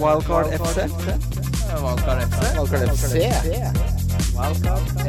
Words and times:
Wildcard 0.00 0.46
FC. 0.52 0.76
Wildcard 1.82 2.20
FC. 2.28 2.40
Wildcard 2.56 2.88
FC. 2.88 3.14
Wildcard 4.36 4.84
FC. 4.88 5.00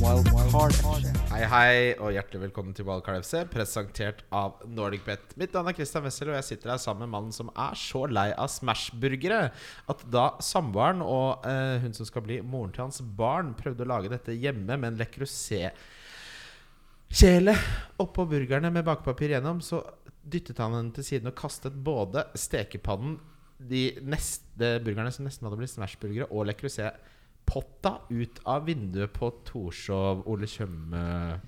Wildcard 0.00 0.72
FC. 0.72 1.04
Hei, 1.30 1.44
hei, 1.44 1.94
og 2.00 2.12
hjertelig 2.14 2.40
velkommen 2.46 2.72
til 2.76 2.84
Wildcard 2.88 3.18
FC, 3.20 3.34
presentert 3.52 4.18
av 4.32 4.52
NordicBet. 4.64 5.20
Mitt 5.36 5.52
navn 5.52 5.68
er 5.68 5.74
Christian 5.76 6.04
Wessel, 6.08 6.30
og 6.32 6.36
jeg 6.38 6.46
sitter 6.48 6.72
her 6.72 6.80
sammen 6.80 7.04
med 7.04 7.12
mannen 7.12 7.36
som 7.36 7.52
er 7.52 7.76
så 7.76 8.08
lei 8.08 8.32
av 8.32 8.48
Smash-burgere 8.54 9.52
at 9.92 10.00
da 10.08 10.40
samboeren 10.40 11.04
og 11.04 11.44
eh, 11.44 11.76
hun 11.84 11.92
som 11.96 12.06
skal 12.08 12.22
bli 12.24 12.40
moren 12.40 12.72
til 12.72 12.84
hans 12.86 13.00
barn, 13.04 13.52
prøvde 13.60 13.84
å 13.84 13.92
lage 13.92 14.08
dette 14.14 14.32
hjemme 14.32 14.72
med 14.72 14.88
en 14.88 14.96
Le 15.02 15.06
Creuset-kjele 15.12 17.52
oppå 18.00 18.24
burgerne 18.32 18.72
med 18.72 18.88
bakepapir 18.88 19.36
gjennom, 19.36 19.60
så 19.60 19.84
dyttet 20.26 20.58
han 20.58 20.74
den 20.74 20.90
til 20.96 21.06
siden 21.06 21.30
og 21.30 21.38
kastet 21.38 21.76
både 21.86 22.24
stekepannen, 22.38 23.18
de 23.58 23.82
neste 24.04 24.74
burgerne 24.84 25.12
som 25.14 25.24
nesten 25.26 25.46
hadde 25.48 25.58
blitt 25.60 25.72
Smash-burgere, 25.72 26.28
og 26.30 26.46
Le 26.48 26.54
Creuset-potta 26.58 27.94
ut 28.10 28.40
av 28.46 28.66
vinduet 28.68 29.12
på 29.16 29.30
Torshov 29.48 30.24
Ole 30.28 30.48
Tjøme 30.50 31.40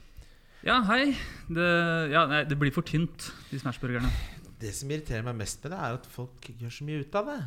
Ja, 0.66 0.80
hei. 0.88 1.12
Det, 1.46 1.68
ja, 2.12 2.24
nei, 2.30 2.42
det 2.48 2.58
blir 2.58 2.72
for 2.74 2.82
tynt, 2.86 3.28
de 3.52 3.60
Smash-burgerne. 3.60 4.10
Det 4.58 4.72
som 4.74 4.90
irriterer 4.90 5.22
meg 5.26 5.36
mest 5.38 5.62
med 5.62 5.70
det, 5.74 5.78
er 5.78 5.98
at 6.00 6.06
folk 6.10 6.48
gjør 6.58 6.72
så 6.74 6.86
mye 6.88 7.04
ut 7.04 7.14
av 7.20 7.28
det. 7.30 7.38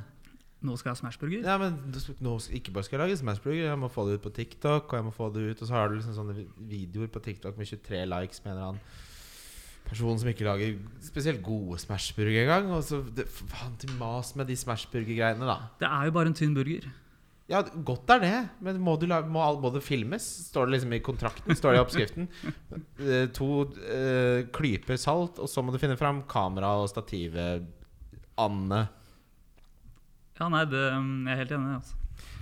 Nå 0.62 0.76
skal 0.78 0.92
jeg 0.92 0.94
ha 0.94 1.00
Smashburger. 1.02 1.42
Ja, 1.42 1.56
men 1.58 1.80
nå 2.22 2.36
skal- 2.40 2.56
Ikke 2.56 2.72
bare 2.72 2.84
skal 2.86 3.00
jeg 3.00 3.08
lage 3.10 3.18
Smashburger, 3.18 3.66
jeg 3.66 3.80
må 3.82 3.90
få 3.90 4.06
det 4.08 4.20
ut 4.20 4.22
på 4.28 4.34
TikTok. 4.36 4.94
Og 4.94 4.94
jeg 4.94 5.04
må 5.04 5.12
få 5.12 5.34
det 5.34 5.42
ut 5.42 5.62
Og 5.62 5.68
så 5.68 5.74
har 5.74 5.90
du 5.90 5.96
liksom 5.96 6.14
sånne 6.14 6.46
videoer 6.70 7.08
på 7.10 7.20
TikTok 7.20 7.58
med 7.58 7.66
23 7.66 8.06
likes 8.06 8.44
med 8.46 8.52
en 8.54 8.58
eller 8.58 8.68
annen 8.70 8.82
person 9.88 10.20
som 10.20 10.30
ikke 10.32 10.48
lager 10.48 10.80
spesielt 11.04 11.44
gode 11.46 11.80
Smashburger 11.82 12.46
engang. 12.46 12.72
Og 12.76 12.84
så 12.88 13.02
det, 13.16 13.28
Faen 13.28 13.78
til 13.82 13.94
mas 14.00 14.34
med 14.40 14.50
de 14.52 14.58
Smashburger-greiene, 14.60 15.48
da. 15.48 15.58
Det 15.82 15.90
er 15.90 16.10
jo 16.10 16.16
bare 16.18 16.32
en 16.32 16.38
tynn 16.38 16.56
burger. 16.58 16.90
Ja, 17.52 17.60
godt 17.84 18.08
er 18.14 18.22
det, 18.24 18.36
men 18.64 18.78
må, 18.80 18.94
du 18.96 19.10
må, 19.28 19.44
må 19.60 19.72
det 19.74 19.82
filmes? 19.84 20.24
Står 20.48 20.70
det 20.70 20.78
liksom 20.78 20.94
i 20.96 21.02
kontrakten? 21.04 21.52
Står 21.58 21.74
det 21.74 21.82
i 21.82 21.86
oppskriften? 21.86 22.32
Eh, 23.02 23.26
to 23.34 23.66
uh, 23.66 24.46
klyper 24.54 25.00
salt, 25.02 25.40
og 25.42 25.50
så 25.50 25.64
må 25.66 25.74
du 25.74 25.80
finne 25.82 25.98
fram 25.98 26.22
kamera 26.30 26.76
og 26.80 26.90
stativet. 26.92 27.66
Anne. 28.40 28.84
Ja, 30.38 30.48
nei, 30.54 30.62
det, 30.70 30.84
mm, 30.94 31.28
jeg 31.28 31.34
er 31.34 31.42
helt 31.42 31.56
enig. 31.58 31.74
altså 31.80 31.98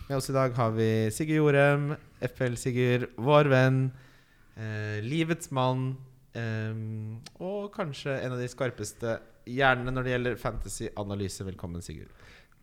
Med 0.09 0.17
oss 0.17 0.29
i 0.29 0.35
dag 0.35 0.53
har 0.59 0.75
vi 0.75 0.89
Sigurd 1.15 1.39
Jorem, 1.39 1.87
FL-Sigurd, 2.27 3.07
vår 3.23 3.49
venn, 3.51 3.79
eh, 4.59 4.99
livets 5.03 5.49
mann, 5.55 5.93
eh, 6.39 7.43
og 7.43 7.69
kanskje 7.75 8.15
en 8.23 8.35
av 8.35 8.41
de 8.41 8.49
skarpeste 8.51 9.17
hjernene 9.49 9.93
når 9.93 10.05
det 10.07 10.15
gjelder 10.15 10.41
fantasy-analyse. 10.41 11.45
Velkommen, 11.47 11.83
Sigurd. 11.85 12.11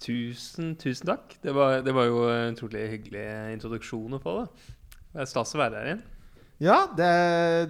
Tusen, 0.03 0.75
tusen 0.81 1.09
takk. 1.09 1.39
Det 1.43 1.55
var, 1.57 1.81
det 1.85 1.95
var 1.97 2.09
jo 2.11 2.27
en 2.29 2.57
utrolig 2.57 2.85
hyggelig 2.93 3.25
introduksjon 3.55 4.19
å 4.19 4.23
få. 4.23 4.37
Det 4.45 5.17
Det 5.17 5.25
er 5.25 5.31
stas 5.31 5.55
å 5.57 5.63
være 5.63 5.81
her 5.81 5.91
igjen. 5.93 6.05
Ja, 6.61 6.79
det, 6.97 7.13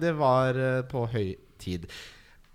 det 0.03 0.13
var 0.19 0.55
eh, 0.59 0.81
på 0.87 1.05
høy 1.11 1.35
tid. 1.59 1.87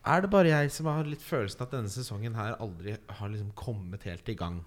Er 0.03 0.25
det 0.25 0.33
bare 0.33 0.51
jeg 0.51 0.73
som 0.75 0.89
har 0.91 1.07
litt 1.07 1.23
følelsen 1.23 1.63
at 1.65 1.75
denne 1.75 1.93
sesongen 1.93 2.37
her 2.37 2.57
aldri 2.61 2.97
har 2.99 3.31
liksom 3.31 3.53
kommet 3.59 4.05
helt 4.09 4.29
i 4.29 4.37
gang? 4.39 4.61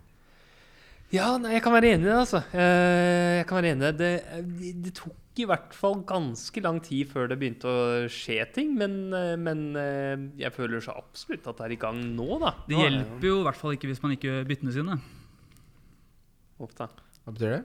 Ja, 1.15 1.29
nei, 1.39 1.53
jeg 1.55 1.63
kan 1.65 1.73
være 1.75 1.93
enig 1.95 2.05
i 2.07 2.09
det, 2.09 2.17
altså. 2.17 2.41
Eh, 2.51 3.37
Jeg 3.39 3.45
kan 3.49 3.59
være 3.61 3.71
enig 3.75 3.85
i 3.87 3.91
det. 3.91 4.09
Det, 4.59 4.71
det 4.85 4.93
tok 4.99 5.41
i 5.41 5.45
hvert 5.49 5.73
fall 5.75 5.97
ganske 6.07 6.61
lang 6.63 6.77
tid 6.83 7.09
før 7.11 7.27
det 7.31 7.35
begynte 7.41 7.67
å 7.67 7.79
skje 8.11 8.37
ting, 8.55 8.69
men, 8.79 8.93
eh, 9.15 9.33
men 9.39 9.65
eh, 9.79 10.15
jeg 10.39 10.53
føler 10.55 10.83
så 10.83 10.95
absolutt 10.99 11.47
at 11.51 11.59
det 11.59 11.67
er 11.69 11.75
i 11.75 11.79
gang 11.81 11.99
nå, 12.15 12.27
da. 12.43 12.53
Det 12.69 12.77
er 12.79 12.85
hjelper 12.89 13.27
jo 13.31 13.37
i 13.41 13.45
hvert 13.49 13.59
fall 13.59 13.75
ikke 13.75 13.89
hvis 13.91 14.01
man 14.05 14.15
ikke 14.15 14.29
gjør 14.31 14.47
byttene 14.53 14.75
sine. 14.75 14.95
Da. 16.55 16.87
Hva 17.25 17.33
betyr 17.35 17.51
det? 17.57 17.63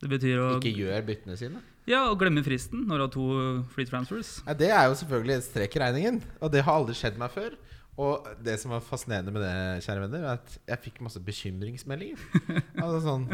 Det 0.00 0.08
betyr 0.08 0.38
å, 0.40 0.48
Ikke 0.58 0.72
gjør 0.76 1.02
byttene 1.08 1.36
sine? 1.40 1.60
ja, 1.88 2.04
og 2.12 2.20
glemme 2.20 2.42
fristen 2.46 2.84
når 2.86 3.00
du 3.00 3.02
har 3.02 3.10
to 3.16 3.24
free 3.74 3.88
transfers. 3.88 4.36
Ja, 4.46 4.54
det 4.54 4.68
er 4.70 4.84
jo 4.88 4.94
selvfølgelig 5.00 5.34
et 5.40 5.46
strek 5.48 5.74
i 5.76 5.80
regningen, 5.82 6.20
og 6.40 6.52
det 6.54 6.62
har 6.66 6.78
aldri 6.80 6.94
skjedd 6.96 7.16
meg 7.20 7.32
før. 7.34 7.56
Og 7.98 8.26
det 8.44 8.56
som 8.62 8.72
var 8.72 8.84
fascinerende 8.84 9.32
med 9.34 9.42
det, 9.44 9.84
kjære 9.84 10.04
venner, 10.06 10.24
er 10.24 10.38
at 10.38 10.58
jeg 10.70 10.82
fikk 10.86 11.00
masse 11.04 11.20
bekymringsmeldinger. 11.24 12.20
Altså 12.82 13.00
sånn 13.04 13.30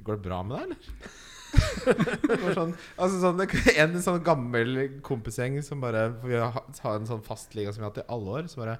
Går 0.00 0.16
det 0.16 0.24
bra 0.24 0.40
med 0.44 0.56
deg, 0.56 0.70
eller? 0.70 1.10
Det 2.30 2.54
sånn, 2.54 2.72
altså 2.94 3.18
sånn, 3.20 3.40
en 3.74 3.96
sånn 4.04 4.20
gammel 4.24 4.76
kompisgjeng 5.04 5.56
som 5.66 5.80
bare 5.82 6.04
For 6.20 6.30
vi 6.30 6.38
har 6.38 6.94
en 6.94 7.08
sånn 7.08 7.24
fastliga 7.26 7.72
som 7.72 7.82
vi 7.82 7.86
har 7.88 7.92
hatt 7.92 8.02
i 8.04 8.08
alle 8.14 8.36
år. 8.38 8.48
Så 8.50 8.62
bare 8.62 8.78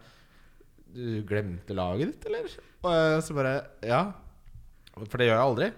Du 0.94 1.20
glemte 1.26 1.76
laget 1.76 2.14
ditt, 2.14 2.28
eller? 2.30 2.56
Og 2.86 3.24
så 3.26 3.36
bare 3.36 3.54
Ja. 3.86 4.04
For 5.00 5.20
det 5.20 5.28
gjør 5.28 5.36
jeg 5.36 5.48
aldri. 5.48 5.70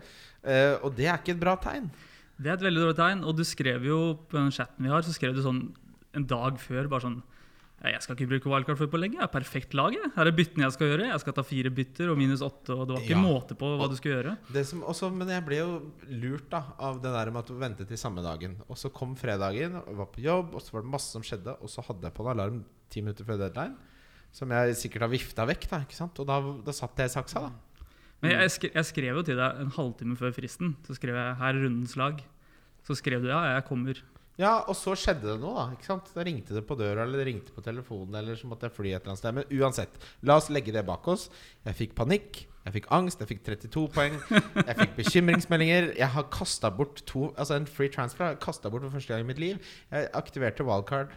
Eh, 0.42 0.74
og 0.82 0.94
det 0.98 1.06
er 1.06 1.20
ikke 1.20 1.34
et 1.36 1.42
bra 1.42 1.54
tegn. 1.60 1.90
Det 2.42 2.50
er 2.50 2.56
et 2.56 2.64
veldig 2.64 2.82
dårlig 2.82 2.98
tegn. 2.98 3.24
Og 3.28 3.36
du 3.38 3.44
skrev 3.46 3.84
jo 3.86 3.98
på 4.28 4.38
den 4.38 4.50
chatten 4.54 4.82
vi 4.86 4.90
har, 4.90 5.04
så 5.04 5.14
skrev 5.14 5.36
du 5.36 5.42
sånn 5.44 5.62
en 6.16 6.26
dag 6.28 6.58
før 6.60 6.88
bare 6.90 7.06
sånn 7.06 7.20
jeg 7.90 8.02
skal 8.04 8.14
ikke 8.14 8.28
bruke 8.30 8.50
wildcard 8.52 8.78
før 8.78 8.90
på 8.92 8.98
lenge. 9.00 9.16
Jeg 9.18 9.24
er 9.26 9.32
perfekt 9.32 9.74
lag. 9.74 9.96
Her 10.14 10.28
er 10.30 10.34
byttene 10.38 10.62
jeg 10.68 10.72
skal 10.76 10.86
gjøre. 10.92 11.08
Jeg 11.10 11.20
skal 11.24 11.32
ta 11.34 11.42
fire 11.42 11.70
bytter 11.74 12.10
og 12.12 12.18
minus 12.20 12.40
åtte. 12.46 12.70
Og 12.76 12.86
det 12.86 12.94
var 12.94 13.02
ikke 13.02 13.16
Ja. 13.16 13.22
måte 13.22 13.56
på 13.58 13.70
hva 13.80 13.88
du 13.90 13.96
skulle 13.96 14.22
gjøre. 14.22 14.36
Det 14.52 14.64
som 14.66 14.82
også, 14.82 15.10
men 15.12 15.26
jeg 15.28 15.44
ble 15.44 15.56
jo 15.58 15.92
lurt 16.08 16.48
da 16.48 16.62
av 16.78 17.00
det 17.02 17.10
der 17.10 17.30
med 17.32 17.42
at 17.42 17.46
du 17.48 17.54
ventet 17.58 17.88
til 17.88 17.96
samme 17.98 18.22
dagen. 18.22 18.54
Og 18.68 18.76
så 18.76 18.92
kom 18.92 19.16
fredagen, 19.16 19.74
og 19.82 19.96
var 19.96 20.06
på 20.06 20.22
jobb, 20.22 20.54
og 20.54 20.62
så 20.62 20.72
var 20.74 20.82
det 20.82 20.90
masse 20.90 21.10
som 21.10 21.22
skjedde. 21.22 21.56
Og 21.60 21.68
så 21.68 21.82
hadde 21.82 22.02
jeg 22.02 22.14
på 22.14 22.22
en 22.22 22.38
alarm 22.38 22.64
ti 22.88 23.00
minutter 23.00 23.24
før 23.24 23.38
deadline, 23.38 23.74
som 24.30 24.48
jeg 24.48 24.76
sikkert 24.76 25.00
har 25.02 25.08
vifta 25.08 25.44
vekk. 25.46 25.68
da, 25.68 25.80
ikke 25.80 25.98
sant? 25.98 26.20
Og 26.20 26.26
da, 26.26 26.38
da 26.64 26.70
satt 26.72 26.96
jeg 26.96 27.06
i 27.10 27.14
saksa, 27.18 27.40
da. 27.48 27.52
Men 28.22 28.30
jeg, 28.38 28.50
skrev, 28.54 28.70
jeg 28.74 28.84
skrev 28.84 29.16
jo 29.16 29.22
til 29.26 29.36
deg 29.36 29.58
en 29.58 29.70
halvtime 29.74 30.16
før 30.16 30.30
fristen. 30.30 30.76
Så 30.86 30.94
skrev 30.94 31.16
jeg 31.18 31.34
'her 31.36 31.48
er 31.56 31.64
rundens 31.66 31.96
lag'. 31.96 32.20
Så 32.86 32.94
skrev 32.94 33.20
du 33.22 33.26
'ja, 33.26 33.58
jeg 33.58 33.64
kommer'. 33.66 33.98
Ja, 34.40 34.62
og 34.64 34.76
så 34.78 34.94
skjedde 34.96 35.34
det 35.34 35.40
noe, 35.42 35.52
da. 35.58 35.64
ikke 35.76 35.88
sant? 35.90 36.08
Da 36.14 36.24
ringte 36.24 36.54
det 36.56 36.62
på 36.68 36.76
døra, 36.78 37.04
eller 37.04 37.20
det 37.20 37.26
ringte 37.28 37.52
på 37.52 37.64
telefonen, 37.64 38.14
eller 38.22 38.38
så 38.38 38.48
måtte 38.48 38.68
jeg 38.68 38.76
fly 38.78 38.94
et 38.94 39.02
eller 39.02 39.12
annet 39.12 39.20
sted. 39.20 39.36
Men 39.36 39.60
uansett, 39.60 39.98
la 40.24 40.38
oss 40.40 40.48
legge 40.52 40.72
det 40.74 40.84
bak 40.88 41.06
oss. 41.12 41.26
Jeg 41.68 41.78
fikk 41.82 41.92
panikk. 41.98 42.46
Jeg 42.62 42.76
fikk 42.76 42.88
angst, 42.94 43.20
jeg 43.20 43.28
fikk 43.32 43.42
32 43.48 43.84
poeng. 43.90 44.16
Jeg 44.68 44.76
fikk 44.78 44.92
bekymringsmeldinger. 45.00 45.88
Jeg 45.98 46.08
har 46.14 46.28
kasta 46.30 46.68
bort 46.70 47.00
to 47.10 47.32
Altså 47.32 47.56
en 47.58 47.66
free 47.66 47.90
transfer 47.90 48.22
har 48.22 48.36
jeg 48.36 48.42
kasta 48.44 48.70
bort 48.70 48.84
for 48.86 48.94
første 48.94 49.10
gang 49.10 49.24
i 49.24 49.26
mitt 49.26 49.40
liv. 49.42 49.58
Jeg 49.90 50.06
aktiverte 50.14 50.62
wildcard 50.68 51.10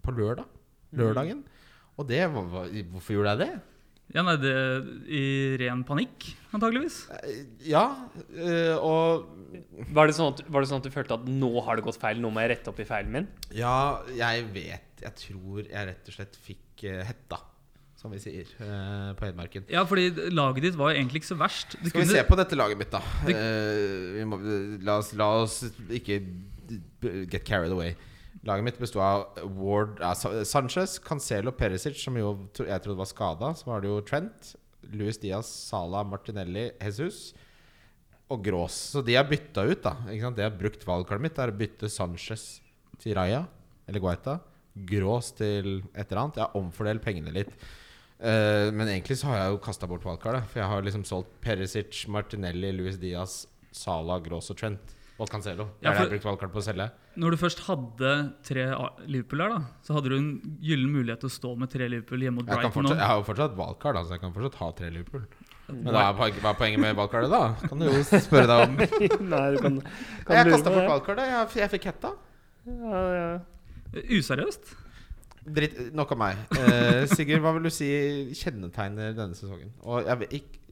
på 0.00 0.14
lørdag. 0.16 0.48
Lørdagen. 0.96 1.42
Og 2.00 2.08
det 2.08 2.22
Hvorfor 2.32 3.12
gjorde 3.12 3.34
jeg 3.34 3.42
det? 3.42 3.50
Ja, 4.14 4.22
nei, 4.24 4.36
det 4.40 4.52
I 5.12 5.22
ren 5.60 5.82
panikk, 5.84 6.30
antageligvis. 6.56 7.02
Eh, 7.18 7.42
Ja, 7.68 7.82
eh, 8.32 8.74
og 8.80 9.26
Var 9.92 10.08
det, 10.08 10.14
sånn 10.16 10.32
at, 10.32 10.40
var 10.48 10.64
det 10.64 10.68
sånn 10.70 10.80
at 10.80 10.88
du 10.88 10.90
følte 10.94 11.14
at 11.18 11.26
nå 11.28 11.50
har 11.64 11.76
det 11.76 11.84
gått 11.84 11.98
feil, 12.00 12.18
nå 12.20 12.30
må 12.32 12.40
jeg 12.44 12.50
rette 12.56 12.68
opp 12.72 12.80
i 12.80 12.86
feilen 12.88 13.12
min? 13.12 13.28
Ja, 13.56 14.00
jeg 14.16 14.46
vet 14.54 15.04
Jeg 15.04 15.14
tror 15.20 15.60
jeg 15.68 15.86
rett 15.92 16.08
og 16.08 16.16
slett 16.16 16.36
fikk 16.40 16.84
eh, 16.88 17.04
hetta, 17.04 17.38
som 17.98 18.10
vi 18.14 18.18
sier 18.22 18.48
på 18.58 19.26
Hedmarken. 19.26 19.64
Ja, 19.70 19.84
fordi 19.84 20.08
laget 20.32 20.62
ditt 20.68 20.76
var 20.78 20.92
egentlig 20.94 21.20
ikke 21.22 21.32
så 21.34 21.38
verst. 21.38 21.76
Du 21.82 21.88
Skal 21.90 22.00
vi 22.00 22.06
kunne- 22.06 22.16
se 22.16 22.24
på 22.28 22.36
dette 22.38 22.56
laget 22.58 22.78
mitt, 22.78 22.90
da? 22.90 23.00
Det- 23.26 23.34
Eh, 23.36 24.12
vi 24.18 24.24
må, 24.24 24.38
la, 24.84 24.98
oss, 24.98 25.12
la 25.14 25.28
oss 25.42 25.64
ikke 25.90 26.20
get 27.30 27.44
carried 27.44 27.72
away. 27.72 27.94
Laget 28.46 28.64
mitt 28.64 28.78
besto 28.78 29.00
av 29.02 29.40
Ward 29.58 29.98
ja, 30.02 30.12
Sanchez, 30.46 30.98
Cancelo, 31.02 31.50
Perisic, 31.56 31.98
som 31.98 32.16
jo 32.18 32.36
jeg 32.54 32.84
trodde 32.84 33.00
var 33.00 33.10
skada. 33.10 33.50
Så 33.58 33.66
var 33.66 33.82
det 33.82 33.90
jo 33.90 33.98
Trent, 34.06 34.52
Luis 34.94 35.18
Diaz, 35.18 35.48
Sala, 35.68 36.04
Martinelli, 36.06 36.68
Jesus 36.78 37.32
og 38.30 38.44
Grås. 38.44 38.76
Så 38.92 39.02
de 39.04 39.16
har 39.16 39.26
bytta 39.28 39.64
ut, 39.66 39.82
da. 39.84 39.96
Ikke 40.06 40.26
sant? 40.26 40.38
Jeg 40.38 40.50
har 40.50 40.60
brukt 40.60 40.86
valgkartet 40.86 41.24
mitt, 41.24 41.40
er 41.40 41.52
å 41.52 41.58
bytte 41.58 41.90
Sanchez 41.92 42.46
til 43.02 43.16
Raja, 43.18 43.42
eller 43.88 44.04
Guaita. 44.04 44.38
Grås 44.88 45.32
til 45.34 45.80
et 45.94 46.06
eller 46.06 46.22
annet. 46.22 46.38
Jeg 46.38 46.46
har 46.46 46.60
omfordelt 46.60 47.02
pengene 47.02 47.34
litt. 47.34 47.54
Uh, 48.18 48.68
men 48.74 48.88
egentlig 48.90 49.16
så 49.20 49.30
har 49.30 49.40
jeg 49.40 49.54
jo 49.54 49.62
kasta 49.64 49.88
bort 49.90 50.06
valgkartet. 50.06 50.46
For 50.52 50.62
jeg 50.62 50.70
har 50.70 50.86
liksom 50.86 51.06
solgt 51.08 51.34
Perisic, 51.42 52.04
Martinelli, 52.12 52.70
Luis 52.76 53.00
Diaz, 53.00 53.42
Sala, 53.74 54.20
Grås 54.22 54.52
og 54.52 54.60
Trent. 54.60 54.94
Og 55.18 55.26
Cancelo. 55.32 55.64
Det 55.82 55.88
Ja, 55.88 55.92
for, 55.96 56.04
jeg 56.06 56.12
brukt 56.14 56.26
valgkart 56.28 56.52
på 56.54 56.60
å 56.60 56.62
selge. 56.62 56.84
Når 57.18 57.34
du 57.34 57.36
først 57.40 57.60
hadde 57.66 58.10
tre 58.46 58.66
Liverpool 59.10 59.40
her, 59.42 59.50
da, 59.56 59.60
så 59.82 59.96
hadde 59.96 60.12
du 60.12 60.16
en 60.16 60.28
gyllen 60.62 60.92
mulighet 60.94 61.24
til 61.24 61.30
å 61.30 61.34
stå 61.34 61.50
med 61.58 61.72
tre 61.72 61.88
Liverpool 61.90 62.22
hjemme 62.22 62.38
mot 62.38 62.46
Jeg, 62.46 62.54
Brighton 62.60 62.74
fortsatt, 62.76 63.00
jeg 63.02 63.10
har 63.10 63.18
jo 63.18 63.26
fortsatt 63.26 63.56
valgkart, 63.58 63.98
altså 63.98 64.14
jeg 64.14 64.22
kan 64.22 64.34
fortsatt 64.36 64.58
ha 64.62 64.68
tre 64.78 64.90
Liverpool. 64.94 65.24
Men 65.68 65.90
da 65.92 66.04
hva 66.16 66.28
er 66.30 66.54
poenget 66.56 66.80
med 66.80 66.94
valgkartet, 66.96 67.32
da? 67.34 67.68
Kan 67.68 67.82
du 67.82 67.88
jo 67.90 67.98
spørre 68.28 68.46
deg 68.48 68.62
om. 68.68 68.78
Nei, 69.34 69.42
du 69.52 69.58
kan, 69.64 69.80
kan 70.28 70.38
Jeg 70.38 70.52
kasta 70.54 70.72
bort 70.76 70.88
valgkartet. 70.94 71.32
Jeg, 71.34 71.50
jeg 71.64 71.72
fikk 71.74 71.88
hetta. 71.90 72.14
Ja, 72.68 73.02
ja. 73.18 73.26
Useriøst. 74.14 74.70
Dritt, 75.48 75.76
nok 75.96 76.10
av 76.14 76.18
meg. 76.20 76.40
Eh, 76.60 77.02
Sigurd, 77.10 77.40
hva 77.44 77.52
vil 77.56 77.66
du 77.68 77.72
si 77.72 77.88
kjennetegner 78.36 79.14
denne 79.16 79.36
sesongen? 79.36 79.70
Og 79.82 80.04
jeg 80.06 80.22
vet 80.22 80.34
ikke 80.42 80.64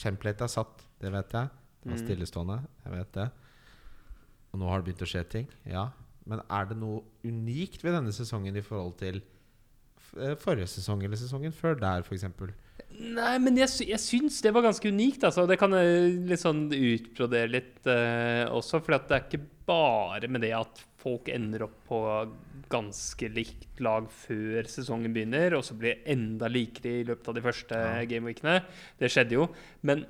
Template 0.00 0.46
er 0.46 0.48
satt, 0.48 0.86
det 1.04 1.10
vet 1.12 1.34
jeg. 1.36 1.50
Det 1.84 1.90
var 1.90 1.98
Mm. 1.98 2.04
stillestående, 2.06 2.54
jeg 2.86 2.92
vet 2.96 3.10
det. 3.12 3.26
Og 4.56 4.62
nå 4.62 4.68
har 4.72 4.80
det 4.80 4.88
begynt 4.88 5.04
å 5.04 5.10
skje 5.10 5.20
ting. 5.28 5.48
Ja. 5.68 5.90
Men 6.26 6.40
er 6.48 6.70
det 6.70 6.78
noe 6.80 7.02
unikt 7.28 7.84
ved 7.84 7.92
denne 7.92 8.14
sesongen 8.16 8.56
i 8.56 8.62
forhold 8.64 8.96
til 9.02 9.18
eh, 10.16 10.32
forrige 10.40 10.70
sesong 10.78 11.04
eller 11.04 11.20
sesongen 11.20 11.52
før 11.52 11.76
der, 11.78 12.00
f.eks. 12.06 12.24
Nei, 12.96 13.34
men 13.44 13.58
jeg, 13.60 13.68
jeg 13.90 14.00
syns 14.00 14.40
det 14.40 14.54
var 14.56 14.64
ganske 14.64 14.88
unikt. 14.88 15.26
Altså. 15.28 15.44
Det 15.46 15.58
kan 15.60 15.76
jeg 15.76 16.16
litt 16.30 16.40
sånn 16.40 16.64
utbrodere 16.72 17.52
litt 17.52 17.90
eh, 17.92 18.46
også. 18.48 18.80
For 18.80 18.96
det 18.96 19.18
er 19.18 19.26
ikke 19.28 19.44
bare 19.68 20.30
med 20.32 20.46
det 20.46 20.54
at 20.56 20.80
folk 21.04 21.28
ender 21.30 21.66
opp 21.68 21.76
på 21.86 22.00
ganske 22.72 23.28
likt 23.30 23.78
lag 23.84 24.08
før 24.10 24.66
sesongen 24.70 25.12
begynner, 25.14 25.54
og 25.54 25.62
så 25.68 25.76
blir 25.78 25.92
det 26.00 26.14
enda 26.16 26.48
likere 26.50 27.02
i 27.02 27.06
løpet 27.06 27.28
av 27.30 27.36
de 27.36 27.44
første 27.44 27.78
Ja. 27.78 28.00
gameweekene. 28.10 28.56
Det 28.98 29.12
skjedde 29.12 29.36
jo. 29.36 29.50
Men 29.86 30.06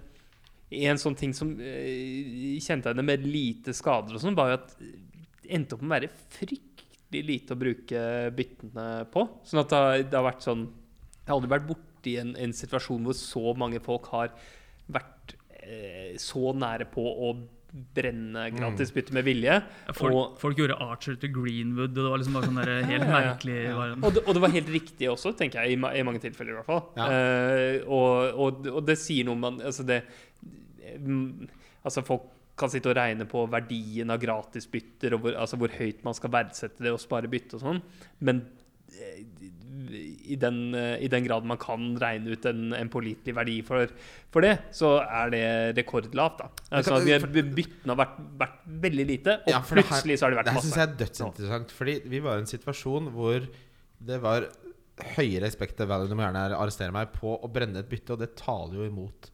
en 0.70 0.98
sånn 0.98 1.14
ting 1.18 1.32
som 1.36 1.52
uh, 1.60 2.60
henne 2.90 3.04
med 3.06 3.26
lite 3.26 3.74
skader 3.76 4.16
og 4.16 4.22
sånn, 4.22 4.34
var 4.38 4.50
jo 4.50 4.58
at 4.60 4.72
det 4.80 5.52
endte 5.54 5.76
opp 5.76 5.82
med 5.84 5.92
å 5.92 5.96
være 6.00 6.10
fryktelig 6.34 7.22
lite 7.28 7.54
å 7.54 7.60
bruke 7.60 8.00
byttene 8.34 8.86
på. 9.14 9.22
Sånn 9.46 9.62
at 9.62 9.70
det, 9.70 9.76
har- 9.78 10.02
det 10.10 10.18
har 10.18 10.26
vært 10.26 10.42
sånn 10.42 10.64
Jeg 10.66 11.28
har 11.30 11.36
aldri 11.36 11.50
vært 11.54 11.68
borti 11.68 12.16
en, 12.20 12.32
en 12.38 12.52
situasjon 12.54 13.06
hvor 13.06 13.14
så 13.18 13.54
mange 13.58 13.80
folk 13.82 14.06
har 14.12 14.34
vært 14.94 15.36
eh, 15.62 16.14
så 16.22 16.52
nære 16.54 16.86
på 16.92 17.02
å 17.02 17.30
brenne 17.96 18.46
gratisbytte 18.56 19.12
med 19.12 19.24
vilje. 19.26 19.56
Ja, 19.86 19.92
folk, 19.96 20.14
Og- 20.14 20.38
folk 20.40 20.56
gjorde 20.56 20.76
Archer 20.80 21.16
til 21.20 21.32
Greenwood, 21.34 21.90
og 21.90 21.94
det 21.98 22.10
var 22.10 22.18
liksom 22.22 22.36
bare 22.38 22.48
sånn 22.48 22.60
der 22.62 22.82
helt 22.92 23.08
merkelig 23.10 23.56
Ja. 23.66 23.88
Og 24.02 24.14
det, 24.14 24.22
og 24.26 24.34
det 24.34 24.42
var 24.46 24.54
helt 24.54 24.70
riktig 24.72 25.10
også, 25.12 25.34
tenker 25.36 25.62
jeg, 25.62 25.76
i, 25.76 25.98
i 26.00 26.06
mange 26.06 26.20
tilfeller 26.22 26.54
i 26.54 26.56
hvert 26.60 26.70
fall. 26.70 26.82
Ja. 26.96 27.08
Eh, 27.12 27.82
og, 27.86 28.40
og, 28.46 28.66
og 28.78 28.86
det 28.88 28.96
sier 29.02 29.28
noe 29.28 29.36
om 29.36 29.44
man, 29.46 29.60
altså 29.60 29.84
det, 29.86 30.02
mm, 30.98 31.48
altså 31.84 32.04
folk 32.06 32.32
kan 32.56 32.70
sitte 32.72 32.88
og 32.88 32.96
regne 32.96 33.26
på 33.28 33.42
verdien 33.52 34.08
av 34.14 34.20
gratisbytter, 34.22 35.12
og 35.18 35.26
hvor, 35.26 35.34
altså 35.42 35.58
hvor 35.60 35.74
høyt 35.76 36.00
man 36.06 36.16
skal 36.16 36.32
verdsette 36.32 36.80
det 36.86 36.94
og 36.94 37.02
spare 37.02 37.28
bytte 37.28 37.58
og 37.58 37.64
sånn, 37.66 37.82
men 38.24 38.40
eh, 38.96 39.20
i 39.92 40.36
den, 40.40 40.74
eh, 40.74 40.96
i 41.04 41.08
den 41.12 41.24
grad 41.24 41.44
man 41.44 41.58
kan 41.58 41.96
regne 42.00 42.32
ut 42.36 42.44
en, 42.50 42.72
en 42.76 42.88
pålitelig 42.92 43.34
verdi 43.36 43.56
for, 43.66 43.86
for 44.32 44.40
det, 44.46 44.54
så 44.76 44.96
er 45.04 45.30
det 45.30 45.44
rekordlavt. 45.78 46.38
da. 46.42 46.48
Altså, 46.80 46.98
Byttene 47.04 47.94
har 47.94 48.00
vært, 48.02 48.18
vært 48.38 48.58
veldig 48.86 49.06
lite, 49.06 49.38
og 49.46 49.52
Ja, 49.52 49.60
plutselig 49.60 50.16
her- 50.16 50.16
så 50.20 50.26
har 50.26 50.30
det 50.34 50.38
vært 50.42 50.50
Det 50.50 50.54
masse. 50.58 50.66
syns 50.70 50.76
jeg 50.80 50.88
er 50.88 50.96
dødsinteressant. 51.04 51.70
Fordi 51.76 52.00
vi 52.08 52.20
var 52.20 52.36
i 52.36 52.44
en 52.46 52.46
situasjon 52.50 53.12
hvor 53.12 53.46
det 54.06 54.20
var 54.22 54.48
høyere 55.16 55.42
respekt 55.44 55.76
til 55.76 55.86
Valley, 55.86 56.08
du 56.08 56.14
må 56.16 56.24
gjerne 56.24 56.50
arrestere 56.56 56.92
meg, 56.92 57.12
på 57.12 57.34
å 57.40 57.48
brenne 57.52 57.78
et 57.82 57.88
bytte, 57.88 58.12
og 58.16 58.18
det 58.22 58.34
taler 58.36 58.74
jo 58.80 58.86
imot 58.88 59.30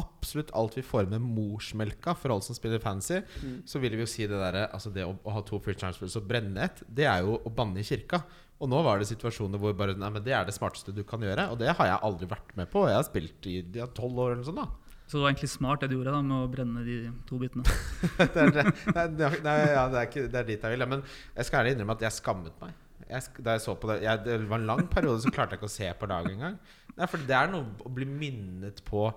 absolutt 0.00 0.50
alt 0.56 0.76
vi 0.78 0.82
får 0.86 1.08
med 1.10 1.20
morsmelka 1.20 2.14
for 2.16 2.32
alle 2.32 2.44
som 2.46 2.54
spiller 2.56 2.80
fancy. 2.80 3.18
Mm. 3.42 3.56
Så 3.68 3.80
vil 3.82 3.92
vi 3.98 4.04
jo 4.04 4.08
si 4.08 4.22
det 4.26 4.38
derre 4.38 4.62
Altså 4.72 4.92
det 4.94 5.04
å, 5.04 5.12
å 5.26 5.34
ha 5.34 5.42
to 5.44 5.58
free 5.60 5.74
transfers 5.76 6.16
og 6.16 6.26
brenne 6.30 6.56
et, 6.70 6.80
det 6.88 7.04
er 7.10 7.20
jo 7.26 7.34
å 7.44 7.52
banne 7.52 7.82
i 7.82 7.84
kirka. 7.84 8.22
Og 8.60 8.68
nå 8.68 8.82
var 8.84 9.00
det 9.00 9.08
situasjoner 9.08 9.60
hvor 9.60 9.72
bare 9.76 9.96
Nei, 9.96 10.10
men 10.12 10.24
det 10.24 10.34
er 10.36 10.44
det 10.44 10.54
smarteste 10.56 10.92
du 10.92 11.00
kan 11.08 11.22
gjøre. 11.24 11.48
Og 11.52 11.58
det 11.60 11.72
har 11.78 11.88
jeg 11.88 12.04
aldri 12.06 12.28
vært 12.28 12.52
med 12.58 12.68
på. 12.72 12.84
Jeg 12.90 12.98
har 12.98 13.06
spilt 13.08 13.48
i 13.48 13.62
tolv 13.96 14.20
år 14.20 14.34
eller 14.36 14.46
sånt, 14.46 14.60
da. 14.60 14.90
Så 15.10 15.18
det 15.18 15.24
var 15.24 15.32
egentlig 15.32 15.50
smart 15.50 15.82
det 15.82 15.88
du 15.90 15.96
gjorde 15.96 16.12
da 16.14 16.20
med 16.22 16.36
å 16.36 16.50
brenne 16.52 16.84
de 16.86 16.98
to 17.26 17.40
bitene. 17.40 17.64
det, 18.20 18.44
er, 18.44 19.08
det, 19.10 19.30
nei, 19.42 19.56
ja, 19.72 19.88
det, 19.90 19.96
er 19.96 20.06
ikke, 20.06 20.28
det 20.30 20.38
er 20.38 20.46
dit 20.52 20.66
jeg 20.68 20.76
vil. 20.76 20.86
Men 20.92 21.02
jeg 21.34 21.48
skal 21.48 21.62
ærlig 21.62 21.72
innrømme 21.74 21.96
at 21.96 22.04
jeg 22.06 22.16
skammet 22.20 22.60
meg. 22.62 22.76
Jeg, 23.08 23.32
da 23.42 23.56
jeg 23.56 23.64
så 23.64 23.74
på 23.80 23.90
det, 23.90 23.96
jeg, 24.04 24.22
det 24.22 24.36
var 24.52 24.60
en 24.60 24.68
lang 24.68 24.84
periode 24.92 25.24
så 25.24 25.32
klarte 25.34 25.56
jeg 25.56 25.62
ikke 25.62 25.70
å 25.72 25.74
se 25.74 25.88
på 25.98 26.10
laget 26.12 26.36
engang. 26.36 26.60
Nei, 26.94 27.08
for 27.10 27.26
det 27.26 27.34
er 27.40 27.50
noe 27.50 27.66
å 27.82 27.90
bli 27.96 28.06
minnet 28.06 28.84
på 28.86 29.08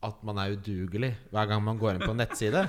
at 0.00 0.20
man 0.24 0.38
er 0.40 0.54
udugelig 0.54 1.10
hver 1.28 1.48
gang 1.50 1.60
man 1.64 1.78
går 1.80 1.96
inn 1.96 2.04
på 2.04 2.12
en 2.14 2.22
nettside. 2.22 2.62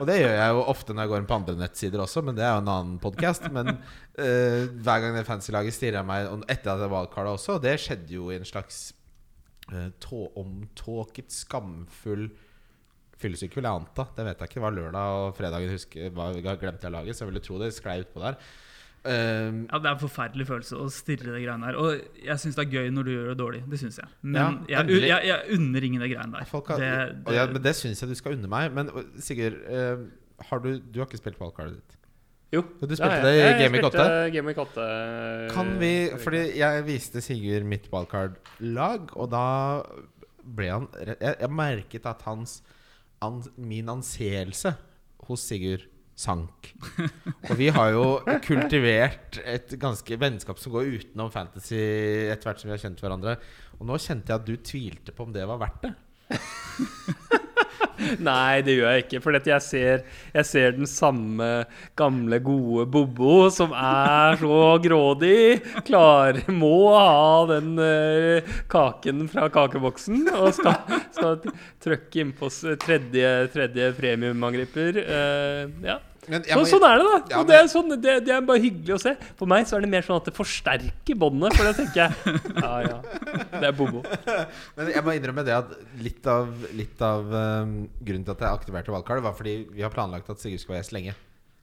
Og 0.00 0.06
det 0.08 0.16
gjør 0.18 0.32
jeg 0.34 0.54
jo 0.56 0.62
ofte 0.72 0.94
når 0.94 1.04
jeg 1.04 1.12
går 1.12 1.20
inn 1.22 1.28
på 1.30 1.36
andre 1.36 1.54
nettsider 1.60 2.02
også, 2.02 2.24
men 2.26 2.38
det 2.38 2.42
er 2.42 2.56
jo 2.56 2.62
en 2.64 2.70
annen 2.72 2.96
podkast. 3.02 3.46
Men 3.54 3.76
uh, 3.76 4.62
hver 4.82 5.04
gang 5.04 5.14
det 5.14 5.26
fancy-laget 5.28 5.76
stirrer 5.76 6.06
meg 6.06 6.26
og 6.30 6.42
etter 6.50 6.74
at 6.74 6.82
jeg 6.82 6.92
valgkarta 6.92 7.36
også, 7.36 7.58
og 7.58 7.62
det 7.62 7.76
skjedde 7.84 8.16
jo 8.16 8.32
i 8.32 8.40
en 8.40 8.48
slags 8.48 8.80
uh, 9.70 10.16
omtåket, 10.42 11.30
skamfull 11.30 12.26
fyllesyk, 13.22 13.54
vil 13.54 13.68
jeg 13.68 13.78
anta. 13.78 14.08
Det 14.16 14.26
vet 14.26 14.42
jeg 14.42 14.50
ikke. 14.50 14.58
Det 14.58 14.66
var 14.66 14.76
lørdag 14.80 15.16
og 15.20 15.38
fredagen 15.38 15.76
husker, 15.76 16.12
var, 16.18 16.42
glemte 16.58 16.88
jeg 16.88 16.96
laget, 16.96 17.14
så 17.14 17.24
jeg 17.24 17.30
ville 17.30 17.46
tro 17.46 17.62
det 17.62 17.70
sklei 17.76 18.00
utpå 18.02 18.24
der. 18.24 18.40
Um, 19.02 19.64
Ja, 19.66 19.78
Det 19.82 19.88
er 19.88 19.94
en 19.96 20.02
forferdelig 20.02 20.46
følelse 20.46 20.78
å 20.78 20.88
stirre 20.94 21.32
det 21.34 21.40
greiene 21.42 21.66
her. 21.66 21.78
Og 21.80 22.20
jeg 22.22 22.38
syns 22.38 22.58
det 22.58 22.66
er 22.66 22.76
gøy 22.76 22.92
når 22.94 23.08
du 23.08 23.12
gjør 23.12 23.30
det 23.32 23.38
dårlig. 23.40 23.62
Det 23.70 23.80
syns 23.80 23.98
jeg. 23.98 24.10
Men 24.22 24.60
Ja, 24.70 24.82
jeg, 24.84 25.00
jeg, 25.08 25.24
jeg 25.26 25.56
unner 25.58 25.88
ingen 25.88 26.04
det 26.04 26.10
greiene 26.12 26.38
der. 26.38 26.46
folk 26.50 26.70
har, 26.70 26.78
det, 26.78 26.92
det, 27.26 27.34
ja, 27.34 27.46
men 27.50 27.64
det 27.64 27.74
syns 27.78 28.02
jeg 28.02 28.12
du 28.12 28.18
skal 28.18 28.36
unne 28.36 28.50
meg. 28.52 28.70
Men 28.76 28.92
Sigurd, 29.18 29.58
uh, 29.66 30.06
har 30.50 30.62
du, 30.62 30.70
du 30.78 31.02
har 31.02 31.10
ikke 31.10 31.20
spilt 31.22 31.40
wildcardet 31.42 31.80
ditt? 31.80 31.98
Jo. 32.52 32.62
Du 32.78 32.92
spilte 32.92 33.16
ja. 33.16 33.24
det 33.24 33.32
i 33.32 33.40
Jeg 33.40 33.58
Game 33.62 33.78
Week 33.78 33.86
spilte 33.86 34.06
8? 34.06 34.32
Game 34.34 34.50
Week 34.50 34.58
8. 34.60 34.86
Kan 35.54 35.70
vi 35.80 35.92
Fordi 36.20 36.42
jeg 36.58 36.84
viste 36.84 37.22
Sigurd 37.24 37.64
mitt 37.64 37.88
wildcard-lag, 37.92 39.08
og 39.16 39.30
da 39.32 39.46
ble 40.42 40.68
han 40.68 40.88
Jeg, 41.00 41.36
jeg 41.40 41.50
merket 41.54 42.08
at 42.10 42.22
hans 42.26 42.60
an, 43.24 43.40
min 43.56 43.88
anseelse 43.88 44.74
hos 45.28 45.46
Sigurd 45.48 45.86
sank. 46.18 46.72
Og 47.48 47.54
vi 47.58 47.70
har 47.72 47.92
jo 47.94 48.04
kultivert 48.44 49.40
et 49.44 49.74
ganske 49.80 50.18
vennskap 50.20 50.60
som 50.60 50.74
går 50.74 50.90
utenom 50.98 51.32
fantasy 51.34 51.78
etter 52.28 52.48
hvert 52.48 52.62
som 52.62 52.70
vi 52.70 52.76
har 52.76 52.82
kjent 52.84 53.02
hverandre. 53.02 53.36
Og 53.80 53.88
nå 53.88 53.98
kjente 54.00 54.32
jeg 54.32 54.40
at 54.40 54.48
du 54.48 54.56
tvilte 54.60 55.16
på 55.16 55.26
om 55.26 55.34
det 55.34 55.46
var 55.48 55.60
verdt 55.62 55.88
det. 55.88 55.94
Nei, 58.28 58.62
det 58.64 58.76
gjør 58.76 58.94
jeg 58.96 59.04
ikke. 59.06 59.20
For 59.24 59.38
jeg 59.38 59.64
ser, 59.64 60.04
jeg 60.34 60.48
ser 60.48 60.76
den 60.76 60.88
samme 60.90 61.50
gamle, 61.98 62.40
gode 62.42 62.86
Bobo 62.92 63.48
som 63.54 63.74
er 63.76 64.38
så 64.40 64.60
grådig. 64.82 65.62
Klar, 65.88 66.42
må 66.52 66.92
ha 66.96 67.42
den 67.50 67.74
uh, 67.80 68.54
kaken 68.72 69.26
fra 69.32 69.48
kakeboksen 69.52 70.26
og 70.34 70.52
skal, 70.56 71.02
skal 71.14 71.40
trykke 71.82 72.24
innpå 72.24 72.50
tredje, 72.82 73.34
tredje 73.54 73.92
premiumangriper. 73.98 75.02
Uh, 75.02 75.84
ja. 75.86 76.00
Men 76.30 76.44
må- 76.46 76.66
sånn 76.70 76.84
er 76.86 77.00
det, 77.00 77.06
da. 77.06 77.16
Ja, 77.32 77.38
og 77.40 77.48
det 77.48 77.56
er, 77.58 77.68
sånn, 77.70 77.88
det, 77.98 78.12
det 78.28 78.34
er 78.36 78.44
bare 78.46 78.62
hyggelig 78.62 78.94
å 78.94 79.00
se. 79.02 79.14
For 79.40 79.50
meg 79.50 79.66
så 79.66 79.76
er 79.76 79.82
det 79.82 79.90
mer 79.90 80.04
sånn 80.06 80.20
at 80.20 80.28
det 80.28 80.34
forsterker 80.36 81.18
båndet. 81.18 81.56
For 81.58 81.66
det 81.66 81.72
tenker 81.80 82.04
jeg 82.04 82.38
ja, 82.62 82.70
ja, 82.86 83.00
det 83.56 83.66
er 83.72 83.74
Bobo. 83.74 84.04
Men 84.76 84.92
jeg 84.94 85.02
må 85.02 85.16
innrømme 85.18 85.42
det 85.48 85.56
at 85.56 85.74
litt 85.98 86.28
av, 86.30 86.52
litt 86.78 87.02
av 87.02 87.26
um, 87.26 87.74
grunnen 87.98 88.28
til 88.28 88.36
at 88.36 88.46
jeg 88.46 88.60
aktiverte 88.60 88.94
wildcard, 88.94 89.24
var 89.26 89.34
fordi 89.38 89.56
vi 89.74 89.82
har 89.82 89.90
planlagt 89.94 90.30
at 90.30 90.42
Sigurd 90.42 90.62
skal 90.62 90.76
være 90.76 90.84
gjest 90.84 90.94
lenge. 90.94 91.16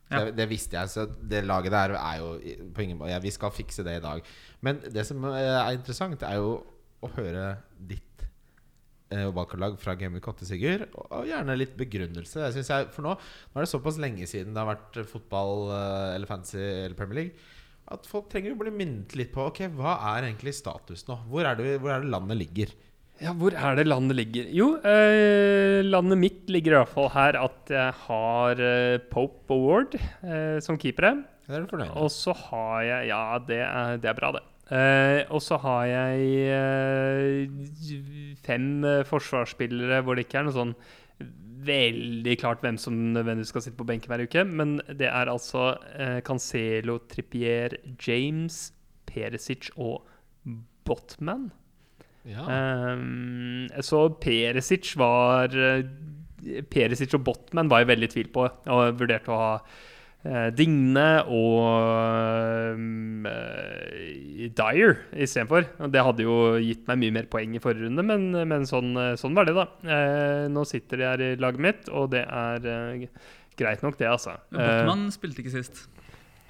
Ja. 0.10 0.24
det, 0.26 0.36
det 0.40 0.50
visste 0.50 0.74
jeg, 0.74 0.90
så 0.90 1.04
det 1.06 1.44
laget 1.46 1.70
der 1.70 1.92
er 1.94 2.16
jo 2.18 2.30
på 2.74 2.82
ingen 2.82 2.98
måte 2.98 3.12
ja, 3.12 3.20
Vi 3.22 3.30
skal 3.30 3.54
fikse 3.54 3.86
det 3.86 4.00
i 4.00 4.04
dag. 4.04 4.26
Men 4.66 4.82
det 4.90 5.06
som 5.06 5.22
eh, 5.30 5.54
er 5.54 5.78
interessant, 5.78 6.26
er 6.26 6.40
jo 6.42 6.56
å 7.06 7.12
høre 7.16 7.52
ditt 7.78 8.09
eh, 9.14 9.28
wildcard-lag 9.30 9.78
fra 9.82 9.96
Game 10.00 10.18
Week 10.18 10.28
8, 10.32 10.48
Sigurd. 10.50 10.88
Og, 10.94 11.06
og 11.20 11.30
gjerne 11.30 11.58
litt 11.60 11.78
begrunnelse. 11.80 12.42
Jeg 12.46 12.58
synes 12.58 12.74
jeg, 12.74 12.90
for 12.96 13.08
nå, 13.08 13.16
nå 13.16 13.62
er 13.62 13.68
det 13.68 13.72
såpass 13.74 14.02
lenge 14.02 14.28
siden 14.30 14.56
det 14.56 14.64
har 14.64 14.72
vært 14.74 15.02
fotball 15.12 15.72
eh, 15.76 16.18
eller 16.18 16.30
fancy 16.30 16.60
eller 16.60 16.98
Premier 17.00 17.24
League. 17.24 17.48
At 17.90 18.06
folk 18.06 18.28
trenger 18.30 18.54
å 18.54 18.60
bli 18.60 18.74
minnet 18.74 19.16
litt 19.18 19.32
på 19.34 19.48
Ok, 19.50 19.64
hva 19.74 19.96
er 20.12 20.28
egentlig 20.28 20.54
status 20.58 21.08
nå. 21.08 21.18
Hvor 21.32 21.48
er 21.50 21.58
det, 21.58 21.80
hvor 21.82 21.96
er 21.96 22.06
det 22.06 22.14
landet 22.14 22.38
ligger? 22.44 22.76
Ja, 23.20 23.34
hvor 23.36 23.52
er 23.52 23.76
det 23.76 23.84
landet 23.90 24.16
ligger? 24.16 24.46
Jo, 24.56 24.68
eh, 24.80 25.82
landet 25.84 26.22
mitt 26.22 26.52
ligger 26.54 26.78
i 26.78 26.80
hvert 26.80 26.94
fall 26.94 27.10
her 27.12 27.36
at 27.42 27.74
jeg 27.74 27.96
har 28.06 28.62
eh, 28.64 29.02
Pope 29.12 29.52
Award 29.58 29.98
eh, 30.00 30.62
som 30.64 30.80
keepere. 30.80 31.18
Det 31.44 31.58
er 31.58 31.66
du 31.66 31.74
fornøyd 31.74 31.90
med? 31.90 31.98
Og 32.00 32.14
så 32.14 32.36
har 32.46 32.86
jeg 32.86 33.10
Ja, 33.10 33.24
det 33.44 33.60
er, 33.66 33.98
det 34.00 34.12
er 34.14 34.16
bra, 34.22 34.32
det. 34.38 34.46
Eh, 34.70 35.26
og 35.34 35.42
så 35.42 35.58
har 35.64 35.86
jeg 35.90 36.18
uh, 36.54 37.50
fem 38.46 38.84
uh, 38.86 39.02
forsvarsspillere 39.08 40.04
hvor 40.06 40.14
det 40.14 40.28
ikke 40.28 40.44
er 40.44 40.46
noe 40.46 40.54
sånn 40.54 40.76
veldig 41.66 42.36
klart 42.40 42.62
hvem 42.62 42.78
som 42.80 42.94
nødvendigvis 43.16 43.50
skal 43.52 43.66
sitte 43.66 43.80
på 43.80 43.88
benken 43.90 44.14
hver 44.14 44.24
uke. 44.30 44.46
Men 44.46 44.78
det 44.88 45.10
er 45.10 45.28
altså 45.28 45.74
Cancelo, 46.24 47.02
Trippier, 47.12 47.76
James, 48.00 48.70
Perisic 49.10 49.68
og 49.76 50.06
Botman. 50.88 51.50
Ja. 52.24 52.46
Så 53.84 54.06
Perisic 54.24 54.94
var 55.02 55.52
Perisic 56.72 57.18
og 57.20 57.26
Botman 57.28 57.68
var 57.72 57.84
jeg 57.84 57.92
veldig 57.92 58.08
i 58.08 58.14
tvil 58.16 58.32
på, 58.40 58.48
og 58.48 59.00
vurderte 59.02 59.36
å 59.36 59.42
ha 59.44 59.52
Digne 60.20 61.08
og 61.32 62.74
um, 62.76 63.24
uh, 63.24 64.50
Dyer 64.52 64.98
istedenfor. 65.16 65.68
Det 65.92 66.04
hadde 66.04 66.26
jo 66.26 66.36
gitt 66.60 66.84
meg 66.90 67.00
mye 67.04 67.16
mer 67.20 67.30
poeng 67.32 67.56
i 67.56 67.62
forrige 67.64 67.88
runde, 67.88 68.04
men, 68.04 68.28
men 68.50 68.68
sånn, 68.68 68.92
eh, 69.00 69.14
sånn 69.20 69.38
var 69.38 69.48
det, 69.48 69.56
da. 69.58 69.68
Uh, 69.84 70.46
nå 70.52 70.66
sitter 70.68 71.00
de 71.00 71.08
her 71.08 71.24
i 71.24 71.30
laget 71.40 71.64
mitt, 71.64 71.92
og 71.92 72.12
det 72.14 72.26
er 72.26 72.68
uh, 72.68 73.08
greit 73.60 73.84
nok, 73.86 74.00
det, 74.00 74.10
altså. 74.10 74.36
Eh, 74.56 74.60
Botman 74.60 75.08
spilte 75.14 75.44
ikke 75.44 75.56
sist. 75.56 75.86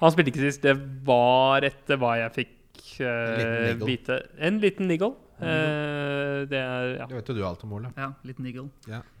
han 0.00 0.14
spilte 0.14 0.32
ikke 0.32 0.46
sist. 0.46 0.64
Det 0.66 0.76
var 1.06 1.66
etter 1.66 2.00
hva 2.00 2.16
jeg 2.24 2.36
fikk 2.40 2.56
eh, 3.04 3.70
niggle. 3.70 3.90
vite. 3.90 4.22
En 4.38 4.60
liten 4.62 4.88
niggle. 4.90 5.14
Eh, 5.40 6.42
det 6.50 6.58
er 6.60 6.90
ja. 6.98 7.06
Det 7.08 7.16
vet 7.16 7.30
jo 7.32 7.36
du 7.38 7.40
alt 7.48 7.62
om, 7.64 7.72
Ole. 7.78 7.90
Ja, 7.96 8.10
litt 8.28 8.40
niggle. 8.44 8.66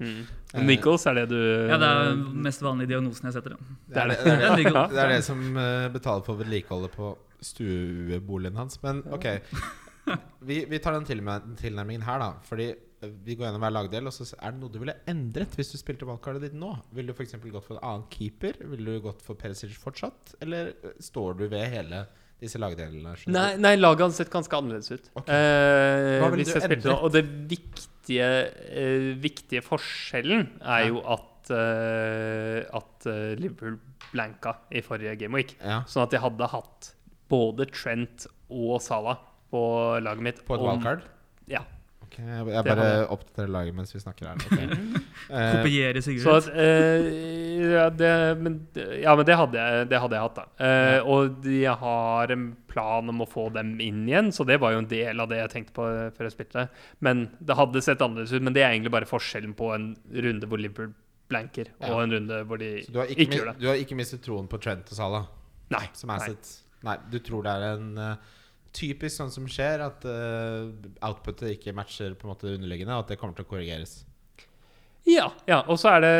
Mm. 0.00 0.20
Eh, 0.52 0.66
Nichols 0.68 1.06
er 1.08 1.22
det 1.22 1.26
du 1.32 1.38
Ja, 1.40 1.78
det 1.80 1.88
er 1.88 2.10
den 2.10 2.42
mest 2.44 2.64
vanlige 2.64 2.92
diagnosen 2.92 3.30
jeg 3.30 3.38
setter. 3.38 3.56
ja. 3.56 3.78
Det 3.88 4.02
er 4.02 4.12
det, 4.12 4.18
det, 4.26 4.34
er 4.34 4.44
det, 4.44 4.52
Niggle. 4.60 4.84
det, 4.92 5.00
er 5.04 5.14
det 5.14 5.24
som 5.24 5.42
eh, 5.64 5.88
betaler 5.94 6.26
for 6.26 6.40
vedlikeholdet 6.42 6.92
på 6.96 7.14
stueboligen 7.40 8.60
hans. 8.60 8.76
Men 8.84 9.02
ok. 9.08 9.26
vi, 10.48 10.62
vi 10.68 10.82
tar 10.82 10.98
den 10.98 11.08
tilnærmingen 11.56 12.04
her, 12.04 12.20
da. 12.20 12.30
Fordi 12.44 12.68
eh, 12.68 13.16
vi 13.24 13.38
går 13.38 13.48
gjennom 13.48 13.64
hver 13.64 13.76
lagdel, 13.78 14.12
og 14.12 14.16
så 14.16 14.28
er 14.36 14.52
det 14.52 14.60
noe 14.60 14.72
du 14.72 14.80
ville 14.82 14.98
endret 15.08 15.56
hvis 15.56 15.72
du 15.72 15.80
spilte 15.80 16.08
valgkartet 16.08 16.50
ditt 16.50 16.58
nå? 16.58 16.74
Ville 16.96 17.14
du 17.14 17.16
f.eks. 17.16 17.38
gått 17.48 17.64
for 17.64 17.78
en 17.78 17.84
annen 17.94 18.08
keeper? 18.12 18.60
Ville 18.74 18.98
du 18.98 19.06
gått 19.08 19.24
for 19.24 19.40
Perisic 19.40 19.72
fortsatt? 19.80 20.36
Eller 20.44 20.74
står 21.00 21.40
du 21.40 21.48
ved 21.48 21.70
hele 21.72 22.04
disse 22.40 22.58
lagdelene? 22.60 23.14
Nei, 23.28 23.56
nei 23.60 23.74
laget 23.76 24.06
hadde 24.06 24.16
sett 24.16 24.30
ganske 24.32 24.56
annerledes 24.56 24.90
ut. 24.94 25.10
Okay. 25.20 25.34
Eh, 25.36 26.28
hvis 26.38 26.54
jeg 26.54 26.62
spilte 26.64 26.88
nå. 26.90 26.96
Og 27.04 27.12
det 27.12 27.24
viktige, 27.50 28.28
eh, 28.72 29.10
viktige 29.20 29.62
forskjellen 29.66 30.46
er 30.62 30.86
Ja. 30.86 30.88
jo 30.88 31.02
at, 31.04 31.50
eh, 31.50 32.64
at 32.80 33.06
eh, 33.06 33.34
Liverpool 33.40 33.78
blanka 34.12 34.56
i 34.72 34.80
forrige 34.82 35.16
gameweek. 35.20 35.54
Ja, 35.62 35.82
Sånn 35.86 36.02
at 36.08 36.10
jeg 36.16 36.20
hadde 36.24 36.48
hatt 36.50 36.94
både 37.30 37.66
Trent 37.70 38.26
og 38.50 38.80
Salah 38.82 39.18
på 39.52 40.00
laget 40.02 40.22
mitt. 40.22 40.40
på 40.46 40.54
et 40.56 40.60
valgkart? 40.66 41.02
Ja. 41.46 41.62
Ok, 42.10 42.16
jeg, 42.18 42.46
jeg 42.50 42.66
bare 42.66 42.86
oppdaterer 43.14 43.50
laget 43.54 43.74
mens 43.76 43.94
vi 43.94 44.00
snakker 44.02 44.32
her. 44.32 44.40
Okay. 44.50 44.66
Eh, 45.30 45.52
Kopiere 45.54 46.00
Så 46.02 46.10
Sigurd. 46.10 46.32
at, 46.40 46.46
uh, 46.56 47.04
ja, 47.70 47.84
det, 47.94 48.08
men, 48.40 48.54
ja, 48.98 49.12
men 49.14 49.26
det 49.28 49.36
hadde 49.38 49.60
jeg, 49.60 49.84
det 49.92 50.00
hadde 50.02 50.16
jeg 50.16 50.24
hatt, 50.24 50.40
da. 50.40 50.46
Eh, 50.66 51.06
og 51.06 51.44
jeg 51.46 51.74
har 51.78 52.32
en 52.34 52.48
plan 52.72 53.12
om 53.12 53.22
å 53.22 53.28
få 53.30 53.44
dem 53.54 53.76
inn 53.84 54.00
igjen, 54.08 54.32
så 54.34 54.42
det 54.48 54.56
var 54.62 54.74
jo 54.74 54.80
en 54.82 54.88
del 54.90 55.22
av 55.22 55.30
det 55.30 55.38
jeg 55.38 55.52
tenkte 55.52 55.76
på 55.76 55.86
før 56.16 56.26
jeg 56.26 56.34
spilte. 56.34 56.64
Men 57.04 57.28
det 57.38 57.58
hadde 57.60 57.84
sett 57.84 58.02
annerledes 58.02 58.34
ut. 58.34 58.42
Men 58.42 58.56
det 58.56 58.64
er 58.64 58.72
egentlig 58.72 58.94
bare 58.96 59.10
forskjellen 59.10 59.54
på 59.58 59.70
en 59.76 59.86
runde 60.26 60.50
hvor 60.50 60.58
Liverpool 60.58 60.90
blanker, 61.30 61.70
Ja. 61.78 61.92
og 61.92 62.02
en 62.08 62.16
runde 62.16 62.42
hvor 62.50 62.58
de 62.58 62.72
så 62.82 62.96
du 62.96 62.98
har, 63.04 63.12
ikke, 63.12 63.28
ikke, 63.28 63.38
gjør 63.38 63.52
det. 63.52 63.56
du 63.60 63.70
har 63.70 63.84
ikke 63.84 64.00
mistet 64.00 64.24
troen 64.26 64.50
på 64.50 64.58
Trent 64.58 64.90
og 64.90 64.98
Salah? 64.98 65.30
Nei. 65.70 65.86
Som 65.94 66.10
nei. 66.10 66.34
Nei. 66.88 66.98
du 67.12 67.20
tror 67.22 67.46
det 67.46 67.54
er 67.54 67.68
en 67.76 67.90
eh, 68.02 68.30
typisk 68.76 69.16
sånn 69.18 69.32
som 69.34 69.48
skjer, 69.50 69.82
at 69.84 70.04
uh, 70.06 70.70
outputet 71.06 71.56
ikke 71.56 71.74
matcher 71.76 72.14
på 72.18 72.26
en 72.26 72.34
måte 72.34 72.52
underliggende, 72.52 72.94
og 72.96 73.04
at 73.06 73.14
det 73.14 73.20
kommer 73.20 73.36
til 73.38 73.46
å 73.46 73.50
korrigeres? 73.50 74.00
Ja, 75.08 75.30
ja. 75.48 75.60
og 75.64 75.78
så 75.80 75.94
er 75.94 76.02
det 76.04 76.10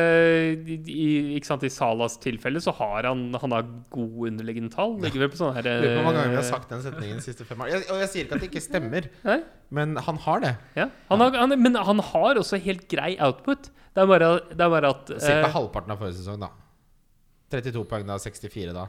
i, 0.88 1.36
ikke 1.36 1.48
sant, 1.50 1.64
I 1.66 1.70
Salas 1.72 2.16
tilfelle 2.22 2.62
så 2.64 2.72
har 2.78 3.06
han, 3.10 3.26
han 3.38 3.54
har 3.54 3.66
gode 3.92 4.30
underliggende 4.30 4.72
tall. 4.72 4.96
Ligger 5.02 5.26
vel 5.26 5.32
på 5.32 5.40
sånne 5.40 5.58
her 5.58 5.68
lurer 5.68 5.84
på 5.84 5.98
hvor 5.98 6.06
mange 6.08 6.22
ganger 6.22 6.32
vi 6.32 6.38
har 6.38 6.46
eh, 6.46 6.52
sagt 6.54 6.72
den 6.72 6.84
setningen 6.86 7.20
de 7.20 7.26
siste 7.26 7.46
fem 7.46 7.60
årene. 7.60 7.76
Jeg, 7.76 7.88
og 7.92 8.00
jeg 8.00 8.12
sier 8.14 8.26
ikke 8.26 8.38
at 8.38 8.44
det 8.44 8.48
ikke 8.50 8.64
stemmer, 8.64 9.10
Nei? 9.28 9.36
men 9.76 9.94
han 10.08 10.22
har 10.24 10.42
det. 10.46 10.54
Ja. 10.80 10.88
Han 11.12 11.24
har, 11.26 11.36
han, 11.42 11.56
men 11.60 11.78
han 11.90 12.02
har 12.10 12.40
også 12.40 12.60
helt 12.64 12.88
grei 12.90 13.12
output. 13.20 13.68
Det 13.90 14.02
er 14.02 14.10
bare, 14.10 14.32
det 14.48 14.64
er 14.64 14.72
bare 14.72 14.94
at 14.96 15.12
Ca. 15.12 15.36
eh, 15.36 15.50
halvparten 15.54 15.94
av 15.94 16.00
forrige 16.00 16.22
sesong, 16.22 16.40
da. 16.42 16.50
32 17.52 17.84
poeng 17.90 18.08
da, 18.08 18.16
64 18.22 18.74
da. 18.74 18.88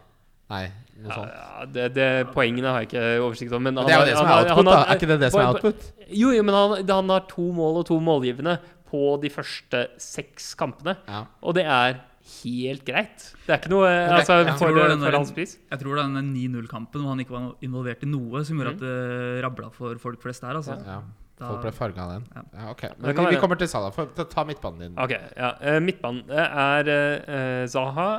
Nei, 0.52 0.66
noe 1.02 1.08
ja, 1.10 1.16
sånt. 1.16 1.32
ja, 1.40 1.66
det, 1.78 1.88
det, 1.96 2.08
Poengene 2.36 2.74
har 2.76 2.84
jeg 2.84 2.92
ikke 2.92 3.06
oversikt 3.24 3.56
over. 3.56 3.64
Men 3.70 3.74
Men 3.80 3.84
han 3.86 3.90
det 3.90 3.96
er 3.96 4.04
jo 4.04 4.12
det 4.12 4.18
som 4.20 4.28
er 4.28 4.38
output, 4.42 4.56
han 4.60 4.70
da. 4.70 4.78
Er 4.92 5.00
ikke 5.00 5.10
det 5.14 5.20
det 5.24 5.32
som 5.34 5.42
er 5.42 5.50
output? 5.56 5.90
Jo, 6.12 6.32
jo, 6.36 6.44
men 6.44 6.58
han, 6.60 6.78
han 6.92 7.10
har 7.16 7.26
to 7.32 7.48
mål 7.56 7.82
og 7.82 7.86
to 7.90 7.98
målgivende 8.04 8.58
på 8.92 9.04
de 9.24 9.30
første 9.32 9.86
seks 10.04 10.52
kampene. 10.60 10.98
Ja. 11.08 11.24
Og 11.42 11.56
det 11.56 11.64
er 11.66 12.02
helt 12.44 12.84
greit. 12.86 13.24
Det 13.48 13.50
er 13.56 13.58
ikke 13.62 13.72
noe 13.72 13.88
altså, 13.88 14.36
for, 14.60 14.68
Tror 14.76 14.92
den 14.92 15.02
for 15.02 15.16
hans 15.18 15.32
pris. 15.36 15.56
Jeg 15.72 15.80
tror 15.82 15.96
det 15.98 16.04
er 16.04 16.12
den 16.20 16.30
9-0-kampen 16.36 17.02
hvor 17.02 17.16
han 17.16 17.24
ikke 17.24 17.34
var 17.38 17.48
involvert 17.66 18.04
i 18.06 18.10
noe, 18.12 18.44
som 18.46 18.60
Mm. 18.60 18.62
gjorde 18.62 18.76
at 18.76 18.84
det 18.84 19.44
rabla 19.48 19.72
for 19.74 19.96
folk 20.04 20.22
flest 20.22 20.44
der. 20.46 20.60
Altså. 20.60 20.76
ja. 20.86 21.00
Da- 21.42 21.48
Folk 21.50 21.64
ble 21.64 21.72
farga 21.74 22.04
av 22.04 22.12
den. 22.14 22.26
Ja. 22.36 22.42
Ja, 22.60 22.66
ok. 22.76 22.84
Men 23.02 23.16
vi, 23.18 23.26
vi 23.34 23.40
kommer 23.42 23.58
til 23.58 23.68
Salah. 23.72 23.90
For, 23.96 24.06
ta, 24.14 24.28
ta 24.30 24.44
midtbanen 24.46 24.84
din. 24.84 24.94
Ok, 25.02 25.16
ja. 25.36 25.50
Eh, 25.60 25.80
Midtbanen 25.82 26.30
er 26.30 26.92
eh, 26.94 27.66
Zaha, 27.72 28.10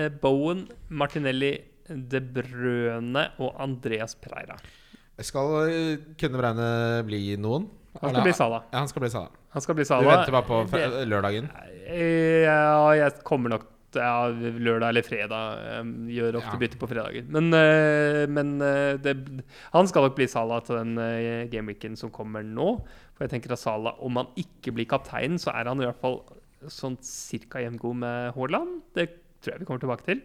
eh, 0.00 0.08
Bowen, 0.22 0.62
Martinelli, 0.88 1.50
De 1.90 2.20
Brøne 2.22 3.26
og 3.42 3.56
Andreas 3.60 4.14
Pereira. 4.14 4.56
Skal 5.20 5.56
eh, 5.68 6.04
kunne 6.20 6.38
Braune 6.40 6.70
bli 7.08 7.36
noen? 7.40 7.66
Han 8.00 8.14
skal 8.14 8.22
bli 8.24 8.32
Salah. 8.36 8.62
Ja, 8.70 8.78
han 8.78 8.88
skal 8.88 9.02
bli 9.02 9.10
Sala. 9.10 9.30
Han 9.50 9.64
skal 9.64 9.74
bli 9.74 9.84
Du 9.84 10.06
venter 10.06 10.32
bare 10.36 10.46
på 10.46 10.80
lørdagen? 11.10 11.50
Eh, 11.90 12.46
Ja, 12.46 12.92
jeg 12.94 13.22
kommer 13.26 13.50
nok 13.56 13.66
ja, 13.98 14.28
lørdag 14.30 14.92
eller 14.92 15.02
fredag. 15.02 15.58
Jeg 15.66 16.14
gjør 16.20 16.36
ofte 16.38 16.52
Ja. 16.54 16.58
bytte 16.62 16.78
på 16.78 16.86
fredager. 16.88 17.24
Men, 17.26 17.52
eh, 17.52 18.26
men 18.30 18.62
eh, 18.62 18.96
det, 19.02 19.42
han 19.72 19.88
skal 19.90 20.06
nok 20.06 20.14
bli 20.14 20.28
Salah 20.30 20.62
til 20.62 20.76
den 20.78 20.96
eh, 20.98 21.48
gameweeken 21.50 21.96
som 21.98 22.10
kommer 22.14 22.42
nå. 22.46 22.76
For 23.16 23.26
jeg 23.26 23.34
tenker 23.34 23.52
at 23.52 23.58
Salah, 23.58 23.98
om 24.00 24.16
han 24.16 24.30
ikke 24.38 24.72
blir 24.72 24.86
kaptein, 24.86 25.34
så 25.42 25.50
er 25.50 25.66
han 25.66 25.82
i 25.82 25.88
hvert 25.88 26.00
fall 26.00 26.22
sånn 26.68 26.96
cirka 27.02 27.58
jevngod 27.64 27.96
med 27.96 28.32
Haaland. 28.36 28.82
Det 28.94 29.08
tror 29.42 29.54
jeg 29.56 29.60
vi 29.60 29.66
kommer 29.66 29.80
tilbake 29.82 30.06
til. 30.06 30.22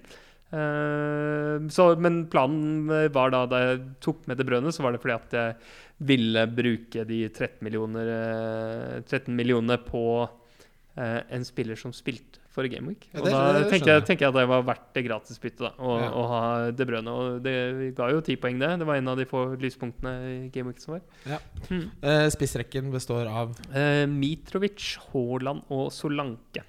Eh, 0.54 1.68
så, 1.74 1.88
men 2.00 2.26
planen 2.32 2.86
var 3.14 3.34
da 3.34 3.44
da 3.50 3.62
jeg 3.64 3.84
tok 4.04 4.26
med 4.30 4.40
det 4.40 4.48
brønnet, 4.48 4.76
så 4.76 4.86
var 4.86 4.96
det 4.96 5.02
fordi 5.04 5.18
at 5.18 5.36
jeg 5.40 5.58
ville 6.06 6.46
bruke 6.52 7.06
de 7.08 7.22
13 7.30 7.62
millioner 7.66 8.10
eh, 8.16 9.04
13 9.08 9.32
millionene 9.36 9.80
på 9.84 10.06
eh, 10.26 11.22
en 11.34 11.48
spiller 11.48 11.80
som 11.80 11.94
spilte 11.96 12.42
for 12.56 12.68
Game 12.72 12.88
Week. 12.88 13.08
Ja, 13.12 13.20
og 13.20 13.28
da 13.28 13.64
tenker 13.68 13.92
jeg, 13.92 14.04
tenker 14.08 14.26
jeg 14.28 14.32
at 14.32 14.38
det 14.38 14.46
var 14.48 14.62
verdt 14.64 14.86
det 14.96 15.04
gratisbyttet 15.10 15.64
da, 15.66 15.72
å, 15.76 15.96
Ja. 16.00 16.12
ha 16.32 16.44
De 16.72 16.88
Brønne. 16.88 17.12
Og 17.12 17.42
det 17.44 17.56
ga 17.98 18.08
jo 18.14 18.22
ti 18.24 18.38
poeng, 18.40 18.62
det. 18.62 18.70
Det 18.80 18.88
var 18.88 19.02
en 19.02 19.12
av 19.12 19.20
de 19.20 19.26
få 19.28 19.42
lyspunktene 19.60 20.14
i 20.30 20.38
Game 20.54 20.72
Week 20.72 20.80
som 20.80 20.96
var. 20.96 21.04
Ja. 21.28 21.42
Mm. 21.68 21.90
Uh, 22.00 22.30
spissrekken 22.32 22.94
består 22.96 23.28
av 23.28 23.52
Uh, 23.76 24.06
Mitrovic, 24.08 24.94
Haaland 25.10 25.68
og 25.74 25.92
Solanke. 25.92 26.64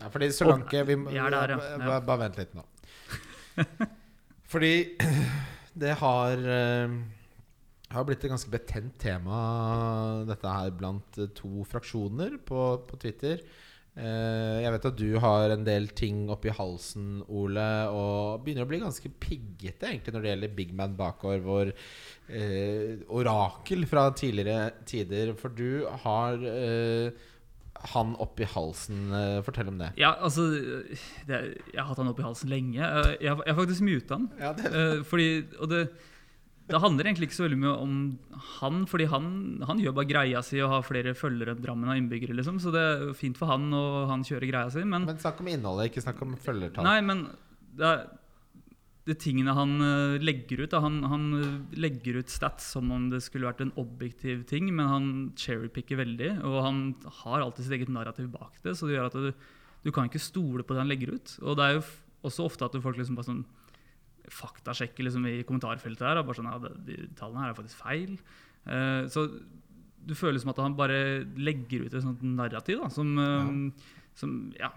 Ja, 0.00 0.10
fordi 0.10 0.32
Solanke 0.34 0.82
og, 0.82 0.90
vi 0.90 1.22
er 1.22 1.30
der. 1.30 1.56
Bare 2.02 2.20
vent 2.24 2.42
litt 2.42 2.58
nå. 2.58 2.66
Fordi 4.52 4.74
det 5.82 5.96
har 6.02 6.46
eh, 6.58 6.96
har 7.92 8.06
blitt 8.08 8.24
et 8.24 8.32
ganske 8.32 8.52
betent 8.52 8.94
tema, 9.00 9.42
dette 10.28 10.54
her, 10.56 10.72
blant 10.76 11.20
eh, 11.20 11.30
to 11.36 11.66
fraksjoner 11.68 12.38
på, 12.46 12.64
på 12.88 13.00
Twitter. 13.02 13.42
Eh, 13.92 14.62
jeg 14.64 14.72
vet 14.72 14.86
at 14.88 14.96
du 14.96 15.08
har 15.20 15.52
en 15.52 15.66
del 15.66 15.90
ting 15.96 16.24
oppi 16.32 16.52
halsen, 16.56 17.20
Ole, 17.28 17.68
og 17.92 18.44
begynner 18.44 18.64
å 18.64 18.70
bli 18.70 18.80
ganske 18.80 19.12
piggete 19.20 19.90
egentlig 19.90 20.14
når 20.14 20.24
det 20.24 20.32
gjelder 20.32 20.54
Big 20.56 20.72
Man 20.78 20.96
Bakgård, 20.96 21.44
vår 21.44 21.74
eh, 22.32 23.02
orakel 23.12 23.84
fra 23.90 24.08
tidligere 24.16 24.72
tider. 24.88 25.34
For 25.36 25.52
du 25.52 25.84
har 26.06 26.40
eh, 26.40 27.28
han 27.90 28.14
opp 28.22 28.38
i 28.40 28.44
halsen. 28.46 29.10
Eh, 29.12 29.40
fortell 29.42 29.68
om 29.68 29.78
det. 29.78 29.90
Ja, 29.98 30.12
altså 30.22 30.44
det, 31.26 31.38
Jeg 31.72 31.80
har 31.80 31.88
hatt 31.90 31.98
han 31.98 32.08
opp 32.12 32.20
i 32.20 32.22
halsen 32.26 32.48
lenge. 32.52 32.78
Eh, 32.78 33.16
Jeg, 33.20 33.36
har- 33.36 33.58
faktisk 33.58 33.82
muta 33.82 34.14
han. 34.18 34.30
Ja, 34.38 34.52
det, 34.52 34.70
Eh, 34.72 35.02
fordi, 35.02 35.44
og 35.60 35.68
det, 35.68 35.90
det 36.68 36.80
handler 36.80 37.04
egentlig 37.10 37.28
ikke 37.28 37.40
så 37.40 37.48
veldig 37.48 37.58
mye 37.58 37.74
om 37.82 38.18
han, 38.60 38.86
fordi 38.86 39.08
han, 39.10 39.26
han 39.66 39.78
gjør 39.82 39.94
bare 39.98 40.06
greia 40.08 40.42
si 40.42 40.60
og 40.62 40.70
har 40.70 40.82
flere 40.86 41.12
følgere 41.18 41.56
enn 41.56 41.60
Drammen 41.62 41.88
har 41.90 41.96
innbyggere. 41.98 42.36
liksom, 42.38 42.60
Så 42.62 42.70
det 42.72 42.80
er 42.80 43.12
fint 43.18 43.36
for 43.36 43.46
han, 43.50 43.66
og 43.74 44.08
han 44.08 44.22
kjører 44.22 44.48
greia 44.48 44.70
si. 44.70 44.84
Men, 44.84 45.04
men 45.04 45.18
snakk 45.18 45.40
om 45.40 45.48
innholdet, 45.48 45.90
ikke 45.90 46.02
snakk 46.06 46.22
om 46.22 46.36
følgertall. 46.36 46.84
nei, 46.84 47.00
men 47.00 47.26
det 47.76 47.84
er 47.86 48.06
de 49.08 49.14
tingene 49.18 49.54
han 49.56 49.72
eh, 49.82 50.20
legger 50.22 50.62
ut 50.62 50.74
han, 50.78 51.00
han 51.10 51.24
eh, 51.34 51.78
legger 51.82 52.20
ut 52.20 52.30
stats 52.30 52.68
som 52.76 52.92
om 52.94 53.08
det 53.10 53.22
skulle 53.24 53.48
vært 53.48 53.64
en 53.64 53.74
objektiv 53.80 54.44
ting, 54.50 54.68
men 54.70 54.90
han 54.90 55.08
cherrypicker 55.38 55.98
veldig. 55.98 56.36
Og 56.46 56.60
han 56.62 56.84
har 57.22 57.42
alltid 57.42 57.66
sitt 57.66 57.76
eget 57.80 57.90
narrativ 57.92 58.30
bak 58.34 58.60
det, 58.62 58.76
så 58.78 58.86
det 58.86 58.96
gjør 58.96 59.10
at 59.10 59.18
du, 59.18 59.50
du 59.82 59.90
kan 59.94 60.06
ikke 60.06 60.22
stole 60.22 60.62
på 60.62 60.76
det 60.76 60.84
han 60.84 60.92
legger 60.92 61.16
ut. 61.16 61.34
Og 61.42 61.58
det 61.58 61.66
er 61.66 61.76
jo 61.80 61.84
også 62.30 62.46
ofte 62.46 62.68
at 62.68 62.78
folk 62.84 63.00
liksom 63.00 63.18
bare 63.18 63.30
sånn 63.32 63.42
faktasjekker 64.32 65.08
liksom 65.08 65.26
i 65.26 65.40
kommentarfeltet 65.48 66.06
her. 66.06 66.22
Og 66.22 66.30
bare 66.30 66.38
sånn, 66.38 66.52
ja, 66.52 66.74
de 66.86 67.02
tallene 67.18 67.42
her 67.42 67.52
er 67.52 67.58
faktisk 67.58 67.82
feil. 67.82 68.14
Uh, 68.62 69.10
så 69.10 69.26
du 70.06 70.14
føler 70.18 70.38
som 70.42 70.52
at 70.52 70.62
han 70.62 70.78
bare 70.78 71.24
legger 71.38 71.88
ut 71.88 71.94
et 71.94 72.04
sånt 72.04 72.22
narrativ 72.26 72.80
da, 72.82 72.88
som, 72.90 73.10
eh, 73.22 73.90
som, 74.18 74.32
ja, 74.58 74.72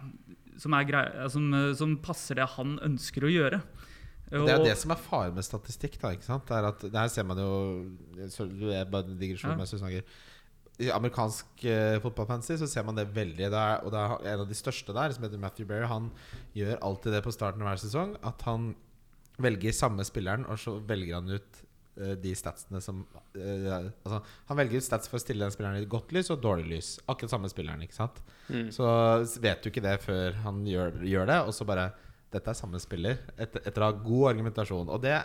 som, 0.61 0.75
er 0.77 0.85
grei, 0.85 1.01
som, 1.33 1.47
som 1.73 1.95
passer 2.05 2.37
det 2.37 2.45
han 2.53 2.75
ønsker 2.85 3.25
å 3.25 3.31
gjøre. 3.33 3.61
Det 4.29 4.39
er 4.41 4.57
jo 4.57 4.65
det 4.65 4.77
som 4.81 4.93
er 4.93 5.01
faren 5.01 5.35
med 5.37 5.45
statistikk. 5.45 5.99
da, 6.01 6.13
ikke 6.15 6.25
sant? 6.25 6.47
Det 6.49 6.55
er 6.57 6.69
at, 6.71 6.81
det 6.81 6.97
her 6.97 7.11
ser 7.13 7.27
man 7.27 7.41
jo 7.41 7.49
så, 8.33 8.47
er 8.73 8.87
bare 8.89 9.17
digresjon 9.19 9.53
Ja. 9.53 9.57
mens 9.59 9.73
du 9.73 9.77
snakker. 9.77 10.07
I 10.81 10.89
amerikansk 10.91 11.45
uh, 11.63 11.99
fotballfancy 12.03 12.57
så 12.59 12.67
ser 12.67 12.83
man 12.83 12.97
det 12.97 13.05
veldig. 13.15 13.51
Det 13.53 13.59
er, 13.59 13.83
og 13.85 13.93
det 13.93 14.01
er 14.01 14.33
en 14.33 14.41
av 14.43 14.49
de 14.49 14.57
største 14.57 14.95
der, 14.95 15.13
som 15.15 15.23
heter 15.23 15.39
Matthew 15.39 15.69
Berry, 15.69 15.85
han 15.87 16.09
gjør 16.57 16.81
alltid 16.81 17.15
det 17.15 17.21
på 17.23 17.31
starten 17.35 17.63
av 17.63 17.69
hver 17.69 17.83
sesong. 17.85 18.17
At 18.27 18.41
han 18.49 18.73
velger 19.39 19.75
samme 19.75 20.03
spilleren, 20.07 20.47
og 20.49 20.59
så 20.59 20.75
velger 20.79 21.19
han 21.19 21.31
ut 21.37 21.61
uh, 22.01 22.15
de 22.19 22.33
statsene 22.35 22.81
som 22.83 23.05
uh, 23.13 23.69
Altså, 24.03 24.19
han 24.49 24.59
velger 24.59 24.81
ut 24.81 24.87
stats 24.89 25.11
for 25.11 25.21
å 25.21 25.23
stille 25.23 25.45
den 25.45 25.53
spilleren 25.53 25.79
i 25.79 25.87
godt 25.87 26.11
lys 26.17 26.33
og 26.33 26.41
dårlig 26.43 26.67
lys. 26.73 26.91
Akkurat 27.05 27.37
samme 27.37 27.51
spilleren, 27.53 27.85
ikke 27.85 28.01
sant? 28.01 28.19
Mm. 28.49 28.67
Så 28.73 28.89
vet 29.39 29.63
du 29.63 29.71
ikke 29.71 29.85
det 29.85 29.99
før 30.03 30.41
han 30.43 30.65
gjør, 30.67 30.99
gjør 31.05 31.31
det, 31.31 31.39
og 31.45 31.55
så 31.55 31.69
bare 31.69 31.93
Dette 32.35 32.51
er 32.51 32.59
samme 32.59 32.81
spiller, 32.83 33.21
etter, 33.35 33.63
etter 33.63 33.83
å 33.83 33.89
ha 33.89 33.99
god 34.05 34.31
argumentasjon. 34.33 34.91
Og 34.91 35.03
det, 35.03 35.15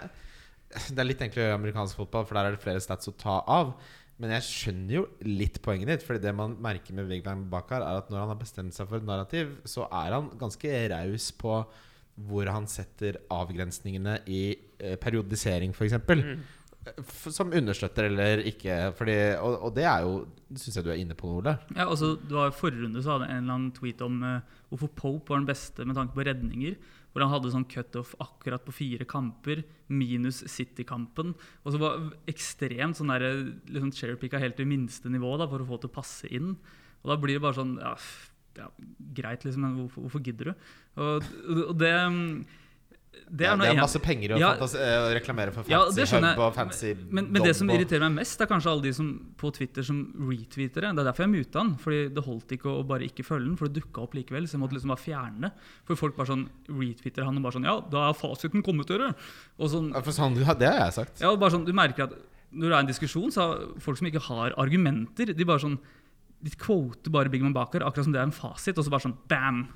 det 0.95 1.03
er 1.03 1.09
litt 1.09 1.25
enklere 1.27 1.53
i 1.53 1.59
amerikansk 1.59 1.99
fotball, 1.99 2.29
for 2.29 2.39
der 2.39 2.51
er 2.51 2.57
det 2.57 2.63
flere 2.63 2.83
stats 2.85 3.11
å 3.11 3.17
ta 3.19 3.41
av. 3.51 3.75
Men 4.21 4.35
jeg 4.37 4.45
skjønner 4.47 4.97
jo 4.99 5.05
litt 5.25 5.59
poenget 5.65 5.95
ditt. 5.95 6.07
Fordi 6.07 6.21
det 6.23 6.33
man 6.37 6.59
merker 6.61 6.97
med 6.97 7.09
Vigvang 7.09 7.47
Bakar, 7.53 7.85
er 7.85 8.03
at 8.03 8.11
når 8.13 8.25
han 8.25 8.35
har 8.35 8.41
bestemt 8.41 8.77
seg 8.77 8.89
for 8.91 9.01
et 9.01 9.09
narrativ, 9.09 9.55
så 9.69 9.89
er 9.89 10.17
han 10.19 10.29
ganske 10.41 10.83
raus 10.93 11.31
på 11.41 11.63
hvor 12.29 12.51
han 12.53 12.67
setter 12.69 13.17
avgrensningene 13.33 14.19
i 14.29 14.43
eh, 14.77 14.97
periodisering, 15.01 15.73
f.eks. 15.73 15.97
Mm. 16.05 16.43
som 17.33 17.55
understøtter 17.57 18.11
eller 18.11 18.45
ikke. 18.51 18.77
Fordi, 18.99 19.17
og, 19.41 19.57
og 19.69 19.75
det 19.79 19.89
er 19.89 20.05
jo 20.05 20.21
Syns 20.51 20.81
jeg 20.81 20.83
du 20.83 20.89
er 20.91 20.99
inne 20.99 21.15
på 21.15 21.29
Ole. 21.39 21.53
Ja, 21.77 21.85
altså, 21.85 22.17
det 22.19 22.35
var 22.35 22.49
i 22.51 22.55
Forrige 22.59 22.83
runde 22.83 22.99
så 23.05 23.13
hadde 23.15 23.29
en 23.31 23.45
eller 23.45 23.55
annen 23.55 23.69
tweet 23.71 24.01
om 24.03 24.17
uh, 24.27 24.65
hvorfor 24.67 24.89
Pope 24.99 25.31
var 25.31 25.39
den 25.39 25.47
beste 25.47 25.87
med 25.87 25.95
tanke 25.95 26.17
på 26.17 26.25
redninger. 26.27 26.75
Hvor 27.11 27.25
han 27.25 27.33
hadde 27.33 27.53
sånn 27.53 27.67
cutoff 27.71 28.13
akkurat 28.23 28.63
på 28.67 28.75
fire 28.75 29.07
kamper, 29.09 29.65
minus 29.91 30.45
City-kampen. 30.51 31.35
Og 31.65 31.75
så 31.75 31.81
var 31.83 32.05
ekstremt 32.31 33.01
sånn 33.01 33.11
der, 33.11 33.27
liksom 33.67 33.91
cherrypicka 33.97 34.41
helt 34.43 34.59
til 34.61 34.69
minste 34.71 35.11
nivå 35.11 35.35
da, 35.41 35.49
for 35.51 35.65
å 35.65 35.69
få 35.73 35.81
til 35.83 35.91
å 35.91 35.97
passe 35.99 36.31
inn. 36.31 36.55
Og 37.03 37.11
da 37.11 37.19
blir 37.19 37.39
det 37.39 37.45
bare 37.45 37.59
sånn 37.59 37.77
ja, 37.81 37.95
ja, 38.59 38.69
Greit, 39.17 39.47
liksom, 39.47 39.65
men 39.65 39.77
hvorfor, 39.81 40.07
hvorfor 40.07 40.25
gidder 40.27 40.53
du? 40.53 40.67
Og, 41.01 41.31
og 41.71 41.77
det 41.81 41.95
det 43.31 43.47
er, 43.47 43.51
ja, 43.51 43.57
det 43.59 43.69
er 43.71 43.79
masse 43.79 43.99
penger 44.03 44.33
å, 44.35 44.39
Ja. 44.39 44.51
eh, 44.55 44.97
å 45.03 45.11
reklamere 45.15 45.53
for 45.55 45.63
fancy 45.67 45.71
ja, 45.73 46.21
hub 46.35 46.39
og 46.39 46.55
fancy 46.55 46.95
Men, 47.11 47.29
men 47.33 47.43
det 47.43 47.55
som 47.57 47.69
irriterer 47.71 48.07
meg 48.09 48.21
mest, 48.23 48.41
er 48.41 48.47
kanskje 48.47 48.71
alle 48.71 48.83
de 48.83 48.93
som 48.95 49.09
på 49.39 49.51
Twitter 49.55 49.83
som 49.87 50.01
retweeter 50.19 50.83
det. 50.87 50.91
Det 50.95 51.03
er 51.03 51.09
derfor 51.11 51.27
jeg 51.27 51.33
muta 51.35 51.59
han. 51.59 51.77
Fordi 51.79 52.01
det 52.15 52.25
holdt 52.25 52.55
ikke 52.57 52.71
å 52.71 52.85
bare 52.87 53.07
ikke 53.07 53.25
følge 53.27 53.47
den, 53.49 53.57
for 53.59 53.67
det 53.69 53.83
dukka 53.83 54.03
opp 54.03 54.15
likevel. 54.15 54.47
Så 54.47 54.55
jeg 54.59 54.63
måtte 54.63 54.75
liksom 54.79 54.95
bare 54.95 55.03
fjerne 55.03 55.41
det. 55.41 55.53
For 55.87 55.97
folk 55.97 56.17
bare 56.17 56.31
sånn 56.31 56.49
retweeter 56.69 57.25
han 57.27 57.37
og 57.37 57.43
bare 57.43 57.53
sånn 57.59 57.65
Ja, 57.67 57.77
da 57.81 58.09
er 58.11 58.15
fasiten 58.19 58.63
kommet, 58.67 58.87
dere! 58.91 59.15
Og 59.59 59.71
sånn, 59.71 59.93
Ja, 59.95 60.01
for 60.07 60.13
sånn, 60.13 60.35
det 60.39 60.47
har 60.71 60.79
jeg 60.87 60.93
sagt. 60.95 61.21
ja, 61.21 61.31
og 61.31 61.39
bare 61.41 61.51
sånn, 61.51 61.67
Du 61.67 61.73
merker 61.73 62.05
at 62.05 62.15
når 62.53 62.67
det 62.69 62.75
er 62.75 62.81
en 62.81 62.87
diskusjon, 62.95 63.31
så 63.31 63.41
har 63.47 63.81
folk 63.81 63.99
som 63.99 64.07
ikke 64.11 64.23
har 64.27 64.55
argumenter, 64.59 65.35
de 65.35 65.45
bare 65.45 65.59
sånn 65.63 65.79
De 66.43 66.51
quoter 66.57 67.11
bare 67.11 67.29
Big 67.29 67.43
Man 67.43 67.53
Bakar, 67.53 67.81
akkurat 67.85 68.05
som 68.05 68.13
det 68.13 68.19
er 68.21 68.25
en 68.27 68.33
fasit, 68.33 68.79
og 68.79 68.85
så 68.87 68.91
bare 68.91 69.03
sånn 69.07 69.17
bam! 69.29 69.69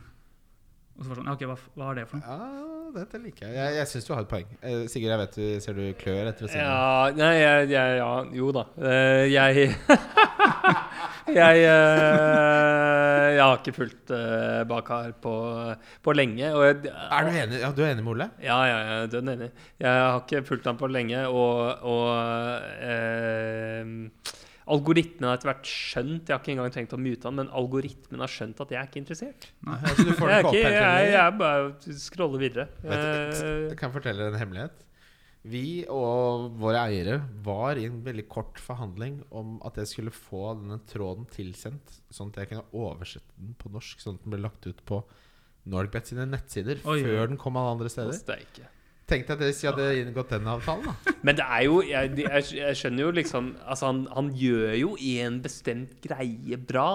Og 0.95 1.03
så 1.03 1.11
bare 1.11 1.19
sånn, 1.19 1.31
ok, 1.33 1.41
hva, 1.51 1.55
hva 1.75 1.87
er 1.91 1.97
det 1.99 2.05
for 2.07 2.21
noe? 2.21 2.35
Ja, 2.39 2.91
dette 2.95 3.19
liker 3.19 3.49
jeg. 3.49 3.55
Jeg, 3.59 3.77
jeg 3.81 3.91
syns 3.91 4.05
du 4.07 4.13
har 4.15 4.23
et 4.23 4.31
poeng. 4.31 4.53
Eh, 4.63 4.85
Sigurd, 4.91 5.11
jeg 5.11 5.21
vet 5.25 5.39
du 5.41 5.47
ser 5.65 5.79
du 5.79 5.83
klør 5.99 6.31
etter 6.31 6.47
å 6.47 6.51
si 6.53 6.61
noe. 6.61 6.67
Ja, 6.69 7.17
nei, 7.19 7.33
jeg, 7.41 7.73
jeg 7.75 7.97
Ja, 7.99 8.11
jo 8.39 8.53
da. 8.55 8.67
Eh, 8.79 9.25
jeg 9.33 9.73
Jeg 11.35 11.65
eh, 11.65 13.29
Jeg 13.33 13.41
har 13.41 13.59
ikke 13.59 13.73
fulgt 13.75 14.13
uh, 14.13 14.61
Bakar 14.69 15.15
på, 15.25 15.35
på 16.05 16.15
lenge. 16.15 16.53
Og 16.55 16.67
jeg, 16.69 16.93
Er 16.93 17.27
du 17.27 17.39
enig, 17.43 17.61
ja, 17.65 17.73
du 17.75 17.83
er 17.83 17.95
enig 17.95 18.05
med 18.05 18.15
Ole? 18.15 18.29
Ja, 18.45 18.61
ja, 18.69 18.79
ja, 18.87 18.99
dønn 19.11 19.33
enig. 19.35 19.51
Jeg 19.83 19.91
har 20.05 20.21
ikke 20.21 20.45
fulgt 20.47 20.69
ham 20.69 20.79
på 20.79 20.91
lenge, 20.93 21.25
og, 21.27 21.83
og 21.91 22.07
eh, 22.85 23.83
Algoritmen 24.65 25.29
har 25.29 25.37
etter 25.37 25.51
hvert 25.51 25.69
skjønt 25.69 26.31
Jeg 26.31 26.33
har 26.33 26.41
ikke 26.41 26.53
engang 26.55 26.73
trengt 26.73 26.95
å 26.97 27.01
mute 27.01 27.29
han, 27.29 27.37
men 27.37 27.51
algoritmen 27.53 28.23
har 28.25 28.33
skjønt 28.33 28.63
at 28.65 28.71
jeg 28.73 28.81
er 28.81 28.89
ikke 28.89 29.03
interessert. 29.03 29.51
Altså, 29.69 30.07
du 30.09 30.13
får 30.17 30.31
Jeg 30.33 30.39
er, 30.39 30.49
ikke 30.49 30.73
jeg, 30.73 31.11
jeg 31.13 31.37
bare 31.43 31.97
scroller 32.07 32.41
videre. 32.41 32.67
Vet 32.81 33.05
Eh, 33.05 33.69
jeg 33.69 33.79
kan 33.81 33.93
fortelle 33.93 34.31
en 34.31 34.39
hemmelighet. 34.41 34.85
Vi 35.45 35.85
og 35.93 36.55
våre 36.57 36.87
eiere 36.89 37.19
var 37.45 37.77
i 37.77 37.85
en 37.85 37.99
veldig 38.07 38.25
kort 38.33 38.61
forhandling 38.65 39.19
om 39.37 39.59
at 39.69 39.77
jeg 39.83 39.91
skulle 39.91 40.15
få 40.17 40.55
denne 40.57 40.79
tråden 40.89 41.27
tilsendt, 41.29 41.99
sånn 42.09 42.33
at 42.33 42.41
jeg 42.41 42.55
kunne 42.55 42.65
oversette 42.73 43.37
den 43.37 43.53
på 43.61 43.69
norsk, 43.75 44.01
sånn 44.01 44.17
at 44.17 44.25
den 44.25 44.33
ble 44.33 44.41
lagt 44.47 44.65
ut 44.65 44.81
på 44.89 45.03
NordicBet 45.69 46.09
sine 46.09 46.25
nettsider 46.29 46.81
Oi, 46.89 46.97
før 47.05 47.29
den 47.29 47.41
kom 47.41 47.61
alle 47.61 47.77
andre 47.77 47.93
steder. 47.93 48.17
Tenk 49.11 49.27
deg 49.29 49.35
at 49.37 49.43
hvis 49.45 49.59
jeg 49.61 49.75
hadde 49.75 49.89
inngått 50.01 50.31
den 50.33 50.47
avtalen, 50.49 50.87
da. 50.89 51.13
Men 51.27 51.37
det 51.37 51.45
er 51.45 51.67
jo 51.67 51.83
Jeg, 51.85 52.15
jeg, 52.23 52.47
jeg 52.57 52.79
skjønner 52.81 53.05
jo 53.05 53.11
liksom 53.19 53.51
Altså, 53.67 53.91
han, 53.91 53.99
han 54.15 54.31
gjør 54.41 54.73
jo 54.81 54.95
en 54.97 55.37
bestemt 55.45 55.99
greie 56.05 56.57
bra. 56.57 56.89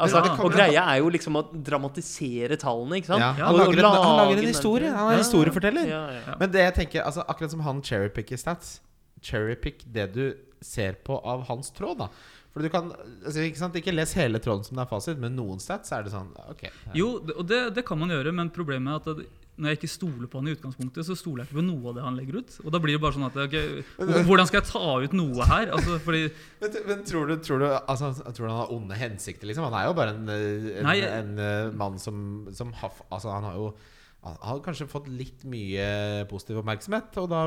Altså, 0.00 0.22
og 0.40 0.54
greia 0.54 0.86
er 0.94 1.02
jo 1.02 1.10
liksom 1.12 1.36
å 1.36 1.42
dramatisere 1.52 2.56
tallene, 2.60 3.02
ikke 3.02 3.10
sant? 3.10 3.20
Ja, 3.20 3.32
han, 3.36 3.58
lager 3.58 3.82
en, 3.82 3.88
han 3.90 4.14
lager 4.22 4.40
en 4.40 4.48
historie. 4.48 4.92
Han 4.94 5.10
er 5.10 5.18
Ja, 5.18 5.24
historieforteller. 5.24 5.90
Ja, 5.90 6.02
ja. 6.16 6.36
Men 6.40 6.54
det 6.54 6.64
jeg 6.64 6.74
tenker, 6.78 7.04
altså 7.04 7.26
akkurat 7.28 7.52
som 7.52 7.64
han 7.66 7.82
cherrypicker 7.84 8.40
stats 8.40 8.78
Cherrypick 9.22 9.84
det 9.92 10.06
du 10.16 10.24
ser 10.64 10.96
på 11.04 11.18
av 11.18 11.44
hans 11.50 11.70
tråd 11.76 12.00
da 12.04 12.08
For 12.54 12.64
du 12.64 12.70
kan, 12.72 12.90
altså, 13.24 13.44
ikke 13.44 13.60
sant, 13.60 13.76
ikke 13.78 13.94
les 13.94 14.14
hele 14.18 14.40
tråden 14.42 14.64
som 14.66 14.78
det 14.78 14.86
er 14.86 14.90
fasit 14.90 15.20
Men 15.20 15.36
noen 15.38 15.60
stats 15.62 15.92
er 15.94 16.06
det 16.06 16.14
sånn, 16.14 16.32
ok 16.54 16.64
ja. 16.68 16.72
Jo, 16.98 17.12
og 17.36 17.44
det, 17.50 17.62
det 17.76 17.84
kan 17.86 18.00
man 18.00 18.12
gjøre, 18.14 18.32
men 18.34 18.50
problemet 18.54 18.94
er 18.94 19.02
at 19.02 19.20
det, 19.20 19.28
når 19.60 19.68
jeg 19.68 19.78
ikke 19.82 19.90
stoler 19.92 20.28
på 20.32 20.40
han 20.40 20.48
i 20.48 20.54
utgangspunktet, 20.56 21.04
så 21.04 21.14
stoler 21.18 21.42
jeg 21.42 21.50
ikke 21.50 21.58
på 21.58 21.64
noe 21.66 21.90
av 21.90 21.96
det 21.98 22.04
han 22.06 22.16
legger 22.16 22.38
ut. 22.40 22.54
Og 22.64 22.72
da 22.72 22.78
blir 22.80 22.96
det 22.96 23.02
bare 23.02 23.16
sånn 23.18 23.26
at 23.26 23.36
okay, 23.42 23.82
Hvordan 24.24 24.48
skal 24.48 24.62
jeg 24.62 24.68
ta 24.70 24.92
ut 25.04 25.16
noe 25.18 25.48
her? 25.50 25.72
Altså, 25.76 25.98
fordi 26.06 26.22
men, 26.62 26.78
men 26.88 27.02
tror 27.08 27.28
du, 27.28 27.34
tror 27.44 27.60
du, 27.60 27.66
altså, 27.68 28.14
tror 28.30 28.46
du 28.46 28.48
han 28.48 28.60
har 28.62 28.72
onde 28.72 28.96
hensikter 28.96 29.50
liksom? 29.50 29.66
Han 29.68 29.76
er 29.76 29.90
jo 29.90 29.96
bare 29.98 30.14
en, 30.16 30.30
en, 30.32 30.86
Nei, 30.88 30.96
en, 31.04 31.34
eh, 31.36 31.68
mann 31.76 32.00
som, 32.00 32.46
som 32.56 32.72
har, 32.80 32.96
altså 33.10 33.34
han 33.34 33.50
har 33.50 33.58
jo 33.60 33.74
han 34.22 34.36
har 34.46 34.60
kanskje 34.62 34.86
fått 34.86 35.08
litt 35.10 35.40
mye 35.50 35.84
positiv 36.30 36.60
oppmerksomhet 36.60 37.16
Og 37.18 37.24
da, 37.26 37.40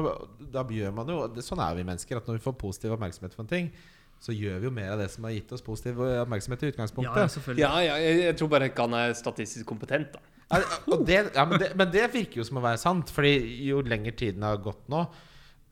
da 0.52 0.64
gjør 0.76 0.92
man 0.98 1.08
jo 1.08 1.22
Sånn 1.40 1.62
er 1.64 1.78
vi 1.78 1.86
mennesker 1.88 2.20
At 2.20 2.28
når 2.28 2.36
vi 2.36 2.44
får 2.44 2.58
positiv 2.60 2.98
oppmerksomhet 2.98 3.32
for 3.32 3.46
en 3.46 3.52
ting 3.54 3.70
Så 4.20 4.36
gjør 4.36 4.60
vi 4.60 4.68
jo 4.68 4.74
mer 4.76 4.92
av 4.98 5.00
det 5.00 5.08
som 5.14 5.24
har 5.24 5.38
gitt 5.38 5.54
oss 5.56 5.64
positiv 5.64 6.04
oppmerksomhet 6.04 6.68
i 6.68 6.74
utgangspunktet 6.74 7.22
ja, 7.24 7.32
selvfølgelig. 7.32 7.64
ja, 7.64 7.72
ja 7.88 7.96
jeg, 8.04 8.20
jeg 8.26 8.38
tror 8.42 8.52
bare 8.52 8.68
ikke 8.68 8.90
han 8.90 8.98
er 9.00 9.16
statistisk 9.16 9.72
kompetent, 9.72 10.20
da. 10.20 10.35
Det, 10.50 11.16
ja, 11.34 11.46
men, 11.46 11.58
det, 11.60 11.72
men 11.78 11.90
det 11.94 12.06
virker 12.14 12.42
jo 12.42 12.46
som 12.48 12.60
å 12.62 12.66
være 12.66 12.82
sant. 12.82 13.14
Fordi 13.14 13.34
jo 13.68 13.82
lenger 13.86 14.18
tiden 14.18 14.46
har 14.46 14.62
gått 14.64 14.86
nå, 14.92 15.02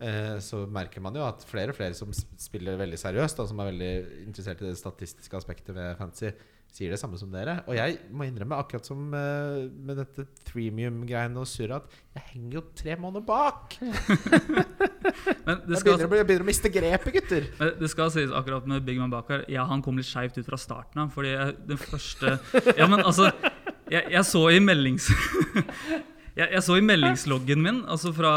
eh, 0.03 0.39
så 0.43 0.63
merker 0.65 1.03
man 1.03 1.17
jo 1.17 1.25
at 1.27 1.45
flere 1.49 1.73
og 1.73 1.77
flere 1.77 1.97
som 1.97 2.13
spiller 2.13 2.79
veldig 2.81 2.99
seriøst, 2.99 3.43
og 3.43 3.51
som 3.51 3.61
er 3.61 3.71
veldig 3.73 3.93
interessert 4.25 4.63
i 4.63 4.71
det 4.71 4.79
statistiske 4.79 5.39
aspektet 5.39 5.75
ved 5.77 5.95
fantasy, 5.99 6.33
sier 6.73 6.89
det 6.89 6.97
samme 6.97 7.19
som 7.21 7.29
dere. 7.29 7.59
Og 7.69 7.77
jeg 7.77 7.99
må 8.09 8.25
innrømme, 8.25 8.57
akkurat 8.57 8.87
som 8.87 9.11
eh, 9.13 9.69
med 9.69 9.99
dette 10.01 10.25
threemium-greiene 10.49 11.37
og 11.37 11.45
surret, 11.45 11.85
at 11.85 12.17
jeg 12.17 12.31
henger 12.31 12.57
jo 12.57 12.63
tre 12.81 12.97
måneder 12.97 13.27
bak. 13.27 13.77
Men 15.45 15.59
det 15.67 15.77
Jeg 15.77 15.83
begynner, 15.85 16.17
jeg 16.17 16.25
begynner 16.25 16.45
å 16.45 16.47
miste 16.47 16.71
grepet, 16.73 17.13
gutter. 17.13 17.45
men 17.59 17.73
det 17.77 17.89
skal 17.91 18.09
sies 18.13 18.31
akkurat 18.33 18.65
med 18.69 18.85
Big 18.87 18.97
Man 19.01 19.11
Bakar 19.11 19.43
Ja, 19.51 19.65
han 19.67 19.81
kom 19.83 19.97
litt 19.99 20.07
skeivt 20.07 20.37
ut 20.39 20.47
fra 20.47 20.57
starten 20.57 21.03
av. 21.03 21.11
Fordi 21.13 21.33
jeg, 21.33 21.57
den 21.67 21.81
første 21.81 22.37
Ja, 22.79 22.87
men 22.87 23.03
altså 23.03 23.27
Jeg, 23.91 24.07
jeg 24.13 24.25
så 24.29 24.47
i 24.53 24.59
meldings... 24.63 25.11
Jeg, 26.33 26.49
jeg 26.49 26.63
så 26.65 26.79
i 26.79 26.81
meldingsloggen 26.81 27.59
min, 27.61 27.75
altså 27.85 28.09
fra, 28.09 28.31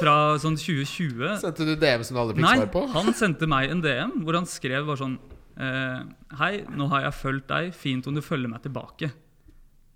fra 0.00 0.14
sånn 0.42 0.56
2020 0.58 1.36
Sendte 1.38 1.66
du 1.68 1.76
DM 1.78 2.02
som 2.02 2.16
du 2.16 2.18
aldri 2.18 2.34
fikk 2.40 2.48
svar 2.48 2.72
på? 2.72 2.82
Nei, 2.82 2.94
han 2.96 3.14
sendte 3.14 3.46
meg 3.46 3.70
en 3.70 3.82
DM 3.84 4.16
hvor 4.26 4.40
han 4.40 4.48
skrev 4.50 4.88
bare 4.88 4.98
sånn 5.04 5.14
eh, 5.54 6.00
Hei, 6.40 6.50
nå 6.66 6.88
har 6.90 7.04
jeg 7.06 7.16
fulgt 7.20 7.46
deg. 7.52 7.70
Fint 7.78 8.10
om 8.10 8.18
du 8.18 8.24
følger 8.26 8.50
meg 8.50 8.64
tilbake. 8.64 9.12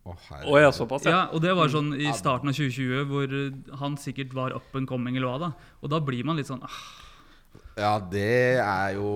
Å, 0.07 0.55
ja, 0.57 0.71
såpass, 0.73 1.05
ja. 1.05 1.13
Ja, 1.13 1.21
og 1.35 1.43
det 1.45 1.53
var 1.59 1.69
sånn 1.71 1.91
i 1.99 2.09
starten 2.17 2.51
av 2.51 2.57
2020, 2.57 3.03
hvor 3.11 3.35
eh, 3.37 3.77
han 3.83 3.99
sikkert 4.01 4.33
var 4.37 4.55
up 4.57 4.79
and 4.79 4.89
coming, 4.89 5.19
eller 5.19 5.29
hva 5.35 5.49
da. 5.49 5.51
Og 5.83 5.93
da 5.93 6.01
blir 6.05 6.23
man 6.27 6.39
litt 6.41 6.49
sånn 6.49 6.63
ah, 6.65 6.79
Ja, 7.75 7.93
det 8.11 8.63
er 8.63 8.97
jo 8.97 9.11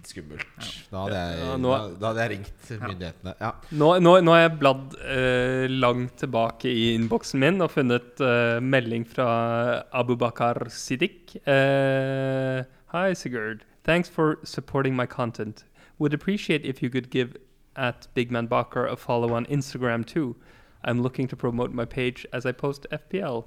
litt 0.00 0.08
skummelt. 0.10 0.46
Da 0.90 1.02
hadde 1.04 1.18
jeg, 1.20 1.38
Ja, 1.44 1.56
nå- 1.60 1.70
da, 1.76 1.88
da 2.00 2.06
hadde 2.10 2.24
jeg 2.24 2.30
ringt 2.32 2.70
myndighetene. 2.80 3.34
Ja. 3.40 3.52
Nå, 3.72 3.90
nå, 4.00 4.14
nå 4.24 4.32
har 4.34 4.40
jeg 4.48 4.58
bladd 4.60 4.96
eh, 5.04 5.66
langt 5.68 6.16
tilbake 6.18 6.64
i 6.70 6.94
innboksen 6.96 7.40
min 7.40 7.60
og 7.60 7.70
funnet 7.70 8.20
eh, 8.20 8.60
melding 8.60 9.04
fra 9.06 9.84
Abubakar 9.92 10.64
Siddiq. 10.70 11.36
Eh, 11.46 12.64
Hi, 12.92 13.12
Sigurd. 13.14 13.62
Thanks 13.84 14.08
for 14.08 14.38
supporting 14.44 14.96
my 14.96 15.06
content. 15.06 15.64
Would 15.98 16.14
appreciate 16.14 16.64
if 16.64 16.82
you 16.82 16.90
could 16.90 17.10
give 17.10 17.36
at 17.76 18.08
bigmanbakar 18.16 18.48
Bakar 18.48 18.86
a 18.88 18.96
follow 18.96 19.32
on 19.34 19.46
Instagram 19.46 20.04
too. 20.04 20.34
I'm 20.82 21.02
looking 21.02 21.28
to 21.28 21.36
promote 21.36 21.72
my 21.72 21.84
page 21.84 22.26
as 22.32 22.44
I 22.46 22.52
post 22.52 22.86
FPL. 22.90 23.44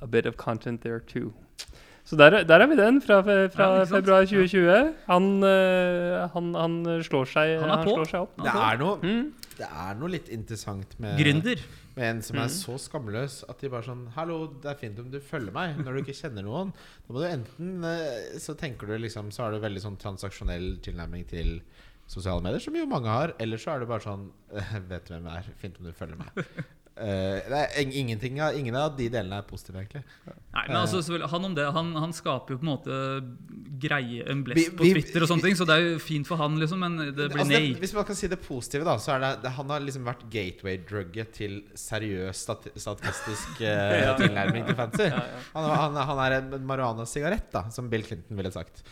A 0.00 0.06
bit 0.06 0.26
of 0.26 0.36
content 0.36 0.80
there 0.82 1.00
too. 1.00 1.34
Så 2.08 2.16
der, 2.16 2.38
der 2.48 2.62
er 2.64 2.70
vi 2.70 2.76
den, 2.78 3.02
fra, 3.04 3.18
fra 3.52 3.66
Ja, 3.78 3.84
februar 3.84 4.24
2020. 4.24 4.94
Han, 5.10 5.26
eh, 5.44 6.22
han, 6.32 6.46
han 6.56 6.78
slår 7.04 7.26
seg, 7.28 7.58
Han 7.60 7.84
slår 7.84 8.08
seg 8.08 8.22
opp. 8.24 8.38
Det, 8.40 8.54
er 8.54 8.78
noe, 8.80 8.94
Mm. 9.02 9.26
det 9.58 9.66
er 9.68 9.98
noe 10.00 10.08
litt 10.14 10.30
interessant 10.32 10.94
med, 11.02 11.18
Gründer. 11.20 11.60
med 11.98 12.06
en 12.08 12.22
som 12.22 12.36
Mm. 12.38 12.44
er 12.46 12.48
så 12.54 12.78
skamløs 12.80 13.44
at 13.50 13.58
de 13.60 13.68
bare 13.68 13.82
sånn 13.84 14.06
'Hallo, 14.14 14.46
det 14.62 14.70
er 14.70 14.74
fint 14.80 14.98
om 14.98 15.10
du 15.10 15.20
følger 15.20 15.52
meg.' 15.52 15.76
Når 15.84 15.92
du 15.92 16.00
ikke 16.02 16.16
kjenner 16.22 16.42
noen. 16.48 16.72
Da 17.06 17.12
må 17.12 17.20
du 17.20 17.26
enten 17.28 17.84
eh, 17.84 18.38
Så 18.38 18.56
tenker 18.56 18.86
du 18.86 18.96
liksom 18.96 19.30
Så 19.30 19.42
har 19.44 19.50
du 19.52 19.58
veldig 19.60 19.82
sånn 19.82 19.98
transaksjonell 19.98 20.78
tilnærming 20.80 21.26
til 21.28 21.60
sosiale 22.06 22.40
medier, 22.40 22.58
som 22.58 22.74
jo 22.74 22.86
mange 22.86 23.04
har. 23.06 23.34
Eller 23.38 23.58
så 23.58 23.74
er 23.76 23.80
det 23.80 23.88
bare 23.88 24.00
sånn 24.00 24.30
'Vet 24.88 25.04
du 25.04 25.12
hvem 25.14 25.24
jeg 25.28 25.36
er? 25.36 25.44
Fint 25.60 25.76
om 25.78 25.84
du 25.84 25.92
følger 25.92 26.16
meg'. 26.16 26.64
Eh, 26.98 27.46
det 27.46 27.58
er 27.62 27.90
ingenting 27.94 28.40
av, 28.42 28.56
ingen 28.58 28.74
av 28.74 28.96
de 28.98 29.06
delene 29.12 29.38
er 29.38 29.44
positive, 29.46 29.78
egentlig. 29.78 30.00
Nei, 30.26 30.64
men 30.66 30.78
altså, 30.80 31.00
han 31.30 31.44
om 31.46 31.54
det, 31.54 31.66
han, 31.76 31.92
han 31.94 32.14
skaper 32.16 32.56
jo 32.56 32.58
på 32.58 32.66
en 32.66 32.70
måte 32.72 32.96
greie, 33.78 34.24
en 34.32 34.40
blest 34.46 34.72
på 34.74 34.82
vi- 34.86 34.94
Twitter 34.96 35.22
og 35.22 35.30
sånne 35.30 35.46
ting, 35.46 35.58
så 35.58 35.66
det 35.68 35.76
er 35.76 35.84
jo 35.84 36.00
fint 36.02 36.26
for 36.26 36.40
han, 36.42 36.58
liksom, 36.58 36.82
men 36.82 36.98
det 37.04 37.28
blir 37.30 37.38
Altså, 37.44 37.52
nei. 37.52 37.60
det, 37.70 37.78
hvis 37.84 37.94
man 37.94 38.08
kan 38.08 38.18
si 38.18 38.30
det 38.32 38.40
positive, 38.42 38.88
da, 38.88 38.96
så 38.98 39.14
er 39.14 39.22
det, 39.22 39.32
det 39.44 39.54
Han 39.60 39.70
har 39.70 39.84
liksom 39.86 40.08
vært 40.10 40.26
gateway-drugget 40.32 41.32
til 41.38 41.58
seriøs 41.78 42.42
stati 42.48 42.74
statistisk 42.74 43.62
uh, 43.68 44.16
tilnærming 44.18 44.66
til 44.66 44.78
fancy. 44.78 45.06
Ja, 45.06 45.22
ja. 45.22 45.40
Han, 45.54 45.70
han, 45.70 46.02
han 46.10 46.24
er 46.26 46.38
en 46.40 46.66
marihuana-sigarett, 46.66 47.52
da, 47.54 47.68
som 47.70 47.90
Bill 47.92 48.02
Clinton 48.06 48.42
ville 48.42 48.50
sagt. 48.54 48.82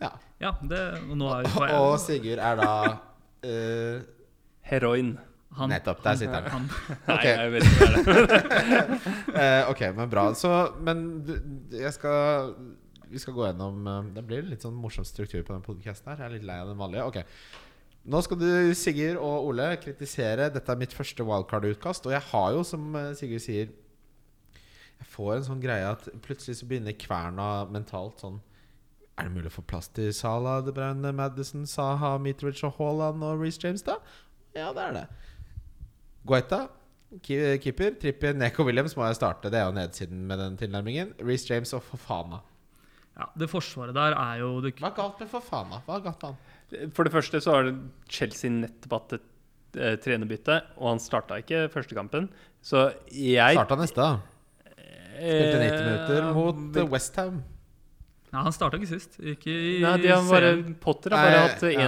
Ja. 0.00 0.14
Ja, 0.40 0.56
det, 0.60 0.80
og 1.08 1.22
er 1.32 1.46
Og, 1.48 1.70
og 1.92 1.94
Sigurd 2.00 2.40
er 2.40 2.58
da 2.60 2.72
uh, 3.44 4.04
Heroin. 4.68 5.16
Han, 5.56 5.70
Nettopp, 5.72 6.02
der 6.04 6.18
sitter 6.20 6.48
han. 6.50 6.66
han. 6.68 6.96
Nei, 7.10 7.20
jeg 7.28 7.52
vet 7.54 7.68
ikke 7.68 7.86
hva 7.86 7.92
det 7.92 8.40
er. 8.80 8.96
eh, 9.42 9.70
Ok, 9.72 9.84
men 9.96 10.10
bra. 10.12 10.26
Så, 10.38 10.50
men 10.86 11.06
jeg 11.72 11.92
skal 11.96 12.50
vi 13.10 13.20
skal 13.22 13.36
gå 13.36 13.44
gjennom 13.46 13.86
eh, 13.86 14.10
Det 14.16 14.24
blir 14.26 14.48
litt 14.48 14.64
sånn 14.66 14.76
morsom 14.78 15.06
struktur 15.06 15.44
på 15.46 15.54
den 15.54 15.64
podkasten 15.66 16.10
her. 16.12 16.24
Jeg 16.24 16.26
er 16.30 16.36
litt 16.38 16.46
lei 16.48 16.58
av 16.62 16.72
den 16.72 16.80
vanlige. 16.80 17.06
Ok 17.06 17.22
Nå 18.06 18.20
skal 18.22 18.38
du, 18.38 18.50
Sigurd 18.78 19.18
og 19.18 19.48
Ole, 19.48 19.64
kritisere. 19.82 20.44
Dette 20.54 20.70
er 20.70 20.78
mitt 20.78 20.92
første 20.94 21.24
wildcard-utkast. 21.26 22.04
Og 22.06 22.12
jeg 22.14 22.22
har 22.28 22.52
jo, 22.54 22.60
som 22.66 22.84
eh, 22.98 23.12
Sigurd 23.18 23.42
sier 23.42 23.72
Jeg 25.00 25.08
får 25.12 25.32
en 25.36 25.48
sånn 25.48 25.62
greie 25.62 25.88
at 25.90 26.06
plutselig 26.24 26.60
så 26.60 26.68
begynner 26.70 26.94
kverna 26.98 27.48
mentalt 27.70 28.22
sånn 28.22 28.38
Er 29.16 29.26
det 29.26 29.34
mulig 29.34 29.50
å 29.50 29.56
få 29.58 29.66
plass 29.70 29.90
til 29.96 30.12
Salah, 30.14 30.60
De 30.66 30.74
Bruyne, 30.76 31.12
Madison, 31.16 31.66
Saha, 31.68 32.14
Mitrovic 32.22 32.62
og 32.68 32.78
Haaland 32.78 33.24
og 33.26 33.42
Reece 33.42 33.62
James, 33.64 33.84
da? 33.86 33.98
Ja, 34.56 34.70
det 34.76 34.82
er 34.86 34.94
det. 34.96 35.06
Guaita, 36.26 36.60
keeper. 37.22 37.94
Trippier, 38.02 38.34
Neko 38.36 38.66
Williams 38.66 38.96
må 38.98 39.06
jeg 39.06 39.18
starte. 39.20 39.50
Det 39.52 39.60
er 39.60 39.68
jo 39.68 39.76
nedsiden 39.76 40.24
med 40.28 40.40
den 40.42 40.58
tilnærmingen. 40.60 41.14
Reece 41.22 41.52
James 41.52 41.72
og 41.76 41.84
Fofana. 41.86 42.42
Ja, 43.16 43.30
det 43.40 43.48
forsvaret 43.48 43.96
der 43.96 44.12
er 44.12 44.42
jo 44.42 44.58
det, 44.60 44.74
Hva 44.76 44.90
er 44.90 44.96
galt 44.98 45.20
med 45.22 45.30
Fofana? 45.32 45.78
Hva 45.86 45.96
er 45.96 46.04
galt 46.04 46.22
med 46.26 46.34
han? 46.34 46.90
For 46.92 47.06
det 47.06 47.14
første 47.14 47.40
så 47.40 47.54
har 47.54 47.70
Chelsea 48.12 48.50
nettopp 48.52 48.96
hatt 48.98 49.14
et 49.16 49.78
eh, 49.80 49.94
trenerbytte, 50.02 50.58
og 50.76 50.90
han 50.90 51.00
starta 51.00 51.38
ikke 51.40 51.68
første 51.72 51.96
kampen. 51.96 52.26
Så 52.60 52.88
jeg 53.14 53.56
Starta 53.56 53.78
neste, 53.80 54.02
da. 54.02 54.18
Spilte 55.16 55.60
90 55.62 55.86
minutter 55.86 56.18
Eh, 56.26 56.32
mot 56.36 56.76
eh, 56.76 56.90
Westham. 56.92 57.38
Nei, 58.32 58.42
han 58.42 58.52
starta 58.52 58.76
ikke 58.80 58.88
sist. 58.90 59.18
Ikke 59.20 59.52
i 59.54 59.80
Nei, 59.80 59.96
de 60.02 60.08
har 60.08 60.22
bare, 60.26 60.50
serien. 60.56 60.74
Potter 60.82 61.10
har 61.14 61.22
bare 61.24 61.36
Nei, 61.36 61.46
hatt 61.48 61.62
ja. 61.62 61.86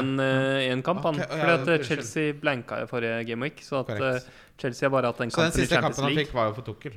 én 0.72 0.82
kamp, 0.86 1.02
han. 1.02 1.14
Ok, 1.18 1.26
ja, 1.28 1.36
Fordi 1.36 1.52
at 1.56 1.68
eh. 1.80 1.84
Chelsea 1.88 2.32
blanka 2.32 2.82
i 2.82 2.86
forrige 2.86 3.24
gameweek. 3.26 3.60
Så 3.62 3.80
at 3.80 3.86
Korrekt. 3.90 4.24
eh, 4.28 4.54
Chelsea 4.58 4.88
har 4.88 4.92
bare 4.94 5.06
hatt 5.12 5.20
en 5.20 5.30
Så 5.30 5.36
den 5.42 5.50
kamp 5.50 5.54
i 5.56 5.60
siste 5.60 5.74
Champions 5.74 5.96
kampen 5.96 6.04
han 6.04 6.14
League. 6.14 6.26
fikk, 6.26 6.34
var 6.34 6.46
jo 6.48 6.54
for 6.54 6.62
Tukkel. 6.72 6.92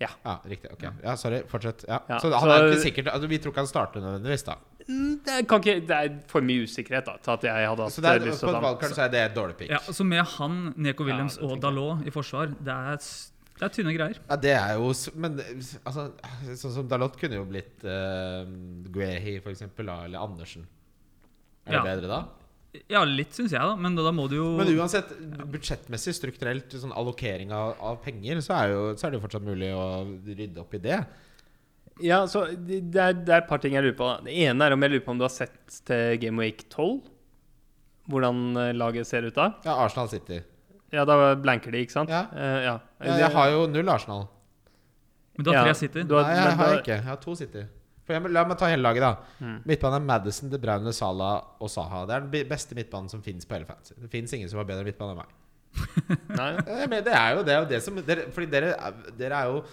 Ja. 0.00 0.08
riktig. 0.48 0.70
Ok. 0.72 0.82
Ja, 1.04 1.14
sorry. 1.16 1.42
Fortsett. 1.46 1.84
Ja. 1.86 1.98
Ja, 2.08 2.18
så 2.18 2.30
han 2.32 2.40
så- 2.40 2.56
er 2.56 2.62
jo 2.64 2.72
ikke 2.72 2.82
sikkert 2.86 3.08
altså, 3.12 3.28
Vi 3.28 3.38
tror 3.38 3.52
ikke 3.52 3.60
han 3.60 3.66
starter 3.66 4.00
nødvendigvis, 4.00 4.44
da. 4.46 4.54
Mm, 4.88 5.20
Det, 5.24 5.46
kan 5.48 5.60
ikke, 5.60 5.86
det 5.86 5.90
er 5.90 6.20
for 6.26 6.40
mye 6.40 6.62
usikkerhet 6.64 7.04
da, 7.04 7.16
til 7.22 7.30
at 7.32 7.42
jeg 7.44 7.68
hadde 7.68 7.82
hatt 7.84 7.92
Så 7.92 8.00
det 8.00 8.08
er, 8.10 8.14
eh, 8.16 8.30
lyst 8.30 8.40
på 8.40 8.46
til 8.46 8.48
et 8.48 8.54
å 8.54 8.60
ta 8.60 8.66
valgkart 8.66 8.94
så 8.96 9.02
er 9.04 9.08
det 9.12 9.20
et 9.20 9.34
dårlig 9.36 9.56
pick. 9.58 9.68
Ja, 9.70 9.78
så 9.78 10.04
med 10.06 10.24
han, 10.26 10.74
Neko 10.78 11.04
Williams 11.04 11.36
det 11.36 11.44
og 11.44 11.50
tenker 11.50 11.54
jeg. 11.54 11.74
Dalot 11.76 12.06
i 12.06 12.10
forsvar, 12.10 12.46
det 12.64 12.72
er, 12.72 12.96
s- 12.96 13.30
det 13.60 13.66
er 13.66 13.72
tynne 13.76 13.92
greier. 13.92 14.18
Ja, 14.24 14.36
det 14.40 14.52
er 14.56 14.76
jo 14.80 14.90
Men 15.20 15.36
altså, 15.84 16.06
sånn 16.56 16.76
som 16.78 16.86
Dalot 16.88 17.18
kunne 17.20 17.36
jo 17.36 17.46
blitt 17.48 17.84
uh, 17.84 18.48
Grehi, 18.88 19.36
for 19.44 19.52
eksempel, 19.52 19.90
eller 19.92 20.20
Andersen. 20.22 20.64
Er 21.66 21.76
det 21.76 21.80
Ja. 21.82 21.84
bedre 21.84 22.08
da? 22.08 22.20
Ja, 22.88 23.02
litt 23.04 23.34
syns 23.34 23.52
jeg, 23.52 23.60
da. 23.60 23.74
Men 23.76 23.96
da, 23.98 24.04
da 24.06 24.12
må 24.14 24.28
du 24.30 24.36
jo 24.38 24.48
Men 24.56 24.70
uansett, 24.78 25.10
budsjettmessig, 25.50 26.14
strukturelt, 26.16 26.72
sånn 26.72 26.94
allokering 26.96 27.52
av, 27.52 27.74
av 27.82 27.98
penger, 28.04 28.40
så 28.46 28.54
er, 28.62 28.72
jo, 28.72 28.84
så 28.96 29.06
er 29.06 29.12
det 29.12 29.18
jo 29.20 29.24
fortsatt 29.26 29.44
mulig 29.44 29.72
å 29.74 29.86
rydde 30.24 30.62
opp 30.62 30.76
i 30.78 30.82
det. 30.86 31.00
Ja, 32.00 32.22
så 32.30 32.46
det 32.54 32.80
er, 32.96 33.12
det 33.18 33.34
er 33.34 33.42
et 33.42 33.50
par 33.50 33.60
ting 33.60 33.74
jeg 33.76 33.84
lurer 33.84 33.98
på. 33.98 34.10
Det 34.24 34.36
ene 34.46 34.64
er 34.64 34.72
om 34.76 34.86
jeg 34.86 34.94
lurer 34.94 35.04
på 35.04 35.12
om 35.12 35.20
du 35.20 35.26
har 35.26 35.34
sett 35.34 35.80
til 35.84 36.14
Game 36.22 36.40
Week 36.40 36.62
12? 36.70 37.02
Hvordan 38.10 38.40
eh, 38.56 38.70
laget 38.72 39.10
ser 39.10 39.26
ut 39.28 39.36
da? 39.36 39.50
Ja, 39.66 39.76
Arsenal 39.84 40.08
City. 40.08 40.40
Ja, 40.94 41.04
da 41.06 41.34
blanker 41.38 41.74
de, 41.74 41.84
ikke 41.84 41.94
sant? 41.98 42.10
Ja. 42.10 42.24
Uh, 42.32 42.60
ja. 42.64 42.78
Ja, 43.00 43.16
jeg 43.24 43.30
har 43.32 43.50
jo 43.50 43.66
null 43.66 43.88
Arsenal. 43.88 44.26
Men 45.36 45.44
du 45.44 45.50
har 45.50 45.56
Ja, 45.60 45.64
tre 45.70 45.74
City. 45.74 46.02
du 46.04 46.14
har- 46.14 46.24
Nei, 46.28 46.34
jeg 46.44 46.56
har 46.58 46.74
ikke. 46.80 46.96
Jeg 46.98 47.04
har 47.04 47.16
to 47.16 47.34
City. 47.34 47.62
For 48.04 48.12
jeg, 48.14 48.30
la 48.32 48.44
meg 48.44 48.58
ta 48.58 48.66
hele 48.66 48.82
laget, 48.82 49.00
da. 49.00 49.16
Mm. 49.40 49.62
Midtbanen 49.64 49.94
er 50.02 50.06
Madison, 50.06 50.50
De 50.50 50.58
Bruyne, 50.58 50.92
Salah 50.92 51.42
og 51.60 51.68
Saha. 51.70 52.06
Det 52.06 52.14
er 52.16 52.20
den 52.28 52.48
beste 52.48 52.74
midtbanen 52.74 53.08
som 53.08 53.22
fins 53.22 53.44
på 53.46 53.54
hele 53.56 53.64
fantasy. 53.66 53.94
Det 54.00 54.10
fins 54.10 54.32
ingen 54.34 54.48
som 54.50 54.58
har 54.58 54.64
bedre 54.66 54.84
midtbane 54.84 55.14
enn 55.14 55.20
meg. 55.22 55.36
Nei. 56.40 56.50
Eh, 56.66 56.86
Men 56.90 57.04
det 57.04 57.14
er 57.14 57.36
jo 57.36 57.44
det, 57.46 57.54
er 57.54 57.60
jo 57.62 57.68
det 57.70 57.82
som 57.82 57.94
dere, 58.02 58.26
Fordi 58.34 58.50
dere, 58.50 58.72
er- 58.74 59.12
dere 59.16 59.32
er 59.38 59.44
jo 59.52 59.64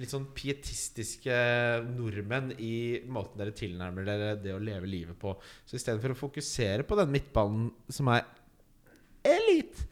litt 0.00 0.08
sånn 0.08 0.24
pietistiske 0.32 1.34
nordmenn 1.92 2.54
i 2.58 3.02
måten 3.06 3.36
dere 3.36 3.52
tilnærmer 3.52 4.06
dere 4.06 4.36
det 4.40 4.54
å 4.56 4.58
leve 4.64 4.88
livet 4.88 5.18
på. 5.20 5.36
Så 5.68 5.76
istedenfor 5.76 6.14
å 6.14 6.16
fokusere 6.16 6.82
på 6.88 6.96
den 6.96 7.12
midtbanen 7.12 7.70
som 7.90 8.08
er 8.08 8.24
elite, 9.22 9.84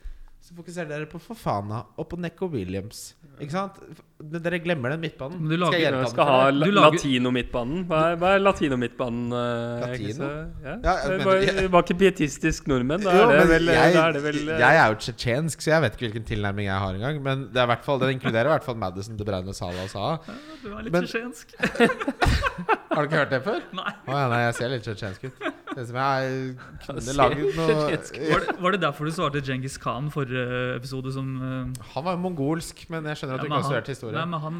så 0.50 0.56
fokuserer 0.58 0.88
dere 0.90 1.06
på 1.06 1.20
Fofana 1.22 1.84
og 1.96 2.08
på 2.10 2.18
Neko 2.18 2.48
Williams. 2.50 3.14
Ikke 3.40 3.54
sant? 3.54 3.76
Men 4.20 4.42
Dere 4.44 4.58
glemmer 4.60 4.90
den 4.92 5.00
midtbanen. 5.00 5.38
Men 5.40 5.48
du 5.48 5.56
lager- 5.56 5.70
Skal 5.72 5.80
jeg 5.80 5.86
gjenta 5.86 6.00
Jeg 6.00 6.04
den 6.04 6.10
skal 6.12 6.26
ha 6.28 6.50
la 6.50 6.66
Du 6.66 6.72
lager- 6.72 6.96
latino-midtbanen. 6.98 7.84
Hva, 7.88 8.00
er- 8.10 8.16
hva 8.20 8.32
er 8.34 8.38
latino-midtbanen? 8.42 9.32
eh, 9.32 9.86
Latino? 9.86 10.26
Ja. 10.66 10.74
Ja, 10.82 10.94
det 11.08 11.18
mener- 11.24 11.62
var, 11.62 11.68
var 11.76 11.82
ikke 11.86 11.96
pietistisk 12.02 12.66
nordmenn. 12.68 13.00
Da 13.06 13.14
Jo, 13.16 13.30
er 13.30 13.38
det 13.38 13.48
vel, 13.48 13.66
jeg, 13.72 13.94
da 13.94 14.02
er 14.08 14.12
det 14.12 14.22
vel 14.26 14.40
eh, 14.50 14.58
jeg 14.58 14.76
er 14.82 14.88
jo 14.92 14.98
tsjetsjensk, 15.06 15.56
så 15.64 15.70
jeg 15.72 15.80
vet 15.86 15.92
ikke 15.96 16.04
hvilken 16.10 16.26
tilnærming 16.28 16.66
jeg 16.68 16.78
har 16.84 16.92
engang. 16.98 17.22
Men 17.22 17.46
det, 17.48 17.56
er 17.62 17.66
hvert 17.70 17.84
fall, 17.84 17.98
den 18.02 18.10
inkluderer 18.18 18.44
i 18.50 18.52
hvert 18.58 18.64
fall 18.64 18.74
Madison, 18.76 19.16
De 19.16 19.24
Bruyne, 19.24 19.54
Salah 19.54 19.82
og 19.86 19.88
Saha. 19.88 20.18
Du 20.62 20.68
er 20.76 20.82
litt 20.82 20.92
Men- 20.92 21.04
tsjetsjensk. 21.06 21.54
Har 22.90 23.06
du 23.06 23.08
ikke 23.08 23.20
hørt 23.22 23.30
det 23.30 23.42
før? 23.46 23.60
Nei. 23.72 23.92
Å 24.08 24.12
ja, 24.18 24.28
nei, 24.28 24.40
jeg 24.50 24.54
ser 24.58 24.68
litt 24.68 24.82
tsjetsjensk 24.82 25.24
ut. 25.30 25.52
Det 25.70 25.84
som 25.86 25.96
jeg 26.00 26.54
kunne 26.84 27.14
laget 27.14 27.56
noe 27.56 27.68
Var 27.70 28.42
det, 28.44 28.54
var 28.58 28.74
det 28.74 28.80
derfor 28.82 29.06
du 29.06 29.12
svarte 29.14 29.42
Genghis 29.46 29.76
Khan 29.80 30.08
forrige 30.10 30.76
episode 30.76 31.12
som 31.14 31.28
uh, 31.38 31.90
Han 31.94 32.06
var 32.06 32.16
jo 32.16 32.22
mongolsk, 32.24 32.82
men 32.90 33.06
jeg 33.10 33.20
skjønner 33.20 33.36
at 33.36 33.38
ja, 33.38 33.44
du 33.44 33.50
ikke 33.50 33.60
har 33.60 33.68
studert 33.68 33.92
historie. 33.92 34.16
nei, 34.16 34.24
men 34.32 34.42
han, 34.42 34.58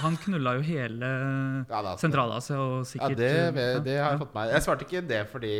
han 0.00 0.18
knulla 0.24 0.56
jo 0.58 0.64
hele 0.66 1.12
Ja, 1.70 1.94
Sentral-Asia 2.00 2.58
og 2.58 2.74
ja, 2.80 2.88
sikkert 2.90 3.20
det, 3.20 3.30
eh, 3.30 3.78
det 3.84 3.96
har 3.98 4.10
jeg 4.10 4.18
ja. 4.18 4.24
fått 4.24 4.34
med 4.34 4.40
meg. 4.40 4.56
Jeg 4.56 4.66
svarte 4.66 4.88
ikke 4.88 5.04
det 5.12 5.22
fordi 5.30 5.54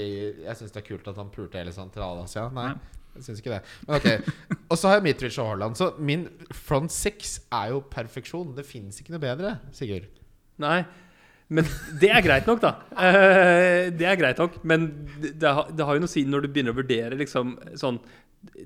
jeg 0.49 0.59
syns 0.61 0.75
det 0.75 0.83
er 0.83 0.89
kult 0.89 1.15
at 1.15 1.23
han 1.23 1.31
pulte 1.35 1.61
hele 1.61 1.75
Sentral-Asia. 1.77 2.49
Nei, 2.57 2.67
Nei. 2.73 3.07
jeg 3.19 3.29
syns 3.29 3.45
ikke 3.45 3.55
det. 3.55 3.63
Men 3.87 4.01
ok 4.01 4.59
Og 4.73 4.81
så 4.81 4.91
har 4.91 4.99
jeg 4.99 5.07
Mitrovic 5.07 5.39
og 5.39 5.53
Haaland. 5.53 5.79
Så 5.79 5.93
min 6.03 6.27
front 6.51 6.93
six 6.93 7.39
er 7.53 7.71
jo 7.77 7.81
perfeksjon. 7.95 8.55
Det 8.57 8.67
fins 8.67 8.99
ikke 9.01 9.15
noe 9.15 9.23
bedre, 9.23 9.57
Sigurd. 9.77 10.11
Nei. 10.63 10.83
Men 11.55 11.67
det 12.01 12.09
er 12.11 12.23
greit 12.25 12.47
nok, 12.51 12.61
da. 12.64 12.71
Eh, 12.99 13.90
det 13.95 14.07
er 14.11 14.17
greit 14.21 14.40
nok, 14.43 14.57
men 14.67 14.87
det, 15.23 15.35
det, 15.43 15.51
har, 15.59 15.69
det 15.71 15.87
har 15.87 15.97
jo 15.99 16.03
noe 16.05 16.11
å 16.11 16.14
si 16.14 16.25
når 16.27 16.47
du 16.47 16.49
begynner 16.55 16.75
å 16.75 16.79
vurdere 16.81 17.19
liksom 17.21 17.55
sånn 17.81 18.01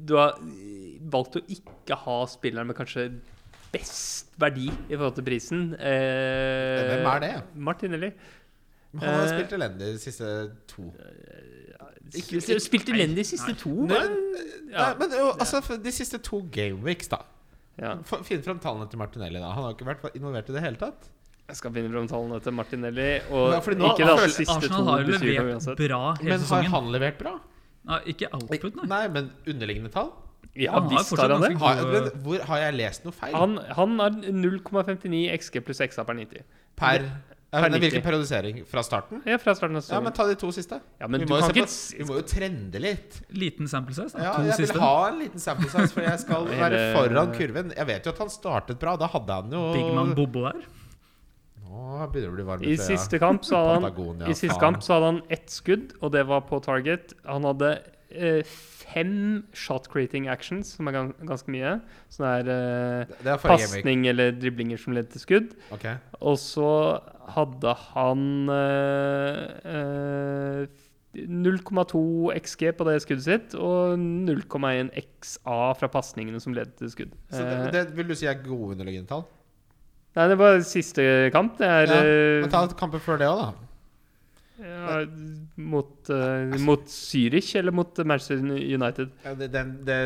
Du 0.08 0.14
har 0.18 0.38
valgt 1.12 1.36
å 1.38 1.42
ikke 1.52 1.98
ha 2.06 2.16
spilleren 2.30 2.70
med 2.70 2.78
kanskje 2.78 3.08
best 3.72 4.32
verdi 4.40 4.66
i 4.70 4.94
forhold 4.96 5.18
til 5.18 5.26
prisen. 5.26 5.66
Eh, 5.76 6.88
Hvem 6.88 7.08
er 7.12 7.22
det? 7.26 7.32
Martinelli. 7.68 8.08
Men 8.96 9.04
han 9.04 9.18
har 9.18 9.26
Eh, 9.26 9.34
spilt 9.36 9.52
elendig 9.58 9.90
de 9.92 10.00
siste 10.00 10.30
to. 10.70 10.86
Ikke, 12.16 12.40
spilt 12.64 12.88
elendig 12.88 13.20
de 13.20 13.26
siste 13.28 13.52
to, 13.60 13.74
Nei. 13.90 14.00
Nei, 14.72 14.88
men 15.00 15.12
jo, 15.12 15.26
altså, 15.36 15.60
de 15.84 15.92
siste 15.92 16.20
to 16.24 16.40
gameweeks, 16.54 17.10
da. 17.12 17.18
ja. 17.80 17.94
Finn 18.24 18.42
fram 18.46 18.60
tallene 18.62 18.88
til 18.88 19.00
Martinelli. 19.00 19.40
da 19.42 19.52
Han 19.52 19.66
har 19.68 19.76
ikke 19.76 19.88
vært 19.90 20.06
involvert 20.16 20.48
i 20.48 20.56
det 20.56 20.64
hele 20.64 20.80
tatt. 20.80 21.10
Jeg 21.48 21.56
skal 21.56 21.72
finne 21.72 21.88
fram 21.94 22.08
tallene 22.10 22.38
til 22.44 22.52
Martinelli. 22.52 23.08
Og 23.32 23.52
Ja, 23.54 23.60
nå- 23.60 23.92
ikke 23.94 24.06
da 24.06 24.16
siste 24.28 24.44
to 24.44 24.56
Arsenal 24.58 24.84
har 24.90 25.00
jo 25.00 25.12
levert 25.16 25.76
bra 25.78 26.00
hele 26.20 26.28
Men 26.28 26.40
har 26.50 26.62
han 26.74 26.90
levert 26.92 27.18
bra? 27.18 27.34
Nei, 27.88 28.00
ikke 28.12 28.28
output, 28.36 28.74
nei. 28.76 28.86
Nei, 28.90 29.08
men 29.08 29.30
underliggende 29.48 29.90
tall? 29.94 30.10
Ja 30.58 30.72
Han 30.74 30.88
visst 30.90 31.14
har 31.16 31.30
han 31.30 31.40
det. 31.40 31.56
Har, 31.60 31.80
men 31.86 32.10
hvor 32.24 32.42
har 32.50 32.58
jeg 32.66 32.74
lest 32.74 33.04
noe 33.06 33.12
feil? 33.16 33.32
Han, 33.34 33.56
han 33.78 33.98
har 34.02 34.10
0,59 34.10 35.32
XG 35.38 35.60
pluss 35.64 35.80
XA 35.80 36.04
per 36.04 36.14
90. 36.18 36.44
per 36.76 37.08
per 37.48 37.62
men 37.64 37.72
90. 37.72 37.80
Hvilken 37.80 38.02
periodisering? 38.04 38.56
Fra 38.68 38.82
starten? 38.84 39.22
Ja, 39.24 39.38
fra 39.40 39.54
starten 39.56 39.78
av 39.80 39.86
Ja, 39.88 40.00
men 40.04 40.12
ta 40.12 40.26
de 40.28 40.34
to 40.36 40.50
siste. 40.52 40.82
Ja, 41.00 41.06
men 41.08 41.20
vi, 41.22 41.24
du 41.24 41.32
må 41.32 41.38
jo 41.38 41.46
kan 41.46 41.54
ikke 41.56 41.64
på, 41.64 41.96
vi 41.96 42.04
må 42.10 42.18
jo 42.18 42.24
trende 42.28 42.82
litt. 42.82 43.22
Liten 43.32 43.70
sample 43.72 43.94
size. 43.96 44.12
Da. 44.12 44.22
Ja, 44.26 44.34
to 44.36 44.42
jeg 44.50 44.68
vil 44.68 44.80
ha 44.82 45.08
en 45.08 45.18
liten 45.22 45.40
sample 45.40 45.70
size, 45.72 45.88
for 45.94 46.04
jeg 46.04 46.18
skal 46.26 46.44
være 46.50 46.82
foran 46.92 47.32
kurven. 47.32 47.72
Jeg 47.72 47.86
vet 47.88 48.04
jo 48.04 48.12
at 48.12 48.18
han 48.18 48.28
startet 48.28 48.78
bra. 48.78 48.96
Da 49.00 49.08
hadde 49.14 49.32
han 49.40 49.50
jo 49.56 49.62
Big 49.72 49.94
Man 49.96 50.12
Bobo 50.18 50.44
her. 50.44 50.60
Nå 51.68 52.08
begynner 52.12 52.30
det 52.30 52.32
å 52.32 52.36
bli 52.38 52.46
varmt. 52.48 52.64
I 52.64 52.78
siste 52.80 53.20
kamp 53.20 53.44
så 53.46 53.60
hadde 53.60 53.92
han 53.92 54.24
I 54.30 54.34
siste 54.36 54.58
kamp 54.62 54.82
så 54.84 54.96
hadde 54.96 55.12
han 55.12 55.22
ett 55.34 55.52
skudd, 55.52 55.92
og 56.00 56.12
det 56.14 56.24
var 56.30 56.46
på 56.48 56.60
target. 56.64 57.12
Han 57.28 57.44
hadde 57.48 57.74
eh, 58.08 58.40
fem 58.48 59.44
shot 59.52 59.88
creating 59.92 60.28
actions, 60.32 60.72
som 60.78 60.88
er 60.88 60.96
gans 60.96 61.14
ganske 61.28 61.52
mye. 61.52 61.76
Sånne 62.14 62.32
er 62.40 62.50
eh, 63.26 63.36
pasning 63.44 64.06
eller 64.08 64.32
driblinger 64.36 64.80
som 64.80 64.96
leder 64.96 65.12
til 65.12 65.24
skudd. 65.26 65.54
Okay. 65.76 65.98
Og 66.20 66.38
så 66.40 66.70
hadde 67.36 67.74
han 67.92 68.26
eh, 68.54 69.42
eh, 69.76 70.84
0,2 71.18 72.00
XG 72.36 72.70
på 72.78 72.86
det 72.88 72.98
skuddet 73.02 73.24
sitt, 73.24 73.54
og 73.58 73.98
0,1 73.98 74.92
XA 75.20 75.58
fra 75.80 75.88
pasningene 75.92 76.40
som 76.42 76.54
leder 76.56 76.72
til 76.78 76.92
skudd. 76.92 77.16
Så 77.32 77.42
det, 77.42 77.58
Eh, 77.58 77.72
det 77.74 77.96
vil 77.96 78.08
du 78.08 78.14
si 78.14 78.28
er 78.28 78.40
gode 78.44 78.76
underliggende 78.76 79.08
tall? 79.10 79.24
Nei, 80.16 80.28
det 80.32 80.36
var 80.40 80.60
siste 80.66 81.02
kamp. 81.34 81.58
Det 81.60 81.68
er 81.68 81.92
Ja, 81.92 82.02
eh, 82.02 82.40
Men 82.42 82.52
ta 82.52 82.66
kampen 82.78 83.02
før 83.02 83.18
det 83.20 83.28
òg, 83.28 83.42
da. 83.44 83.52
ja, 84.64 84.98
mot, 85.56 86.10
uh, 86.10 86.58
mot 86.64 86.84
Zürich 86.86 87.54
eller 87.58 87.72
mot 87.72 87.98
Manchester 87.98 88.38
United? 88.38 89.10
Ja, 89.24 89.34
det, 89.34 89.52
den, 89.52 89.76
det, 89.86 89.98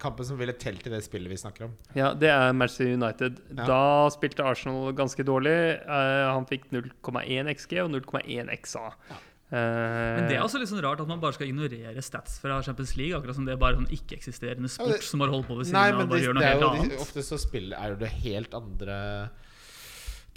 kampen 0.00 0.24
som 0.24 0.38
ville 0.40 0.54
telt 0.56 0.86
i 0.88 0.92
det 0.92 1.02
spillet 1.04 1.30
vi 1.30 1.38
snakker 1.40 1.68
om. 1.68 1.74
Ja, 1.96 2.12
det 2.16 2.30
er 2.32 2.52
Manchester 2.56 2.92
United. 2.92 3.40
Ja. 3.52 3.66
Da 3.68 3.82
spilte 4.12 4.46
Arsenal 4.46 4.94
ganske 4.96 5.24
dårlig. 5.26 5.56
Uh, 5.86 6.30
han 6.32 6.48
fikk 6.48 6.70
0,1 6.72 7.50
XG 7.54 7.76
og 7.84 7.92
0,1 7.94 8.52
XA. 8.60 8.86
Eh, 9.10 9.26
Men 9.50 10.28
det 10.30 10.36
er 10.38 10.44
også 10.44 10.60
litt 10.62 10.70
sånn 10.70 10.82
rart 10.84 11.00
at 11.02 11.08
man 11.10 11.18
bare 11.22 11.34
skal 11.34 11.48
ignorere 11.50 12.02
stats 12.06 12.36
fra 12.38 12.60
Champions 12.62 12.92
League. 12.96 13.16
Akkurat 13.18 13.34
som 13.34 13.44
det 13.48 13.56
er 13.56 13.60
bare 13.60 13.80
sånn 13.80 13.88
ikke-eksisterende 13.90 14.68
Ja, 14.70 14.74
sport 14.76 15.00
det- 15.00 15.02
som 15.08 15.20
har 15.24 15.28
holdt 15.32 15.48
på 15.48 15.56
ved 15.58 15.66
siden 15.66 15.80
Nei, 15.80 15.90
av 15.90 15.98
bare 16.08 16.18
det, 16.18 16.22
gjør 16.26 16.34
det 16.34 16.40
noe 16.40 16.44
er 16.44 16.52
helt 16.54 16.62
jo, 16.62 16.70
annet. 16.70 17.00
ofte 17.00 17.24
så 17.26 17.38
spiller, 17.42 17.76
er 17.80 17.88
jo 17.90 17.96
det 17.96 18.10
helt 18.22 18.54
andre 18.54 18.98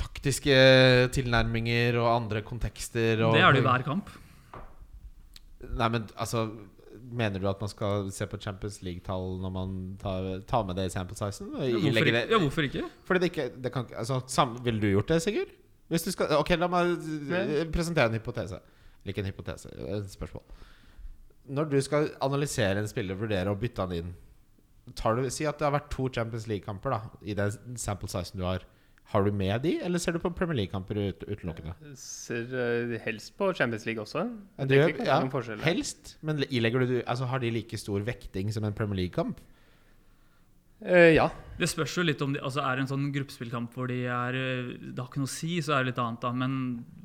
taktiske 0.02 0.56
tilnærminger 1.14 1.98
og 2.02 2.10
andre 2.24 2.42
kontekster. 2.42 3.22
Og, 3.24 3.36
Det 3.36 3.42
er 3.46 3.52
det 3.54 3.62
jo 3.64 3.70
hver 3.70 3.84
kamp. 3.86 4.10
Nei, 5.78 5.90
men 5.90 6.08
altså 6.18 6.50
Mener 7.14 7.38
du 7.40 7.48
at 7.50 7.60
man 7.60 7.70
skal 7.70 8.10
se 8.12 8.26
på 8.26 8.40
Champions 8.42 8.82
League-tall 8.82 9.40
når 9.42 9.52
man 9.52 9.98
tar, 10.02 10.40
tar 10.48 10.64
med 10.66 10.76
det 10.78 10.86
i 10.88 10.90
sample 10.94 11.16
sizen? 11.18 11.52
Ja, 11.60 11.78
hvorfor, 11.78 12.08
ikke? 12.10 12.30
ja, 12.32 12.40
hvorfor 12.40 12.64
ikke? 12.68 12.84
Fordi 13.06 13.20
det 13.20 13.30
ikke 13.32 13.62
det 13.62 13.72
kan, 13.74 13.86
altså, 13.98 14.22
sam, 14.28 14.56
Ville 14.64 14.80
du 14.82 14.88
gjort 14.88 15.08
det, 15.08 15.22
Sigurd? 15.22 15.52
Hvis 15.92 16.04
du 16.08 16.12
skal, 16.12 16.32
ok, 16.40 16.50
La 16.58 16.68
meg 16.72 16.96
eh, 17.30 17.66
presentere 17.70 18.08
en 18.10 18.18
hypotese. 18.18 18.58
Eller 19.04 19.14
ikke 19.14 19.26
en 19.26 19.32
hypotese, 19.32 19.70
et 19.70 20.12
spørsmål. 20.12 20.44
Når 21.54 21.72
du 21.72 21.80
skal 21.84 22.14
analysere 22.24 22.80
en 22.80 22.88
spiller 22.88 23.20
vurdere 23.20 23.52
å 23.52 23.60
bytte 23.60 23.84
han 23.84 23.98
inn 23.98 24.14
tar 25.00 25.16
du, 25.16 25.30
Si 25.32 25.48
at 25.48 25.60
det 25.60 25.68
har 25.68 25.76
vært 25.78 25.92
to 25.94 26.10
Champions 26.12 26.48
League-kamper 26.50 26.96
da 26.96 27.02
i 27.24 27.36
den 27.38 27.78
sample 27.80 28.10
sizen 28.12 28.42
du 28.42 28.48
har. 28.48 28.66
Har 29.14 29.26
du 29.28 29.34
med 29.36 29.62
de, 29.66 29.74
eller 29.84 30.00
ser 30.00 30.16
du 30.16 30.20
på 30.24 30.32
Premier 30.34 30.58
League-kamper 30.62 30.98
ut, 30.98 31.26
utelukkende? 31.28 31.74
Ser 32.00 32.48
uh, 32.56 32.94
helst 33.04 33.34
på 33.38 33.52
Champions 33.54 33.86
League 33.86 34.02
også. 34.02 34.24
Ja, 34.58 34.64
er 34.64 34.70
du 34.72 35.04
ja. 35.04 35.20
Helst, 35.66 36.16
men 36.22 36.42
ilegger 36.50 36.88
du 36.88 36.96
altså, 37.06 37.28
Har 37.30 37.44
de 37.44 37.52
like 37.52 37.78
stor 37.78 38.00
vekting 38.08 38.52
som 38.54 38.64
en 38.64 38.74
Premier 38.74 39.04
League-kamp? 39.04 39.44
Eh, 40.86 41.14
ja. 41.16 41.30
Det 41.54 41.68
spørs 41.70 41.94
jo 42.00 42.04
litt 42.04 42.22
om 42.26 42.32
det 42.34 42.40
altså 42.42 42.64
Er 42.66 42.76
det 42.76 42.82
en 42.82 42.88
sånn 42.90 43.04
gruppespillkamp 43.14 43.76
hvor 43.78 43.86
de 43.88 44.00
er 44.10 44.34
eh, 44.36 44.72
Det 44.82 44.98
har 44.98 45.06
ikke 45.06 45.22
noe 45.22 45.30
å 45.30 45.32
si, 45.32 45.60
så 45.62 45.76
er 45.78 45.84
det 45.86 45.92
litt 45.92 46.00
annet, 46.02 46.20
da. 46.24 46.32
Men 46.34 46.56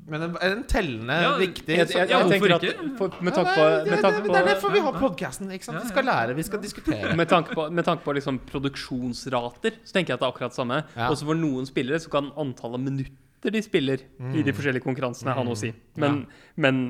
Men 0.09 0.25
en, 0.25 0.33
en 0.47 0.63
tellende, 0.67 1.17
Ja, 1.21 1.35
viktig 1.37 1.75
Jeg, 1.77 1.85
jeg, 1.85 1.99
jeg, 1.99 2.09
ja, 2.09 2.21
hvorfor 2.25 2.55
at 2.55 2.65
ikke? 2.65 2.87
for, 2.97 3.13
med 3.27 3.37
tanke 3.37 3.53
på, 3.53 3.67
det, 3.69 3.77
med 3.85 3.93
det, 3.93 3.99
tanke 4.07 4.23
det 4.25 4.39
er 4.39 4.47
derfor 4.49 4.73
vi 4.73 4.81
har 4.87 4.97
podkasten. 5.03 5.51
Vi 5.53 5.59
Ja, 5.61 5.83
skal 5.91 6.07
lære, 6.09 6.35
vi 6.35 6.45
skal 6.47 6.63
diskutere. 6.63 7.13
med 7.15 7.29
tanke 7.29 7.53
på, 7.55 7.67
med 7.69 7.85
tanke 7.85 8.03
på 8.03 8.15
liksom 8.17 8.39
produksjonsrater, 8.49 9.77
så 9.85 9.93
tenker 9.95 10.13
jeg 10.13 10.17
at 10.17 10.23
det 10.23 10.27
er 10.27 10.33
akkurat 10.33 10.57
samme. 10.57 10.79
Ja. 10.97 11.09
Også 11.13 11.27
for 11.29 11.37
noen 11.37 11.69
spillere 11.69 11.99
så 12.01 12.09
kan 12.13 12.31
antallet 12.35 12.81
minutter 12.89 13.53
de 13.53 13.61
spiller 13.63 14.01
i 14.35 14.41
de 14.43 14.51
forskjellige 14.51 14.83
konkurransene, 14.83 15.31
ha 15.37 15.43
noe 15.45 15.55
å 15.55 15.59
si. 15.61 15.69
Men, 16.01 16.25
men 16.59 16.81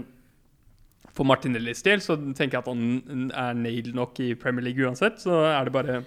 for 1.13 1.27
Martinellis 1.27 1.83
del 1.85 2.01
så 2.01 2.15
tenker 2.33 2.57
jeg 2.57 2.63
at 2.63 2.71
han 2.71 3.29
er 3.35 3.59
nailed 3.59 3.93
nok 3.99 4.17
i 4.23 4.31
Premier 4.39 4.65
League 4.65 4.81
uansett. 4.87 5.19
Så 5.21 5.43
er 5.51 5.67
det 5.67 5.75
bare 5.75 5.99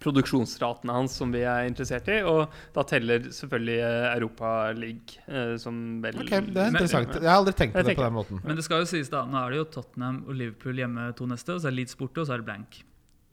produksjonsratene 0.00 0.94
hans 0.94 1.16
som 1.18 1.32
vi 1.34 1.42
er 1.44 1.68
interessert 1.68 2.10
i. 2.12 2.20
Og 2.26 2.52
da 2.76 2.84
teller 2.88 3.30
selvfølgelig 3.34 3.78
eh, 3.86 4.06
Europa 4.12 4.52
League 4.76 5.24
eh, 5.26 5.56
som 5.60 5.80
vel 6.04 6.22
okay, 6.22 6.44
Det 6.46 6.62
er 6.62 6.74
interessant. 6.74 7.16
Jeg 7.18 7.28
har 7.28 7.40
aldri 7.40 7.56
tenkt 7.58 7.78
på 7.78 7.86
det 7.86 7.96
på 7.98 8.06
den 8.06 8.18
måten. 8.18 8.44
Men 8.44 8.60
det 8.60 8.66
skal 8.66 8.84
jo 8.84 8.90
sies 8.90 9.10
da, 9.12 9.24
nå 9.28 9.40
er 9.42 9.54
det 9.56 9.62
jo 9.62 9.70
Tottenham 9.78 10.22
og 10.26 10.36
Liverpool 10.36 10.84
hjemme 10.84 11.10
to 11.18 11.28
neste, 11.30 11.56
og 11.56 11.64
så 11.64 11.72
er 11.72 11.78
Leeds 11.80 11.98
borte, 12.00 12.22
og 12.22 12.30
så 12.30 12.36
er 12.36 12.44
det 12.44 12.50
blank. 12.50 12.82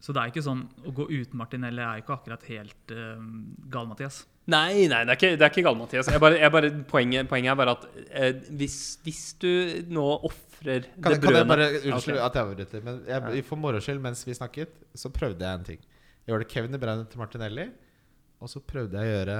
Så 0.04 0.13
det 0.13 0.22
er 0.22 0.32
ikke 0.32 0.46
sånn, 0.46 0.65
å 0.86 0.93
gå 0.93 1.08
uten 1.10 1.39
Martinelli 1.39 1.82
er 1.82 2.02
ikke 2.04 2.13
akkurat 2.20 2.43
helt 2.52 2.91
uh, 2.93 3.17
gal, 3.74 3.88
Mathias. 3.89 4.22
Nei, 4.48 4.86
nei, 4.88 5.02
det 5.04 5.12
er 5.12 5.17
ikke, 5.17 5.32
det 5.36 5.43
er 5.43 5.52
ikke 5.52 5.63
galt, 5.65 5.80
Mathias. 5.82 6.08
Jeg 6.13 6.22
bare, 6.24 6.38
jeg 6.39 6.54
bare, 6.54 6.70
poenget, 6.88 7.28
poenget 7.28 7.52
er 7.52 7.58
bare 7.60 7.74
at 7.76 7.88
eh, 8.06 8.30
hvis, 8.60 8.78
hvis 9.04 9.24
du 9.41 9.50
nå 9.91 10.06
ofrer 10.30 10.86
Kan, 10.86 10.86
det 10.86 10.93
kan 11.02 11.15
jeg 11.17 11.24
brødet 11.26 11.50
bare, 11.50 11.65
Unnskyld 11.82 12.15
okay. 12.15 12.24
at 12.24 12.38
jeg 12.38 12.46
avbryter, 12.46 12.86
men 12.86 13.02
jeg, 13.10 13.43
for 13.50 13.60
moro 13.60 13.82
skyld, 13.84 14.00
mens 14.06 14.24
vi 14.28 14.38
snakket, 14.38 14.72
så 14.96 15.12
prøvde 15.13 15.43
jeg 15.43 15.60
en 15.60 15.67
ting. 15.67 15.84
Jeg 16.28 16.34
gjorde 16.34 16.50
Kevin 16.52 16.74
De 16.76 16.80
Bruyne 16.82 17.06
til 17.08 17.22
Martinelli, 17.22 17.63
og 18.44 18.50
så 18.52 18.60
prøvde 18.60 19.00
jeg 19.00 19.08
å 19.08 19.16
gjøre 19.22 19.38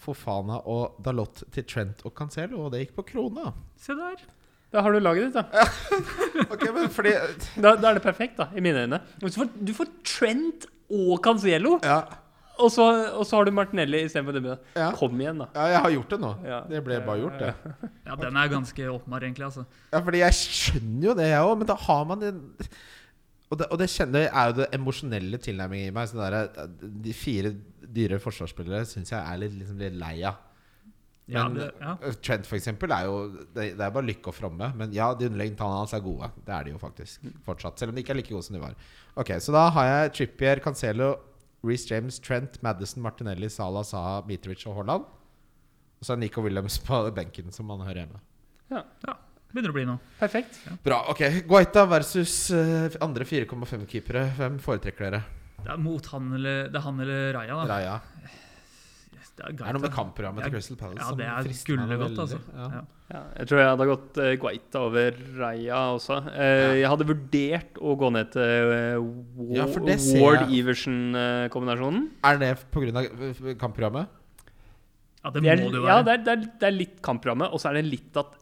Fofana 0.00 0.56
og 0.72 0.96
Dalot 1.04 1.42
til 1.52 1.66
Trent 1.68 2.00
og 2.08 2.14
Cancelo, 2.16 2.62
og 2.64 2.72
det 2.72 2.80
gikk 2.80 2.94
på 2.96 3.04
krona. 3.12 3.50
Se 3.80 3.92
der. 3.96 4.22
Da 4.72 4.80
har 4.82 4.96
du 4.96 4.98
laget 5.04 5.28
ditt, 5.28 5.36
da. 5.36 5.66
okay, 6.52 6.72
men 6.72 6.88
fordi 6.92 7.12
da. 7.60 7.74
Da 7.76 7.90
er 7.92 7.98
det 8.00 8.04
perfekt, 8.04 8.40
da, 8.40 8.48
i 8.56 8.64
mine 8.64 8.86
øyne. 8.86 9.02
Du 9.20 9.28
får, 9.28 9.52
du 9.68 9.74
får 9.76 9.92
Trent 10.16 10.64
og 10.88 11.20
Cancelo, 11.24 11.76
Ja, 11.84 12.00
og 12.56 12.70
så, 12.72 12.86
og 13.12 13.26
så 13.28 13.36
har 13.36 13.44
du 13.44 13.52
Martinelli 13.52 13.98
istedenfor 14.06 14.32
det. 14.40 14.56
ja, 14.78 14.88
Kom 14.96 15.20
igjen, 15.20 15.42
da. 15.44 15.50
ja 15.52 15.64
jeg 15.74 15.80
har 15.84 15.94
gjort 15.98 16.12
det 16.14 16.18
nå. 16.22 16.30
Ja. 16.48 16.60
Det 16.70 16.80
ble 16.86 17.00
bare 17.04 17.20
gjort, 17.20 17.42
det. 17.42 17.50
Ja, 18.06 18.16
den 18.22 18.38
er 18.40 18.48
ganske 18.48 18.86
åpenbar, 18.94 19.26
egentlig. 19.28 19.44
altså. 19.44 19.66
Ja, 19.92 20.00
fordi 20.00 20.22
jeg 20.24 20.38
skjønner 20.40 21.10
jo 21.10 21.16
det, 21.18 21.26
jeg 21.34 21.50
òg, 21.50 21.52
men 21.60 21.68
da 21.68 21.76
har 21.84 22.06
man 22.08 22.22
den 22.24 22.40
Og 23.46 23.60
det, 23.60 23.68
og 23.70 23.78
det 23.78 23.86
kjenner 23.92 24.26
er 24.26 24.48
jo 24.50 24.56
det 24.58 24.66
emosjonelle 24.74 25.38
tilnærmingen 25.42 25.92
i 25.92 25.94
meg. 25.94 26.08
Sånn 26.10 26.22
der, 26.24 26.66
de 26.82 27.14
fire 27.14 27.52
dyre 27.96 28.18
forsvarsspillere 28.22 28.86
syns 28.88 29.12
jeg 29.14 29.20
er 29.20 29.38
litt, 29.38 29.54
liksom, 29.60 29.78
litt 29.80 29.98
lei 30.00 30.16
av. 30.26 30.42
Ja, 31.26 31.42
Men 31.48 31.56
det, 31.58 31.68
ja. 31.82 31.92
Trent 32.22 32.46
for 32.46 32.54
eksempel 32.54 32.92
er 32.94 33.08
jo 33.08 33.14
Det, 33.50 33.64
det 33.74 33.82
er 33.82 33.90
bare 33.90 34.06
lykke 34.06 34.30
og 34.30 34.36
fromme. 34.36 34.68
Men 34.78 34.92
ja, 34.94 35.08
de 35.14 35.26
underliggende 35.26 35.58
tallene 35.58 35.80
hans 35.82 35.94
er 35.96 36.04
gode. 36.04 36.28
Det 36.46 36.54
er 36.54 36.66
de 36.66 36.74
jo 36.74 36.78
faktisk 36.82 37.26
fortsatt. 37.46 37.78
Selv 37.78 37.90
om 37.90 37.98
de 37.98 38.04
ikke 38.04 38.14
er 38.14 38.20
like 38.20 38.30
gode 38.34 38.46
som 38.46 38.58
de 38.58 38.62
var. 38.62 38.76
Ok, 39.18 39.34
Så 39.42 39.54
da 39.54 39.64
har 39.74 39.88
jeg 39.90 40.12
Trippier, 40.20 40.62
Cancelo, 40.62 41.16
Reece 41.66 41.90
James, 41.90 42.18
Trent, 42.22 42.60
Madison, 42.62 43.02
Martinelli, 43.02 43.50
Salah, 43.50 43.82
Saha, 43.86 44.20
Mitrovic 44.28 44.62
og 44.70 44.78
Haaland. 44.78 45.06
Og 45.98 46.06
så 46.06 46.14
er 46.14 46.22
Nico 46.22 46.42
Williams 46.44 46.78
på 46.78 47.02
benken, 47.16 47.50
som 47.54 47.66
man 47.66 47.82
hører 47.86 48.04
hjemme. 48.04 48.22
Begynner 49.56 49.72
å 49.72 49.76
bli 49.78 49.86
noe. 49.88 50.14
Perfekt. 50.20 50.58
Bra. 50.84 50.98
ok 51.12 51.22
Guaita 51.48 51.86
versus 51.88 52.34
uh, 52.52 52.92
andre 53.04 53.24
4,5-keepere. 53.24 54.26
Hvem 54.36 54.58
foretrekker 54.60 55.08
dere? 55.08 55.22
Det 55.62 55.72
er 55.72 55.80
mot 55.80 56.10
han 56.12 56.28
eller, 56.36 56.66
det 56.68 56.76
er 56.78 56.84
han 56.84 57.00
eller 57.00 57.30
Raja, 57.34 57.56
da. 57.56 57.64
Raja. 57.70 57.94
Det 59.36 59.44
er, 59.44 59.52
Det 59.56 59.64
er 59.68 59.74
noe 59.76 59.82
med 59.82 59.92
kampprogrammet 59.92 60.46
til 60.46 60.52
Crystal 60.54 60.78
Palace 60.80 61.00
Ja, 61.02 61.16
det 61.16 61.26
er 61.28 61.48
frister 61.48 61.76
meg 61.76 61.90
gullegodt, 61.90 62.20
altså. 62.24 62.38
Ja. 62.52 62.68
Ja. 62.76 62.84
Ja, 63.06 63.20
jeg 63.36 63.46
tror 63.46 63.60
jeg 63.60 63.68
hadde 63.70 63.86
gått 63.86 64.16
uh, 64.18 64.28
Guaita 64.42 64.80
over 64.88 65.18
Raja 65.38 65.80
også. 65.94 66.16
Eh, 66.32 66.80
Jeg 66.80 66.88
hadde 66.90 67.06
vurdert 67.06 67.76
å 67.78 67.92
gå 68.00 68.08
ned 68.16 68.32
til 68.34 68.72
uh, 68.72 68.96
Ja. 69.54 69.66
Ward-Iversen-kombinasjonen. 70.24 72.08
Er 72.26 72.40
det 72.42 72.50
pga. 72.74 73.04
kampprogrammet? 73.60 74.10
Ja, 75.22 75.30
det 75.34 75.42
må 75.42 75.70
det 75.70 75.78
jo 75.78 75.84
ja, 75.86 76.00
være. 76.00 76.02
det 76.06 76.12
er, 76.16 76.24
det, 76.24 76.32
er, 76.32 76.50
det 76.60 76.66
er 76.70 76.76
litt 76.80 76.98
kampprogrammet, 77.04 77.54
og 77.54 77.62
så 77.62 77.70
er 77.70 77.78
det 77.80 77.86
litt 77.92 78.18
at 78.18 78.34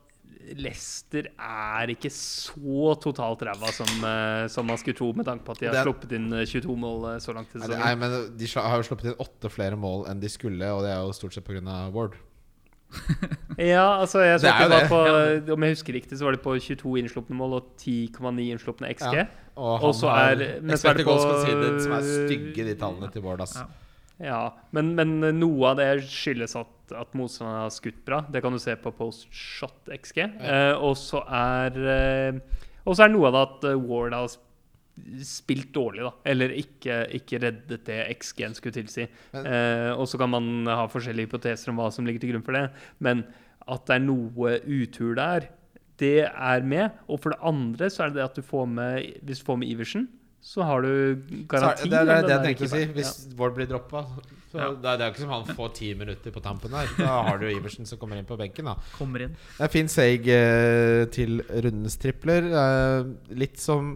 Leicester 0.57 1.29
er 1.39 1.87
ikke 1.95 2.11
så 2.13 2.95
totalt 3.01 3.41
ræva 3.49 3.71
som, 3.73 3.89
eh, 4.05 4.47
som 4.53 4.67
man 4.67 4.77
skulle 4.77 4.97
tro, 4.99 5.13
med 5.17 5.25
tanke 5.25 5.45
på 5.47 5.53
at 5.53 5.59
de 5.63 5.67
har 5.71 5.75
er- 5.81 5.85
sluppet 5.87 6.13
inn 6.13 6.33
eh, 6.33 6.45
22 6.45 6.77
mål 6.77 7.15
eh, 7.15 7.19
så 7.25 7.33
langt 7.35 7.49
i 7.55 7.59
sesongen. 7.63 7.79
nei, 7.81 7.95
men 7.95 8.37
de 8.37 8.47
har 8.55 8.77
jo 8.83 8.89
sluppet 8.91 9.05
inn 9.13 9.17
åtte 9.25 9.51
flere 9.51 9.77
mål 9.77 10.07
enn 10.11 10.21
de 10.21 10.29
skulle, 10.29 10.69
og 10.75 10.83
det 10.85 10.91
er 10.93 11.01
jo 11.01 11.13
stort 11.13 11.33
sett 11.35 11.45
pga. 11.45 11.91
Ward. 11.95 12.15
Ja, 13.59 14.01
altså 14.03 14.21
jeg 14.23 14.41
så 14.43 14.51
Det 14.69 14.89
på, 14.91 15.53
Om 15.55 15.63
jeg 15.63 15.75
husker 15.75 15.95
riktig, 15.95 16.19
så 16.19 16.25
var 16.27 16.33
det 16.37 16.43
på 16.43 16.55
22 16.59 16.99
innslupne 17.01 17.37
mål 17.39 17.53
og 17.61 17.65
10,9 17.79 18.51
innslupne 18.55 18.91
XG. 18.95 19.15
Ja. 19.15 19.27
Og 19.57 19.83
Og 19.91 19.95
så 19.95 20.11
er- 20.11 20.61
men 20.61 20.77
så 20.77 20.91
er 20.91 20.95
expected 20.95 20.99
det 20.99 21.05
goals 21.07 21.25
på- 21.25 21.33
conceded, 21.33 21.81
som 21.83 21.93
er 21.93 22.03
stygge, 22.03 22.65
de 22.67 22.75
tallene 22.75 23.11
til 23.13 23.23
Ward. 23.23 23.41
ass. 23.41 23.57
Ja. 23.57 23.67
Ja, 24.23 24.55
men, 24.71 24.93
men 24.95 25.19
noe 25.41 25.73
av 25.73 25.81
det 25.81 25.89
skyldes 26.07 26.55
at, 26.59 26.71
at 26.95 27.15
motstanderen 27.19 27.65
har 27.65 27.75
skutt 27.75 28.01
bra. 28.07 28.23
Det 28.31 28.43
kan 28.45 28.55
du 28.55 28.61
se 28.63 28.77
på 28.79 28.93
post 28.95 29.27
shot 29.35 29.91
XG. 29.91 30.21
Eh, 30.39 30.73
og 30.79 30.95
så 31.01 31.25
er 31.27 32.41
Og 32.85 32.95
så 32.95 33.07
er 33.07 33.15
noe 33.15 33.31
av 33.31 33.35
det 33.35 33.45
at 33.49 33.71
eh, 33.73 33.87
Ward 33.89 34.15
har 34.15 34.29
spilt 35.27 35.73
dårlig, 35.75 36.05
da. 36.07 36.13
Eller 36.31 36.53
ikke, 36.55 37.01
ikke 37.19 37.41
reddet 37.43 37.87
det 37.89 37.99
XG-en 38.15 38.55
skulle 38.55 38.77
tilsi. 38.77 39.09
Eh, 39.35 39.91
og 39.91 40.07
så 40.07 40.21
kan 40.21 40.31
man 40.31 40.69
ha 40.71 40.85
forskjellige 40.91 41.27
hypoteser 41.33 41.73
om 41.73 41.81
hva 41.83 41.91
som 41.95 42.07
ligger 42.07 42.23
til 42.23 42.35
grunn 42.35 42.47
for 42.47 42.55
det. 42.55 42.69
Men 43.03 43.25
at 43.65 43.87
det 43.89 43.97
er 43.97 44.05
noe 44.05 44.59
utur 44.63 45.17
der, 45.19 45.49
det 45.99 46.27
er 46.29 46.67
med. 46.67 46.95
Og 47.09 47.23
for 47.23 47.35
det 47.35 47.43
andre 47.47 47.91
så 47.91 48.05
er 48.05 48.13
det 48.13 48.21
det 48.21 48.29
at 48.29 48.39
du 48.39 48.47
får 48.47 48.67
med 48.71 49.25
Hvis 49.27 49.43
du 49.43 49.49
får 49.49 49.59
med 49.63 49.71
Iversen, 49.71 50.07
så 50.45 50.65
har 50.69 50.85
du 50.85 50.89
er, 50.93 51.45
garanti. 51.49 51.89
det 51.89 51.99
er 51.99 52.09
det, 52.09 52.17
om 52.21 52.31
jeg 52.31 52.43
tenkte 52.45 52.67
å 52.67 52.73
si. 52.75 52.81
Hvis 52.93 53.13
Hvis 53.25 53.37
Ward 53.39 53.55
blir 53.57 53.69
droppa 53.71 54.03
Ja. 54.53 54.67
det, 54.77 54.91
er, 54.91 55.05
jo 55.07 55.13
ikke 55.15 55.23
som 55.25 55.31
han 55.33 55.47
får 55.57 55.71
ti 55.79 55.89
minutter 55.99 56.35
på 56.35 56.43
tampen 56.45 56.75
der. 56.77 56.91
Da 56.99 57.15
har 57.31 57.39
du 57.41 57.47
Iversen 57.49 57.89
som 57.89 57.99
kommer 57.99 58.21
inn 58.21 58.29
på 58.29 58.37
benken. 58.39 58.69
da 58.69 58.75
Kommer 58.99 59.25
inn. 59.25 59.33
Det 59.57 59.65
er 59.67 59.73
fin 59.73 59.89
seig 59.91 60.29
eh, 60.31 61.07
til 61.15 61.41
rundens 61.49 61.97
tripler. 61.99 62.51
Eh, 62.61 63.09
litt 63.41 63.57
som 63.59 63.95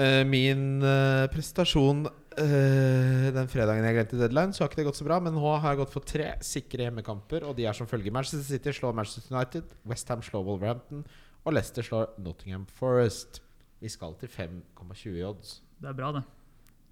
eh, 0.00 0.24
min 0.26 0.80
eh, 0.82 1.26
prestasjon 1.30 2.06
eh, 2.08 3.28
den 3.36 3.50
fredagen 3.52 3.84
jeg 3.84 3.98
glemte 3.98 4.18
deadline, 4.24 4.56
så 4.56 4.64
har 4.64 4.72
ikke 4.72 4.80
det 4.80 4.88
gått 4.88 5.00
så 5.02 5.06
bra. 5.06 5.20
Men 5.22 5.36
nå 5.36 5.44
har 5.60 5.74
jeg 5.74 5.82
gått 5.84 5.92
for 5.94 6.08
tre 6.08 6.30
sikre 6.40 6.88
hjemmekamper, 6.88 7.44
og 7.46 7.54
de 7.58 7.68
er 7.68 7.76
som 7.76 7.90
følger. 7.90 8.14
Manchester 8.16 8.46
City 8.48 8.74
slår 8.80 8.96
Manchester 8.96 9.36
United, 9.36 9.76
Westham 9.92 10.24
slår 10.24 10.46
Wolverhampton, 10.48 11.04
og 11.44 11.54
Leicester 11.54 11.84
slår 11.86 12.16
Nottingham 12.24 12.64
Forest. 12.80 13.42
Vi 13.80 13.90
skal 13.92 14.16
til 14.20 14.30
5,20 14.32 15.22
odds. 15.28 15.60
Det 15.78 15.90
er 15.92 15.96
bra, 15.98 16.10
det. 16.18 16.24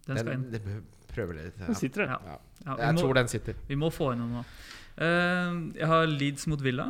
Den 0.07 0.21
skal 0.21 0.37
inn. 0.37 0.47
det 0.53 0.63
prøver 0.63 0.85
prøver 1.17 1.39
litt. 1.39 1.61
Den 1.61 1.79
sitter 1.79 2.05
der. 2.05 2.13
Ja. 2.13 2.19
Ja. 2.35 2.39
Ja, 2.67 2.77
Jeg 2.83 2.97
må, 2.97 3.01
tror 3.05 3.15
den 3.15 3.29
sitter. 3.31 3.55
vi 3.69 3.79
må 3.79 3.91
få 3.95 4.11
inn 4.13 4.25
noe 4.25 4.41
nå. 4.41 4.43
Uh, 4.97 5.61
jeg 5.77 5.89
har 5.93 6.07
Leeds 6.11 6.47
mot 6.51 6.63
Villa. 6.65 6.89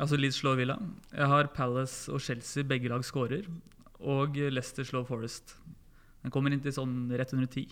Altså 0.00 0.18
Leeds 0.18 0.40
slår 0.42 0.58
Villa. 0.58 0.76
Jeg 1.14 1.30
har 1.30 1.50
Palace 1.54 2.12
og 2.12 2.20
Chelsea, 2.24 2.66
begge 2.66 2.90
lag 2.90 3.04
skårer. 3.06 3.46
Og 4.04 4.36
Leicester 4.36 4.86
slår 4.86 5.06
Forest. 5.08 5.56
Den 6.24 6.32
kommer 6.34 6.52
inn 6.52 6.62
til 6.64 6.74
sånn 6.74 7.12
rett 7.14 7.32
under 7.36 7.50
ti. 7.52 7.66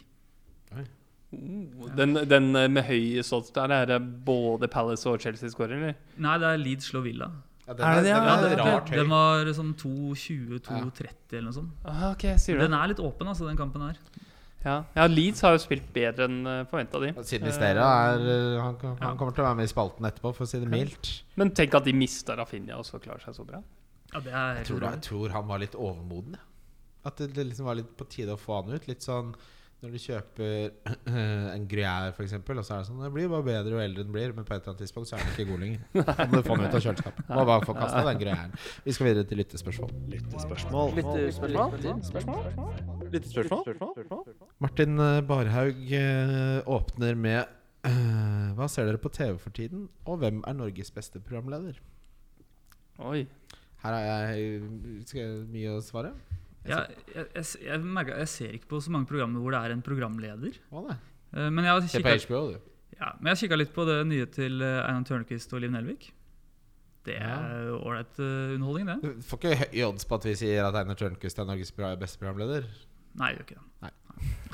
Oh, 0.73 1.89
Den, 1.97 2.15
den 2.29 2.51
med 2.53 2.85
høy 2.85 3.23
sats 3.25 3.53
der, 3.57 3.73
er 3.73 3.89
det 3.89 3.99
både 4.27 4.69
Palace 4.69 5.09
og 5.09 5.21
Chelsea 5.25 5.51
skårer, 5.53 5.79
eller? 5.79 5.97
Nei, 6.21 6.37
det 6.41 6.51
er 6.53 6.61
Leeds 6.61 6.91
slår 6.93 7.07
Villa. 7.09 7.31
Ja, 7.67 7.75
den 7.79 7.87
Er 7.87 8.03
det 8.03 8.09
ja, 8.11 8.19
den 8.43 8.51
ja? 8.51 8.57
er 8.57 8.61
rart 8.75 8.89
høy. 8.91 8.97
den 8.99 9.09
var 9.13 9.53
sånn 9.55 9.75
2.20-2.30 9.79 11.37
eller 11.37 11.47
noe 11.47 11.55
sånt. 11.57 11.73
Ah, 11.87 12.09
okay, 12.13 12.37
sier 12.43 12.59
du 12.59 12.65
Den 12.67 12.75
er 12.75 12.91
litt 12.91 13.01
åpen, 13.03 13.29
altså, 13.31 13.47
den 13.49 13.59
kampen 13.61 13.85
her. 13.87 13.99
Ja. 14.63 14.77
ja, 14.95 15.07
Leeds 15.11 15.41
har 15.43 15.57
jo 15.57 15.61
spilt 15.63 15.89
bedre 15.95 16.29
enn 16.29 16.45
forventa, 16.71 17.01
de. 17.03 17.09
Siden 17.27 17.51
Stera 17.55 17.87
er 18.13 18.21
eh, 18.31 18.61
han, 18.63 18.77
han 18.83 19.01
Ja. 19.01 19.15
kommer 19.19 19.35
til 19.35 19.43
å 19.43 19.49
være 19.49 19.59
med 19.59 19.67
i 19.67 19.73
spalten 19.73 20.07
etterpå, 20.07 20.31
for 20.37 20.47
å 20.47 20.51
si 20.53 20.61
det 20.63 20.69
mildt. 20.71 21.11
Men 21.41 21.51
tenk 21.51 21.75
at 21.75 21.85
de 21.89 21.95
mista 21.99 22.37
Rafinha 22.39 22.77
og 22.79 22.87
så 22.87 23.01
klarer 23.03 23.25
seg 23.27 23.35
så 23.41 23.47
bra. 23.49 23.59
Ja, 24.13 24.21
det 24.21 24.31
er 24.33 24.61
Jeg 24.61 24.69
tror, 24.71 24.87
jeg 24.87 25.03
tror 25.09 25.35
han 25.35 25.49
var 25.49 25.59
litt 25.65 25.75
overmoden. 25.75 26.37
At 27.05 27.17
det, 27.19 27.33
det 27.35 27.49
liksom 27.49 27.67
var 27.67 27.75
litt 27.81 27.91
på 27.99 28.07
tide 28.07 28.37
å 28.37 28.39
få 28.39 28.61
han 28.61 28.71
ut. 28.77 28.87
Litt 28.87 29.03
sånn 29.03 29.33
når 29.83 29.91
du 29.91 29.99
kjøper 29.99 30.69
en 31.57 31.65
gruyère, 31.67 32.13
f.eks., 32.15 32.37
og 32.39 32.61
så 32.63 32.75
er 32.77 32.83
det 32.85 32.87
sånn 32.87 33.01
Det 33.03 33.09
blir 33.15 33.31
bare 33.33 33.47
bedre 33.49 33.73
jo 33.75 33.81
eldre 33.83 34.05
den 34.07 34.13
blir, 34.15 34.31
men 34.37 34.45
på 34.47 34.55
et 34.55 34.61
eller 34.61 34.71
annet 34.73 34.83
tidspunkt 34.85 35.09
så 35.11 35.17
er 35.17 35.25
den 35.25 35.33
ikke 35.33 35.47
god 35.49 35.61
lenger. 35.65 35.81
Da 36.13 36.27
må 36.31 36.39
du 36.39 36.45
få 36.47 36.55
den 36.55 36.67
ut 36.69 36.77
av 36.79 36.85
kjøleskapet. 36.85 37.23
Må 37.33 37.43
bare 37.49 37.67
få 37.67 37.75
kasta 37.75 38.03
den 38.07 38.21
gruyèren. 38.21 38.53
Vi 38.85 38.95
skal 38.95 39.09
videre 39.09 39.27
til 39.27 39.39
lyttespørsmål. 39.43 39.91
Martin 44.63 45.03
eh, 45.03 45.19
Barhaug 45.33 45.81
eh, 45.99 46.71
åpner 46.77 47.19
med 47.19 47.41
eh, 47.43 48.47
Hva 48.59 48.69
ser 48.71 48.87
dere 48.87 49.03
på 49.03 49.11
TV 49.11 49.35
for 49.43 49.51
tiden, 49.57 49.89
og 50.07 50.23
hvem 50.23 50.45
er 50.47 50.59
Norges 50.61 50.95
beste 50.95 51.19
programleder? 51.19 51.83
Oi. 53.03 53.27
Her 53.83 53.99
har 53.99 54.05
jeg 54.07 54.63
jeg 55.11 55.43
mye 55.51 55.75
å 55.75 55.83
svare. 55.83 56.15
Ja, 56.69 56.85
jeg, 57.11 57.27
jeg, 57.35 57.47
jeg, 57.67 57.83
merker, 57.83 58.19
jeg 58.23 58.31
ser 58.31 58.57
ikke 58.57 58.71
på 58.71 58.81
så 58.85 58.93
mange 58.95 59.09
programmer 59.11 59.43
hvor 59.43 59.55
det 59.55 59.63
er 59.65 59.75
en 59.75 59.83
programleder. 59.85 60.59
Å, 60.71 60.85
nei. 60.87 60.99
Eh, 61.35 61.49
Men 61.51 61.67
jeg 61.67 61.73
har 61.75 61.87
Se 61.89 62.03
på 62.03 62.13
kikket, 62.13 62.29
HBO, 62.29 62.43
du. 62.53 62.73
ja, 63.01 63.13
men 63.19 63.33
jeg 63.33 63.45
kikka 63.45 63.59
litt 63.59 63.73
på 63.75 63.87
det 63.89 63.99
nye 64.07 64.29
til 64.31 64.63
eh, 64.63 64.81
Einar 64.87 65.07
Tørnquist 65.09 65.55
og 65.57 65.65
Liv 65.65 65.73
Nelvik. 65.75 66.13
Det 67.03 67.17
er 67.19 67.73
ålreit 67.75 68.19
uh, 68.23 68.53
underholdning, 68.55 68.87
det. 68.93 68.99
Du 69.03 69.25
får 69.27 69.41
ikke 69.41 69.57
høye 69.65 69.87
odds 69.89 70.07
på 70.07 70.19
at 70.21 70.27
vi 70.29 70.35
sier 70.39 70.69
at 70.69 70.77
Einar 70.79 70.99
Tørnquist 71.01 71.41
er 71.43 71.49
Norges 71.49 71.73
beste 71.75 72.21
programleder. 72.23 72.69
Nei, 73.19 73.33
jeg 73.33 73.41
gjør 73.41 73.47
ikke 73.49 73.57
det. 73.57 73.65
Nei, 73.83 73.91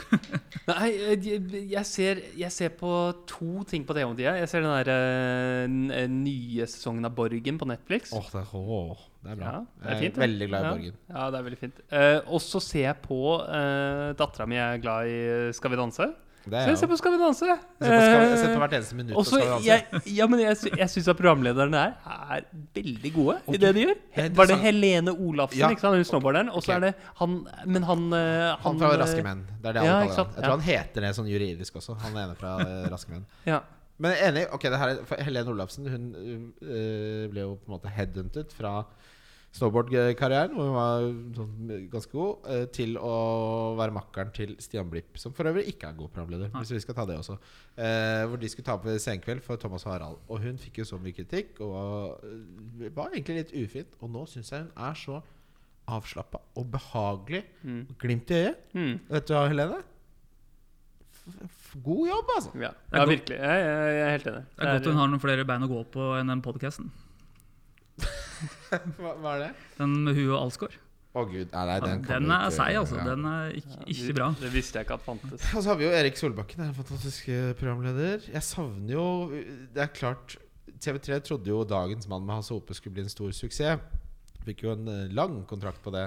jeg, 0.68 1.42
jeg, 1.71 1.85
ser, 1.88 2.21
jeg 2.38 2.53
ser 2.55 2.75
på 2.79 2.90
to 3.29 3.64
ting 3.68 3.85
på 3.88 3.97
TV 3.97 4.07
om 4.07 4.14
tida. 4.16 4.37
Jeg 4.38 4.51
ser 4.51 4.64
den 4.64 4.73
der 4.73 4.90
uh, 4.92 5.97
eh, 5.97 6.07
nye 6.12 6.68
sesongen 6.71 7.09
av 7.09 7.16
Borgen 7.16 7.61
på 7.61 7.68
Netflix. 7.68 8.12
Åh, 8.16 8.31
det, 8.33 8.44
er, 8.44 9.03
det 9.25 9.35
er 9.35 9.40
bra. 9.40 9.51
Ja, 9.51 9.61
det 9.83 9.90
er 9.90 9.99
jeg 9.99 10.11
er 10.12 10.14
det. 10.14 10.23
veldig 10.25 10.49
glad 10.51 10.61
i 10.61 10.68
Ja. 10.68 10.73
Borgen. 10.77 10.97
Ja, 11.11 11.27
det 11.27 11.40
er 11.40 11.49
veldig 11.49 11.61
fint. 11.64 11.83
Uh, 11.92 12.18
og 12.37 12.44
så 12.44 12.62
ser 12.64 12.87
jeg 12.87 13.03
på 13.05 13.21
uh, 13.42 14.09
Dattera 14.18 14.49
mi 14.49 14.61
er 14.61 14.81
glad 14.83 15.12
i 15.12 15.21
Skal 15.57 15.75
vi 15.75 15.81
danse. 15.81 16.11
Det 16.48 16.55
er 16.57 16.68
jeg 16.70 16.79
se, 16.79 16.87
på 16.88 16.96
Skal 16.96 17.12
vi 17.12 17.18
danse. 17.18 17.44
Se 17.44 17.55
på 17.79 17.87
Skal- 17.87 18.46
på 18.46 18.48
Eh, 18.48 18.59
hvert 18.62 18.72
eneste 18.79 18.94
minutt 18.96 19.16
Også, 19.16 19.38
jeg, 19.64 19.85
ja, 20.16 20.27
men 20.27 20.40
jeg, 20.40 20.57
sy- 20.57 20.70
jeg 20.79 20.88
syns 20.88 21.09
at 21.09 21.16
programlederne 21.18 21.72
der 21.72 21.92
er 22.07 22.40
veldig 22.74 23.12
gode 23.14 23.37
i 23.53 23.57
det 23.59 23.74
de 23.74 23.83
gjør. 23.87 23.94
er 24.16 24.29
Var 24.38 24.46
det. 24.46 24.59
Helene 24.59 25.12
Olafsen, 25.12 25.59
Ja. 25.59 25.68
ikke 25.70 25.81
sant? 25.81 25.96
hun 25.96 26.05
snowboarderen? 26.05 26.48
Og 26.55 26.62
så 26.62 26.72
Ok. 26.72 26.77
er 26.77 26.81
det 26.87 26.94
han 27.16 27.46
Men 27.66 27.83
han 27.83 28.11
Han, 28.12 28.57
Han 28.62 28.79
fra 28.79 28.92
eh, 28.94 28.98
Raske 29.03 29.22
menn. 29.22 29.44
Det 29.62 29.68
er 29.68 29.72
det 29.72 29.81
alle 29.83 29.88
ja, 29.88 30.07
kaller 30.07 30.16
ham. 30.16 30.33
Jeg 30.37 30.42
tror 30.44 30.51
han 30.51 30.61
heter 30.61 31.01
det 31.01 31.14
sånn 31.16 31.29
juridisk 31.29 31.74
også. 31.77 31.98
Han 32.01 32.16
ene 32.16 32.35
fra 32.37 32.55
eh, 32.61 32.88
Raske 32.94 33.11
menn. 33.11 33.27
Ja. 33.46 33.61
Men 33.98 34.12
er 34.12 34.31
enig. 34.31 34.46
ok, 34.55 34.62
det 34.62 34.79
her 34.79 34.88
er, 34.94 35.22
Helene 35.24 35.51
Olafsen 35.51 35.87
Hun 35.90 36.53
øh, 36.62 37.29
ble 37.31 37.40
jo 37.40 37.57
på 37.59 37.66
en 37.68 37.74
måte 37.81 37.90
headhuntet 37.90 38.53
fra 38.55 38.85
snowboardkarrieren, 39.57 40.53
hvor 40.55 40.67
hun 40.69 40.75
var 40.77 41.07
sånn 41.39 41.71
ganske 41.91 42.13
god, 42.13 42.49
øh, 42.53 42.67
til 42.75 42.99
å 43.01 43.13
være 43.79 43.95
makkeren 43.97 44.33
til 44.37 44.53
Stian 44.61 44.91
Blipp, 44.93 45.17
som 45.19 45.33
for 45.33 45.49
øvrig 45.49 45.65
ikke 45.73 45.89
er 45.89 45.97
god 45.99 46.13
programleder. 46.13 46.53
Hvis 46.59 46.75
vi 46.77 46.83
skal 46.85 46.99
ta 46.99 47.07
det 47.09 47.17
også 47.19 47.39
Eh, 47.79 48.25
Hvor 48.27 48.37
de 48.37 48.49
skulle 48.51 48.67
ta 48.67 48.75
på 48.77 48.91
Senkveld 48.99 49.41
for 49.47 49.57
Thomas 49.57 49.85
og 49.87 49.93
Harald. 49.93 50.17
Og 50.29 50.41
hun 50.43 50.57
fikk 50.59 50.81
jo 50.81 50.85
så 50.85 50.99
mye 50.99 51.15
kritikk, 51.15 51.61
og 51.61 52.19
var 52.95 53.13
egentlig 53.13 53.37
litt 53.37 53.53
ufint. 53.55 53.95
Og 54.03 54.11
nå 54.11 54.25
syns 54.27 54.51
jeg 54.51 54.65
hun 54.67 54.73
er 54.75 54.95
så 54.99 55.21
avslappa 55.89 56.41
og 56.59 56.67
behagelig. 56.73 57.45
Mm. 57.63 57.85
Glimt 58.03 58.31
i 58.35 58.41
øyet. 58.43 58.59
Mm. 58.75 58.99
Vet 59.09 59.29
du 59.29 59.35
hva, 59.35 59.47
Helene? 59.49 59.79
God 61.85 62.09
jobb, 62.09 62.31
altså. 62.37 62.53
Ja, 62.59 62.73
er 62.93 63.03
ja 63.03 63.05
virkelig. 63.09 63.39
Jeg, 63.39 63.65
jeg, 63.69 63.95
jeg 63.95 64.05
er 64.07 64.11
helt 64.17 64.31
enig. 64.33 64.43
Det 64.57 64.67
er 64.67 64.73
godt 64.79 64.91
hun 64.91 65.01
har 65.01 65.13
noen 65.13 65.23
flere 65.23 65.47
bein 65.49 65.67
å 65.67 65.71
gå 65.71 65.83
på 65.95 66.09
enn 66.19 66.33
den 66.35 66.43
podkasten. 66.45 66.91
Hva, 69.01 69.14
hva 69.22 69.33
er 69.37 69.44
det? 69.46 69.51
Den 69.79 69.96
med 70.07 70.18
hun 70.18 70.31
og 70.33 70.38
Alsgaard. 70.42 70.77
Å 71.18 71.22
gud, 71.24 71.48
nei, 71.51 71.62
nei, 71.66 71.77
Den, 71.83 72.03
ja, 72.05 72.18
den 72.20 72.33
er 72.37 72.51
seig, 72.55 72.74
altså. 72.79 72.98
ja. 73.01 73.05
Den 73.09 73.24
er 73.27 73.55
ikke, 73.59 73.79
ikke 73.94 74.16
bra. 74.18 74.27
Det 74.38 74.51
visste 74.53 74.79
jeg 74.79 74.87
ikke 74.87 74.98
at 74.98 75.07
fantes. 75.07 75.46
Og 75.57 75.64
så 75.64 75.70
har 75.72 75.79
vi 75.81 75.87
jo 75.87 75.94
Erik 75.96 76.20
Solbakken, 76.20 76.61
er 76.62 76.68
en 76.70 76.77
fantastisk 76.77 77.31
programleder. 77.59 78.29
Jeg 78.29 78.44
savner 78.46 78.92
jo 78.92 79.07
Det 79.72 79.83
er 79.83 79.90
klart 79.96 80.37
TV3 80.79 81.18
trodde 81.27 81.51
jo 81.51 81.64
dagens 81.66 82.07
mann 82.11 82.27
med 82.27 82.38
Hasse 82.38 82.55
Hope 82.55 82.77
skulle 82.77 82.98
bli 82.98 83.07
en 83.07 83.12
stor 83.12 83.33
suksess. 83.35 83.83
Fikk 84.46 84.64
jo 84.64 84.72
en 84.77 84.88
eh, 84.92 85.11
lang 85.12 85.40
kontrakt 85.48 85.83
på 85.85 85.92
det. 85.94 86.07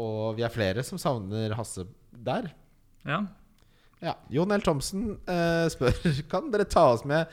Og 0.00 0.38
vi 0.38 0.46
er 0.46 0.52
flere 0.54 0.84
som 0.86 1.00
savner 1.00 1.52
Hasse 1.58 1.84
der. 2.12 2.48
Ja. 3.04 3.20
Ja. 4.02 4.16
Jon 4.32 4.54
L. 4.54 4.64
Thomsen 4.64 5.16
eh, 5.30 5.66
spør 5.70 5.94
Kan 6.32 6.50
dere 6.54 6.66
ta 6.66 6.88
oss 6.94 7.04
med 7.06 7.30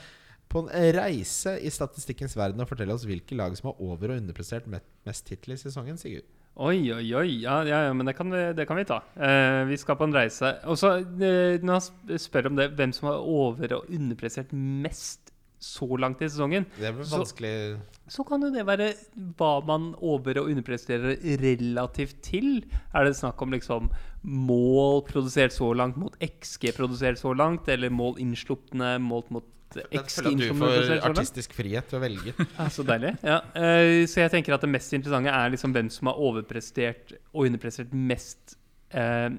på 0.50 0.64
en 0.66 0.94
reise 0.98 1.56
i 1.62 1.70
statistikkens 1.70 2.36
verden 2.38 2.62
og 2.64 2.70
fortelle 2.72 2.94
oss 2.96 3.06
hvilke 3.06 3.38
lag 3.38 3.56
som 3.58 3.70
har 3.72 3.80
over- 3.86 4.12
og 4.16 4.18
underprestert 4.22 4.68
mest 4.70 5.26
titler 5.30 5.54
i 5.54 5.62
sesongen, 5.62 5.98
Sigurd? 6.02 6.26
Oi, 6.60 6.92
oi, 6.92 7.06
oi. 7.16 7.28
Ja, 7.46 7.62
ja, 7.64 7.86
ja 7.88 7.94
men 7.96 8.06
det 8.10 8.18
kan 8.18 8.30
vi, 8.34 8.42
det 8.58 8.66
kan 8.68 8.76
vi 8.76 8.84
ta. 8.90 8.98
Eh, 9.16 9.64
vi 9.70 9.78
skal 9.80 9.96
på 9.96 10.04
en 10.10 10.16
reise. 10.18 10.50
Og 10.68 10.76
så, 10.82 10.98
eh, 11.00 11.62
når 11.64 11.78
han 11.78 12.20
spør 12.20 12.50
om 12.50 12.56
det, 12.58 12.72
hvem 12.76 12.92
som 12.94 13.08
har 13.08 13.22
over- 13.22 13.78
og 13.78 13.86
underprestert 13.88 14.52
mest 14.52 15.32
så 15.60 15.88
langt 16.00 16.22
i 16.22 16.28
sesongen, 16.28 16.66
Det 16.80 16.94
blir 16.96 17.04
Så- 17.06 17.18
vanskelig 17.20 17.80
så 18.10 18.24
kan 18.26 18.42
jo 18.42 18.50
det 18.50 18.66
være 18.66 18.94
hva 19.38 19.64
man 19.66 19.94
over- 20.02 20.40
og 20.40 20.50
underpresterer 20.50 21.16
relativt 21.40 22.22
til. 22.24 22.64
Er 22.96 23.04
det 23.06 23.16
snakk 23.16 23.42
om 23.42 23.52
liksom 23.52 23.90
mål 24.24 25.06
produsert 25.06 25.52
så 25.52 25.74
langt 25.76 25.96
mot 25.98 26.16
XG 26.20 26.74
produsert 26.76 27.18
så 27.20 27.36
langt, 27.36 27.68
eller 27.68 27.90
mål 27.90 28.18
innslupne 28.20 28.98
målt 29.00 29.30
mot 29.32 29.44
Jeg 29.76 30.04
føler 30.10 30.30
at 30.32 30.40
du 30.40 30.62
får 30.62 30.92
artistisk 31.10 31.54
frihet 31.58 31.90
til 31.90 32.00
å 32.00 32.02
velge. 32.02 32.34
Ja, 32.58 32.70
så 32.74 32.86
deilig. 32.88 33.14
Ja. 33.26 33.40
eh, 33.54 34.06
så 34.10 34.24
jeg 34.24 34.34
tenker 34.34 34.56
at 34.56 34.66
det 34.66 34.72
mest 34.72 34.96
interessante 34.98 35.34
er 35.34 35.54
liksom 35.54 35.76
hvem 35.76 35.92
som 35.94 36.10
har 36.10 36.22
overprestert 36.30 37.14
og 37.34 37.46
underprestert 37.46 37.94
mest 37.94 38.56
eh, 38.96 39.30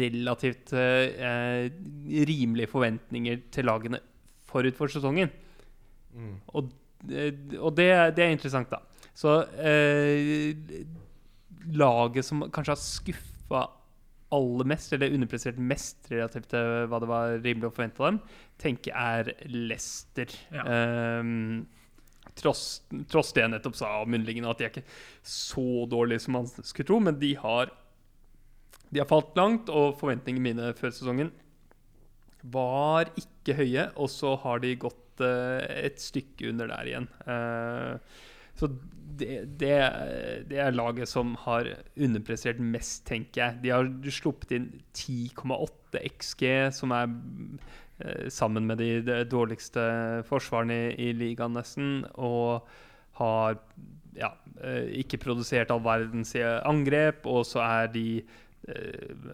relativt 0.00 0.74
eh, 0.78 1.66
rimelige 2.30 2.70
forventninger 2.70 3.42
til 3.50 3.68
lagene 3.70 4.02
forut 4.50 4.78
for 4.78 4.92
sesongen. 4.92 5.32
Mm. 6.14 6.36
Og, 6.54 6.70
eh, 7.10 7.34
og 7.58 7.74
det, 7.78 7.90
det 8.16 8.26
er 8.26 8.34
interessant, 8.36 8.70
da. 8.70 8.82
Så 9.16 9.40
eh, 9.58 10.54
laget 11.76 12.24
som 12.24 12.46
kanskje 12.48 12.74
har 12.76 12.82
skuffa 12.82 13.66
aller 14.36 14.68
mest, 14.70 14.92
eller 14.94 15.14
underprestert 15.14 15.58
mest 15.58 16.06
relativt 16.12 16.50
til 16.52 16.86
hva 16.90 17.00
det 17.02 17.10
var 17.10 17.36
rimelig 17.40 17.70
å 17.70 17.74
forvente 17.74 18.02
av 18.02 18.08
dem, 18.12 18.22
tenker 18.62 18.96
er 18.96 19.32
Leicester. 19.50 20.32
Ja. 20.54 20.64
Um, 21.20 21.66
tross, 22.38 22.64
tross 23.10 23.34
det 23.34 23.44
jeg 23.44 23.52
nettopp 23.56 23.78
sa 23.78 23.96
om 24.00 24.12
munnlingene, 24.14 24.50
at 24.50 24.60
de 24.60 24.68
er 24.68 24.72
ikke 24.72 24.86
så 25.26 25.84
dårlige 25.90 26.24
som 26.26 26.38
man 26.38 26.50
skulle 26.50 26.88
tro, 26.88 27.00
men 27.02 27.18
de 27.20 27.34
har 27.40 27.74
de 28.90 28.98
har 28.98 29.06
falt 29.06 29.36
langt, 29.38 29.70
og 29.70 29.98
forventningene 30.00 30.42
mine 30.42 30.72
før 30.78 30.90
sesongen 30.94 31.30
var 32.50 33.10
ikke 33.20 33.54
høye, 33.58 33.86
og 34.00 34.10
så 34.10 34.34
har 34.42 34.62
de 34.62 34.74
gått 34.82 35.22
uh, 35.22 35.62
et 35.76 36.00
stykke 36.02 36.50
under 36.50 36.70
der 36.72 36.88
igjen. 36.88 37.06
Eh, 37.28 38.18
så 38.60 38.68
det, 39.20 39.36
det, 39.60 39.74
det 40.50 40.60
er 40.60 40.74
laget 40.74 41.08
som 41.08 41.34
har 41.44 41.68
underprestert 41.96 42.60
mest, 42.60 43.04
tenker 43.08 43.42
jeg. 43.42 43.58
De 43.64 43.72
har 43.72 43.88
sluppet 44.12 44.54
inn 44.56 44.68
10,8 44.96 46.02
XG, 46.08 46.44
som 46.76 46.94
er 46.96 47.08
eh, 48.00 48.28
sammen 48.32 48.68
med 48.68 48.80
de, 48.80 49.22
dårligste 49.30 49.82
forsvarene 50.28 50.78
i, 50.90 51.10
i 51.10 51.16
ligaen, 51.16 51.56
nesten. 51.56 52.04
Og 52.16 52.68
har 53.20 53.58
ja, 54.16 54.32
eh, 54.64 54.88
ikke 55.02 55.20
produsert 55.24 55.72
all 55.72 55.84
verdens 55.84 56.34
angrep, 56.40 57.28
og 57.28 57.44
så 57.48 57.64
er 57.66 57.92
de 57.92 58.06
eh, 58.20 58.38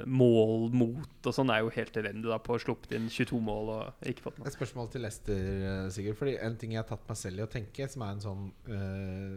mål 0.06 0.68
mot 0.70 1.26
og 1.26 1.34
sånn 1.34 1.50
er 1.50 1.64
jo 1.64 1.72
helt 1.74 1.96
elendig 1.98 2.30
da 2.30 2.38
på 2.42 2.54
å 2.54 2.60
sluppet 2.62 2.94
inn 2.96 3.08
22 3.10 3.40
mål 3.42 3.72
og 3.74 4.06
ikke 4.12 4.22
fått 4.28 4.38
noe. 4.38 4.46
Et 4.48 4.54
spørsmål 4.54 4.90
til 4.92 5.02
Lester, 5.02 5.40
eh, 5.66 5.88
Sigurd. 5.92 6.18
Fordi 6.20 6.36
En 6.38 6.56
ting 6.56 6.72
jeg 6.72 6.82
har 6.82 6.88
tatt 6.88 7.08
meg 7.08 7.18
selv 7.18 7.42
i 7.42 7.46
å 7.46 7.50
tenke, 7.50 7.88
som 7.90 8.04
er 8.06 8.14
en 8.14 8.22
sånn 8.22 8.44
eh, 8.70 9.34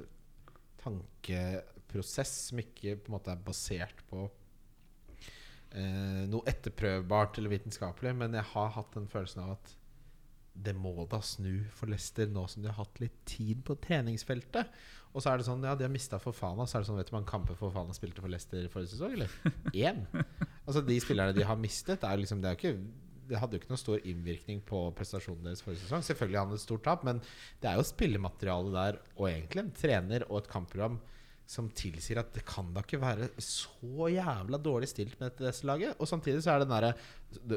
tankeprosess 0.83 2.35
som 2.49 2.61
ikke 2.61 2.99
på 3.01 3.09
en 3.09 3.17
måte 3.17 3.33
er 3.33 3.41
basert 3.43 4.05
på 4.11 4.29
eh, 5.73 6.23
noe 6.29 6.45
etterprøvbart 6.49 7.41
eller 7.41 7.55
vitenskapelig, 7.57 8.13
men 8.15 8.37
jeg 8.37 8.47
har 8.53 8.73
hatt 8.77 8.93
den 8.95 9.09
følelsen 9.09 9.43
av 9.47 9.57
at 9.57 9.75
det 10.53 10.73
må 10.75 10.93
da 11.09 11.21
snu 11.23 11.61
for 11.75 11.91
Leicester 11.91 12.29
nå 12.31 12.45
som 12.51 12.63
de 12.63 12.71
har 12.71 12.79
hatt 12.79 13.01
litt 13.01 13.17
tid 13.29 13.61
på 13.67 13.77
treningsfeltet. 13.83 14.71
Og 15.09 15.23
så 15.23 15.31
er 15.31 15.39
det 15.39 15.47
sånn, 15.47 15.63
ja, 15.65 15.73
de 15.77 15.85
har 15.87 15.93
mista 15.93 16.19
Fofana. 16.21 16.67
Så 16.69 16.77
er 16.77 16.83
det 16.83 16.89
sånn, 16.89 16.99
vet 16.99 17.09
du 17.09 17.13
hvor 17.13 17.19
mange 17.21 17.31
kamper 17.31 17.57
Fofana 17.57 17.95
spilte 17.97 18.21
for 18.21 18.31
Leicester 18.31 18.67
forrige 18.73 18.93
sesong? 18.93 19.15
Eller? 19.17 19.37
Én. 19.87 20.03
Altså, 20.65 20.83
de 20.85 20.97
spillerne 21.01 21.35
de 21.37 21.45
har 21.47 21.59
mistet, 21.59 22.05
er 22.05 22.21
liksom, 22.21 22.43
det, 22.43 22.51
er 22.51 22.59
ikke, 22.59 22.75
det 23.31 23.39
hadde 23.41 23.57
jo 23.57 23.63
ikke 23.63 23.71
noen 23.71 23.81
stor 23.81 24.09
innvirkning 24.11 24.61
på 24.69 24.83
prestasjonen 24.97 25.47
deres 25.47 25.63
forrige 25.65 25.85
sesong. 25.85 26.05
Selvfølgelig 26.05 26.41
hadde 26.41 26.53
han 26.53 26.61
et 26.61 26.65
stort 26.65 26.85
tap, 26.85 27.07
men 27.07 27.23
det 27.63 27.71
er 27.71 27.79
jo 27.79 27.87
spillemateriale 27.89 28.75
der, 28.75 28.99
og 29.17 29.31
egentlig 29.31 29.65
en 29.65 29.73
trener 29.81 30.27
og 30.29 30.43
et 30.43 30.51
kampprogram 30.51 30.99
som 31.49 31.69
tilsier 31.73 32.19
at 32.21 32.29
det 32.35 32.43
kan 32.45 32.67
da 32.75 32.83
ikke 32.85 32.99
være 33.01 33.31
så 33.41 34.09
jævla 34.13 34.59
dårlig 34.61 34.89
stilt 34.91 35.15
med 35.17 35.31
dette 35.31 35.49
DS-laget. 35.49 35.95
Og 35.97 36.09
samtidig 36.09 36.43
så 36.45 36.53
er 36.53 36.61
det 36.61 36.69
den 36.69 36.75
derre 36.77 36.93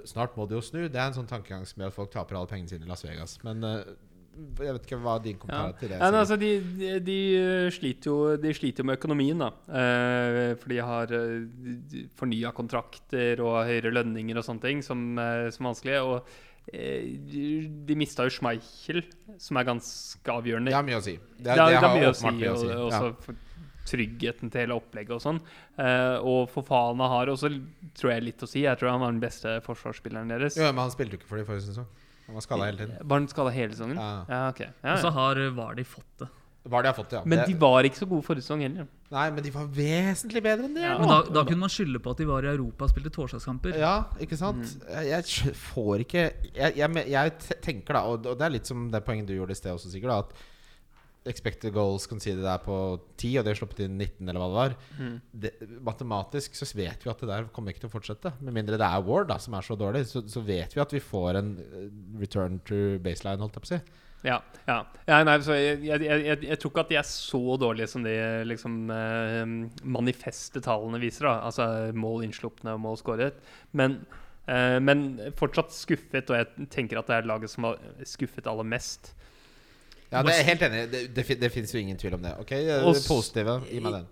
Snart 0.09 0.37
må 0.37 0.45
det 0.49 0.59
jo 0.59 0.65
snu. 0.65 0.81
Det 0.85 1.01
er 1.01 1.11
en 1.11 1.17
sånn 1.17 1.29
tankegang 1.29 1.63
som 1.69 1.81
gjør 1.81 1.93
at 1.93 1.97
folk 1.97 2.11
taper 2.13 2.37
alle 2.37 2.49
pengene 2.49 2.69
sine 2.69 2.85
i 2.85 2.89
Las 2.91 3.05
Vegas. 3.07 3.39
Men 3.45 3.65
eh, 3.65 3.93
jeg 4.33 4.77
vet 4.77 4.87
ikke 4.89 4.99
hva 5.01 5.17
din 5.25 5.39
kommentar 5.41 5.73
ja. 5.73 5.77
til 5.81 5.93
det. 5.93 5.99
Ja, 6.01 6.11
altså, 6.23 6.39
de, 6.41 6.51
de, 6.79 6.93
de 7.05 7.19
eh, 7.37 7.69
sliter 7.73 8.09
jo 8.13 8.17
De 8.41 8.53
sliter 8.57 8.85
jo 8.85 8.89
med 8.89 9.01
økonomien, 9.01 9.45
da. 9.45 9.51
Eh, 9.81 10.53
for 10.61 10.73
de 10.73 10.81
har 10.89 11.13
uh, 11.13 12.01
fornya 12.21 12.53
kontrakter 12.57 13.45
og 13.45 13.63
høyere 13.69 13.93
lønninger 13.93 14.41
og 14.41 14.49
sånne 14.49 14.65
ting 14.65 14.83
som, 14.85 15.05
eh, 15.21 15.51
som 15.53 15.69
er 15.69 15.73
vanskelig. 15.73 16.01
Og 16.09 16.73
eh, 16.73 17.13
de, 17.29 17.97
mista 18.01 18.29
jo 18.29 18.33
Schmeichel, 18.39 19.05
som 19.41 19.61
er 19.61 19.69
ganske 19.69 20.37
avgjørende. 20.41 20.73
Det 20.73 20.81
har 20.81 20.89
mye 20.89 21.01
å 21.01 21.05
si. 21.05 21.17
Det, 21.17 21.45
Det, 21.45 21.57
er- 21.57 21.65
det 21.65 21.81
har 21.81 21.89
har 21.89 21.97
mye 22.01 22.13
å 22.13 22.17
si, 22.17 22.29
åpenbart 22.29 22.41
mye 22.41 22.53
å 22.57 22.61
si. 22.65 22.73
og 22.73 22.87
også 22.89 23.13
Ja. 23.13 23.41
Tryggheten 23.89 24.53
til 24.53 24.65
hele 24.65 24.77
opplegget 24.79 25.17
og 25.17 25.23
sånn. 25.25 25.41
Uh, 25.79 26.19
og 26.21 26.51
Fofana 26.53 27.09
har 27.13 27.33
også, 27.33 27.51
tror 27.99 28.15
jeg, 28.15 28.27
litt 28.29 28.45
å 28.45 28.51
si. 28.51 28.67
Jeg 28.67 28.81
tror 28.81 28.95
han 28.95 29.03
var 29.05 29.15
den 29.15 29.23
beste 29.23 29.57
forsvarsspilleren 29.67 30.31
deres. 30.33 30.59
Jo, 30.61 30.69
men 30.71 30.85
han 30.85 30.95
spilte 30.95 31.17
jo 31.17 31.23
ikke 31.23 31.33
for 31.33 31.43
de 31.43 31.49
forrige 31.49 31.71
sesong. 31.71 31.89
Han 32.29 32.39
var 32.39 32.47
skada 32.47 32.69
hele 32.69 32.85
tiden. 32.85 33.01
Var 33.03 33.21
han 33.21 33.33
skada 33.33 33.57
hele 33.57 33.75
sesongen? 33.75 33.99
Ja. 33.99 34.13
Ja, 34.29 34.45
ok. 34.53 34.63
Ja, 34.69 34.95
Og 34.95 35.03
så 35.03 35.11
ja. 35.11 35.17
har 35.19 35.43
Vardi 35.59 35.85
fått 35.89 36.15
det. 36.23 36.31
Var 36.65 36.83
de 36.83 36.87
har 36.87 36.95
fått 36.95 37.11
det, 37.11 37.17
ja. 37.17 37.23
Men 37.27 37.41
de 37.43 37.55
var 37.59 37.83
ikke 37.83 37.99
så 37.99 38.07
gode 38.07 38.23
forrige 38.23 38.45
sesong 38.47 38.61
heller. 38.63 38.87
Nei, 39.11 39.25
men 39.35 39.43
de 39.43 39.51
var 39.51 39.65
vesentlig 39.75 40.43
bedre 40.45 40.69
enn 40.69 40.77
det. 40.77 40.85
Ja. 40.85 40.95
Men 41.01 41.11
da, 41.11 41.17
da 41.35 41.43
kunne 41.49 41.65
man 41.65 41.73
skylde 41.75 41.99
på 42.03 42.13
at 42.15 42.23
de 42.23 42.27
var 42.29 42.47
i 42.47 42.53
Europa 42.53 42.87
og 42.87 42.93
spilte 42.93 43.11
torsdagskamper. 43.17 43.75
Ja, 43.83 43.97
ikke 44.23 44.39
sant? 44.39 44.63
Mm. 44.79 44.95
Jeg, 45.09 45.57
får 45.59 46.05
ikke 46.07 46.23
jeg, 46.55 46.77
jeg, 46.79 47.05
jeg 47.11 47.35
tenker 47.67 47.99
da, 47.99 48.05
og 48.07 48.31
det 48.31 48.47
er 48.47 48.55
litt 48.55 48.71
som 48.71 48.87
det 48.95 49.03
poenget 49.03 49.33
du 49.33 49.35
gjorde 49.35 49.57
i 49.57 49.59
sted 49.59 49.75
også, 49.75 49.91
Sigurd, 49.91 50.15
at 50.15 50.47
expected 51.29 51.75
goals 51.75 52.07
conceded 52.11 52.47
er 52.49 52.61
på 52.65 52.77
10, 53.17 53.39
og 53.39 53.45
de 53.45 53.53
har 53.53 53.59
sluppet 53.59 53.85
inn 53.85 53.97
19, 53.97 54.27
eller 54.27 54.41
hva 54.43 54.49
det 54.49 54.59
var. 54.59 54.77
Mm. 54.99 55.17
Det, 55.45 55.53
matematisk 55.87 56.57
så 56.59 56.69
vet 56.75 57.05
vi 57.05 57.13
at 57.13 57.23
det 57.23 57.31
der 57.31 57.51
kommer 57.55 57.75
ikke 57.75 57.85
til 57.85 57.93
å 57.93 57.95
fortsette. 57.97 58.35
Med 58.43 58.57
mindre 58.57 58.81
det 58.81 58.89
er 58.89 59.05
Ward 59.07 59.31
da, 59.31 59.39
som 59.43 59.57
er 59.59 59.67
så 59.67 59.79
dårlig, 59.79 60.05
så, 60.11 60.25
så 60.31 60.43
vet 60.47 60.75
vi 60.75 60.83
at 60.83 60.95
vi 60.95 61.03
får 61.03 61.39
en 61.41 61.53
eh, 61.63 61.91
return 62.23 62.59
to 62.67 62.81
baseline, 63.05 63.43
holdt 63.43 63.61
jeg 63.61 63.67
på 63.67 63.71
å 63.71 63.75
si. 63.75 63.83
Ja. 64.23 64.37
ja. 64.69 64.79
ja 65.09 65.21
nei, 65.27 65.37
jeg, 65.43 65.79
jeg, 65.83 66.03
jeg, 66.07 66.37
jeg 66.47 66.59
tror 66.63 66.73
ikke 66.73 66.85
at 66.85 66.93
de 66.93 66.99
er 67.01 67.09
så 67.09 67.41
dårlige 67.61 67.91
som 67.91 68.05
de 68.07 68.17
liksom, 68.47 68.77
eh, 68.95 69.55
manifeste 69.83 70.63
tallene 70.63 71.01
viser. 71.03 71.29
Da. 71.29 71.39
Altså 71.49 71.67
mål 71.99 72.27
innslupne 72.29 72.77
og 72.77 72.85
mål 72.85 73.01
skåret. 73.03 73.43
Men, 73.79 74.01
eh, 74.47 74.79
men 74.83 75.09
fortsatt 75.39 75.75
skuffet, 75.75 76.31
og 76.31 76.39
jeg 76.39 76.71
tenker 76.75 77.03
at 77.03 77.11
det 77.11 77.19
er 77.19 77.31
laget 77.31 77.55
som 77.55 77.71
har 77.71 77.83
skuffet 78.09 78.51
aller 78.51 78.69
mest. 78.75 79.15
Ja, 80.13 80.21
det 80.27 80.35
er 80.37 80.49
helt 80.51 80.65
enig. 80.67 80.83
Det, 80.93 81.03
det, 81.17 81.25
det 81.41 81.51
fins 81.55 81.73
jo 81.73 81.81
ingen 81.81 81.99
tvil 82.01 82.19
om 82.19 82.25
det. 82.25 82.35
Ok, 82.43 82.53
det 82.69 82.79
Positive, 83.09 83.61
gi 83.71 83.81
meg 83.81 83.97
den. 83.97 84.11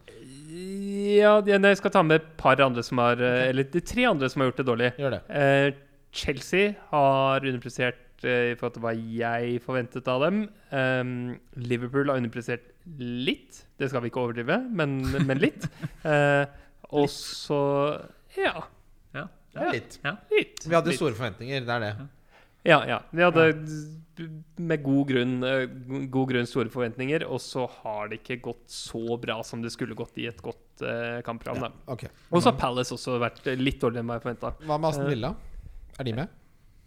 Ja, 1.20 1.36
jeg 1.44 1.78
skal 1.78 1.92
ta 1.94 2.02
med 2.02 2.20
et 2.20 2.30
par 2.40 2.60
andre 2.64 2.82
som 2.82 2.98
har 3.02 3.20
okay. 3.20 3.50
Eller 3.52 3.68
de 3.70 3.82
tre 3.86 4.06
andre 4.08 4.30
som 4.30 4.42
har 4.42 4.50
gjort 4.50 4.62
det 4.62 4.66
dårlig. 4.68 4.90
Gjør 4.98 5.16
det. 5.16 5.20
Eh, 5.40 5.68
Chelsea 6.16 6.72
har 6.90 7.44
underprestert 7.46 8.24
eh, 8.26 8.52
i 8.52 8.56
forhold 8.58 8.74
til 8.78 8.84
hva 8.86 8.94
jeg 8.96 9.60
forventet 9.62 10.08
av 10.10 10.24
dem. 10.24 10.40
Um, 10.72 11.12
Liverpool 11.60 12.10
har 12.10 12.18
underprestert 12.18 12.72
litt. 12.98 13.62
Det 13.78 13.90
skal 13.90 14.02
vi 14.04 14.10
ikke 14.10 14.24
overdrive, 14.24 14.58
men, 14.70 15.00
men 15.26 15.42
litt. 15.42 15.68
Eh, 16.00 16.46
og 16.96 17.10
så 17.12 17.60
Ja, 18.38 18.64
Ja. 19.14 19.26
Det 19.52 19.60
er 19.60 19.74
litt. 19.74 19.98
litt. 20.30 20.64
Vi 20.64 20.74
hadde 20.74 20.90
litt. 20.90 20.98
store 20.98 21.14
forventninger. 21.18 21.62
Det 21.66 21.74
er 21.74 21.84
det. 21.84 21.92
Ja, 22.66 22.82
ja. 22.88 23.00
Vi 23.10 23.24
hadde 23.24 23.44
med 24.60 24.82
god 24.84 25.08
grunn, 25.08 25.36
eh, 25.46 25.62
god 26.12 26.32
grunn 26.32 26.48
store 26.48 26.68
forventninger, 26.72 27.24
og 27.24 27.40
så 27.40 27.64
har 27.80 28.10
det 28.10 28.20
ikke 28.20 28.40
gått 28.50 28.66
så 28.72 29.16
bra 29.20 29.38
som 29.46 29.62
det 29.64 29.72
skulle 29.72 29.96
gått 29.96 30.18
i 30.20 30.26
et 30.28 30.42
godt 30.44 30.84
uh, 30.84 31.20
kampprogram. 31.24 31.70
Ja, 31.70 31.94
okay. 31.94 32.10
Og 32.28 32.42
så 32.42 32.50
har 32.50 32.58
Palace 32.60 32.92
også 32.96 33.16
vært 33.22 33.40
eh, 33.48 33.56
litt 33.56 33.80
dårligere 33.80 34.04
enn 34.04 34.12
hva 34.12 34.18
jeg 34.18 34.26
forventa. 34.26 34.52
Hva 34.66 34.76
med 34.76 34.90
Aston 34.90 35.08
Villa? 35.08 35.32
Er 35.96 36.08
de 36.08 36.14
med? 36.20 36.36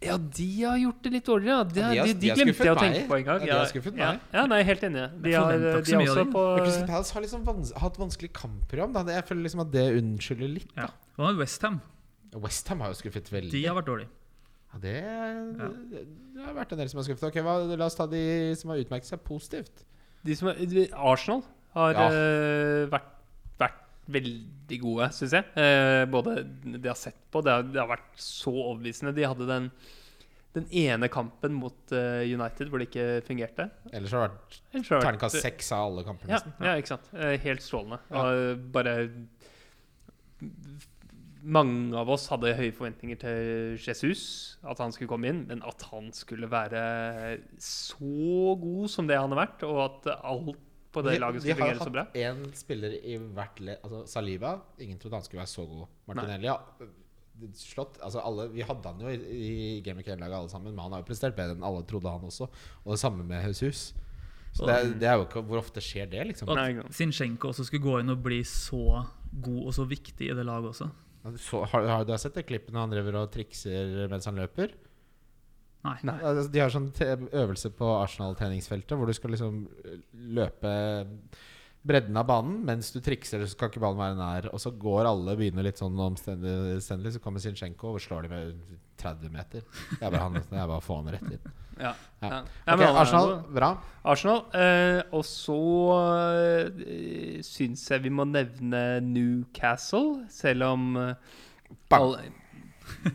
Ja, 0.03 0.17
de 0.19 0.47
har 0.61 0.77
gjort 0.81 1.05
det 1.05 1.11
litt 1.13 1.27
dårligere. 1.29 1.65
De, 1.71 1.83
Ja, 1.95 2.05
de, 2.05 2.13
de 2.13 2.19
de, 2.19 2.27
de 2.27 2.33
glemte 2.37 2.67
jeg 2.67 2.75
å 2.75 2.79
tenke 2.79 2.99
meg. 2.99 3.09
på 3.09 3.17
en 3.17 3.27
gang. 3.29 3.43
Ja, 3.45 3.45
de 3.45 3.59
har 3.61 3.69
skuffet 3.71 3.97
meg. 3.97 4.23
ja, 4.35 4.43
nei, 4.51 4.59
helt 4.67 4.83
enig. 4.83 5.05
De 5.23 5.35
har, 5.37 5.53
de 5.63 5.69
er 5.95 6.01
også 6.03 6.25
på 6.33 6.43
Crystal 6.59 6.89
Palace 6.89 7.15
har 7.15 7.23
liksom 7.23 7.45
vans 7.47 7.71
hatt 7.79 7.99
vanskelig 8.01 8.33
kampprogram. 8.35 8.93
Da. 8.93 9.05
Jeg 9.15 9.25
føler 9.29 9.47
liksom 9.47 9.63
at 9.63 9.71
det 9.73 9.85
unnskylder 10.01 10.51
litt. 10.59 10.73
Ja. 10.75 10.89
Hva 11.15 11.31
med 11.31 11.39
Westham? 11.39 11.79
Westham 12.43 12.83
har 12.83 12.91
jo 12.91 12.99
skuffet 12.99 13.31
veldig. 13.31 13.53
De 13.55 13.63
har 13.65 13.79
vært 13.79 13.89
dårlige. 13.93 14.11
Ja, 14.73 14.79
det, 14.81 14.93
det 16.33 16.41
har 16.43 16.55
vært 16.57 16.71
en 16.73 16.79
del 16.81 16.89
som 16.89 16.99
har 17.01 17.05
skuffet. 17.07 17.27
Ok, 17.29 17.39
hva, 17.45 17.55
La 17.77 17.85
oss 17.85 17.97
ta 17.99 18.07
de 18.09 18.21
som 18.57 18.71
har 18.73 18.81
utmerket 18.81 19.07
seg 19.11 19.21
positivt. 19.25 19.83
de 20.25 20.35
som 20.39 20.49
er, 20.49 20.61
Arsenal 20.97 21.43
har 21.75 21.93
Ja. 21.93 22.05
uh, 22.09 22.85
vært, 22.89 23.09
vært 23.59 23.81
veldig 24.07 24.79
gode, 24.81 25.09
syns 25.15 25.33
jeg. 25.37 25.45
Eh, 25.55 26.05
både 26.11 26.43
de 26.63 26.87
har 26.89 26.95
sett 26.99 27.17
på, 27.31 27.41
det 27.43 27.51
har, 27.53 27.63
det 27.63 27.79
har 27.79 27.87
vært 27.91 28.17
så 28.19 28.51
overbevisende. 28.51 29.13
De 29.15 29.23
hadde 29.27 29.47
den, 29.47 29.69
den 30.57 30.67
ene 30.83 31.07
kampen 31.09 31.53
mot 31.55 31.93
uh, 31.95 32.21
United 32.25 32.69
hvor 32.69 32.79
det 32.81 32.89
ikke 32.89 33.21
fungerte. 33.27 33.69
Ellers 33.91 34.11
har 34.15 34.27
det 34.27 34.35
vært 34.81 34.89
terningkast 34.89 35.39
seks 35.43 35.71
av 35.75 35.87
alle 35.91 36.03
kampene. 36.07 36.35
Ja, 36.35 36.41
ja, 36.67 36.75
ikke 36.81 36.95
sant. 36.95 37.09
Helt 37.45 37.63
strålende. 37.65 38.01
Ja. 38.09 38.25
Bare 38.75 38.97
Mange 41.43 41.97
av 41.99 42.07
oss 42.13 42.29
hadde 42.31 42.53
høye 42.55 42.71
forventninger 42.71 43.17
til 43.19 43.73
Jesus, 43.83 44.57
at 44.63 44.79
han 44.79 44.93
skulle 44.95 45.11
komme 45.11 45.27
inn. 45.27 45.41
Men 45.49 45.63
at 45.67 45.83
han 45.91 46.11
skulle 46.15 46.47
være 46.51 46.83
så 47.59 48.55
god 48.61 48.87
som 48.93 49.09
det 49.09 49.17
han 49.19 49.33
har 49.35 49.41
vært, 49.45 49.65
og 49.67 49.81
at 49.89 50.13
alt 50.23 50.61
på 50.93 51.01
det 51.03 51.15
De- 51.15 51.19
laget 51.19 51.41
skulle 51.41 51.55
har 51.57 51.73
fungere 51.73 51.83
så 51.89 51.91
bra. 51.91 52.03
hatt 52.05 52.15
én 52.21 52.55
spiller 52.55 52.91
i 53.03 53.17
hvert 53.17 53.59
ledd. 53.59 53.79
Altså 53.83 54.03
Saliba. 54.07 54.59
Ingen 54.79 54.99
trodde 55.01 55.15
han 55.19 55.23
skulle 55.25 55.41
være 55.41 55.51
så 55.51 55.65
god. 55.65 55.87
Martinelli 56.07 56.45
ja, 56.45 56.57
Slott, 57.57 57.97
altså 58.03 58.21
alle, 58.21 58.45
Vi 58.53 58.61
hadde 58.61 58.85
han 58.85 59.01
jo 59.01 59.09
i, 59.09 59.17
i 59.77 59.81
Game 59.81 59.99
of 59.99 60.05
Game-laget 60.05 60.37
alle 60.37 60.49
sammen, 60.49 60.71
men 60.75 60.83
han 60.83 60.91
har 60.93 61.01
jo 61.01 61.07
prestert 61.07 61.35
bedre 61.35 61.55
enn 61.57 61.65
alle 61.65 61.81
trodde, 61.89 62.07
han 62.13 62.21
også. 62.29 62.47
Og 62.85 62.91
det 62.93 62.99
samme 63.01 63.25
med 63.25 63.41
Jesus. 63.47 63.93
Så 64.53 64.67
det, 64.69 64.99
det 65.01 65.07
er 65.09 65.17
jo 65.17 65.25
ikke 65.25 65.41
Hvor 65.41 65.57
ofte 65.57 65.81
skjer 65.81 66.05
det, 66.11 66.27
liksom? 66.29 66.49
At 66.53 66.93
Sinchenko 66.93 67.49
også 67.49 67.65
skulle 67.65 67.81
gå 67.83 67.95
inn 68.03 68.13
og 68.13 68.21
bli 68.23 68.43
så 68.45 69.01
god 69.41 69.63
og 69.65 69.73
så 69.73 69.87
viktig 69.89 70.29
i 70.29 70.35
det 70.37 70.45
laget 70.45 70.69
også. 70.75 70.91
Så, 71.39 71.61
har, 71.71 71.85
har 71.87 72.07
du 72.07 72.17
sett 72.19 72.35
det 72.35 72.43
klippet 72.49 72.73
når 72.73 72.85
han 72.85 72.95
driver 72.95 73.19
og 73.21 73.31
trikser 73.31 74.09
mens 74.11 74.27
han 74.27 74.39
løper? 74.41 74.73
Nei. 75.83 75.97
Nei. 76.07 76.17
Altså, 76.19 76.47
De 76.51 76.61
har 76.63 76.71
sånn 76.71 76.89
øvelse 77.31 77.71
på 77.75 77.89
Arsenal-treningsfeltet 77.97 78.97
hvor 78.99 79.07
du 79.07 79.15
skal 79.15 79.33
liksom 79.35 79.63
løpe 80.35 80.73
bredden 81.83 82.15
av 82.17 82.27
banen 82.29 82.61
mens 82.65 82.91
du 82.95 82.99
trikser, 83.03 83.43
så 83.49 83.57
kan 83.59 83.69
ikke 83.71 83.81
ballen 83.83 83.99
være 83.99 84.15
nær. 84.19 84.47
Og 84.55 84.61
så 84.63 84.71
går 84.79 85.09
alle 85.09 85.35
begynner 85.39 85.65
litt 85.67 85.81
sånn 85.81 85.97
omstendelig, 85.99 87.13
så 87.17 87.19
kommer 87.23 87.43
Zinchenko 87.43 87.95
og 87.95 88.01
slår 88.03 88.27
de 88.27 88.31
med 88.31 88.79
30 89.03 89.33
meter. 89.33 89.65
Det 89.97 89.99
er 90.01 90.09
bare 90.13 90.21
han, 90.23 90.37
det 90.39 90.57
er 90.59 90.69
bare 90.69 90.79
å 90.79 90.85
få 90.85 91.01
han 91.01 91.11
rett 91.15 91.27
inn. 91.35 91.51
Ja. 91.81 91.89
Ja. 92.21 92.27
Ja. 92.29 92.29
Ja, 92.29 92.39
Ok, 92.39 92.77
men 92.77 92.83
han 92.85 92.93
er 92.93 92.99
Arsenal, 93.01 93.31
bra. 93.55 93.69
Arsenal. 94.13 94.43
Eh, 94.53 94.99
og 95.17 95.23
så 95.25 95.57
eh, 96.37 97.41
syns 97.45 97.83
jeg 97.89 98.03
vi 98.05 98.11
må 98.13 98.25
nevne 98.29 98.83
Newcastle, 99.03 100.21
selv 100.31 100.67
om 100.69 100.95
eh, 101.01 101.35
Bang. 101.89 101.99
alle- 102.13 102.31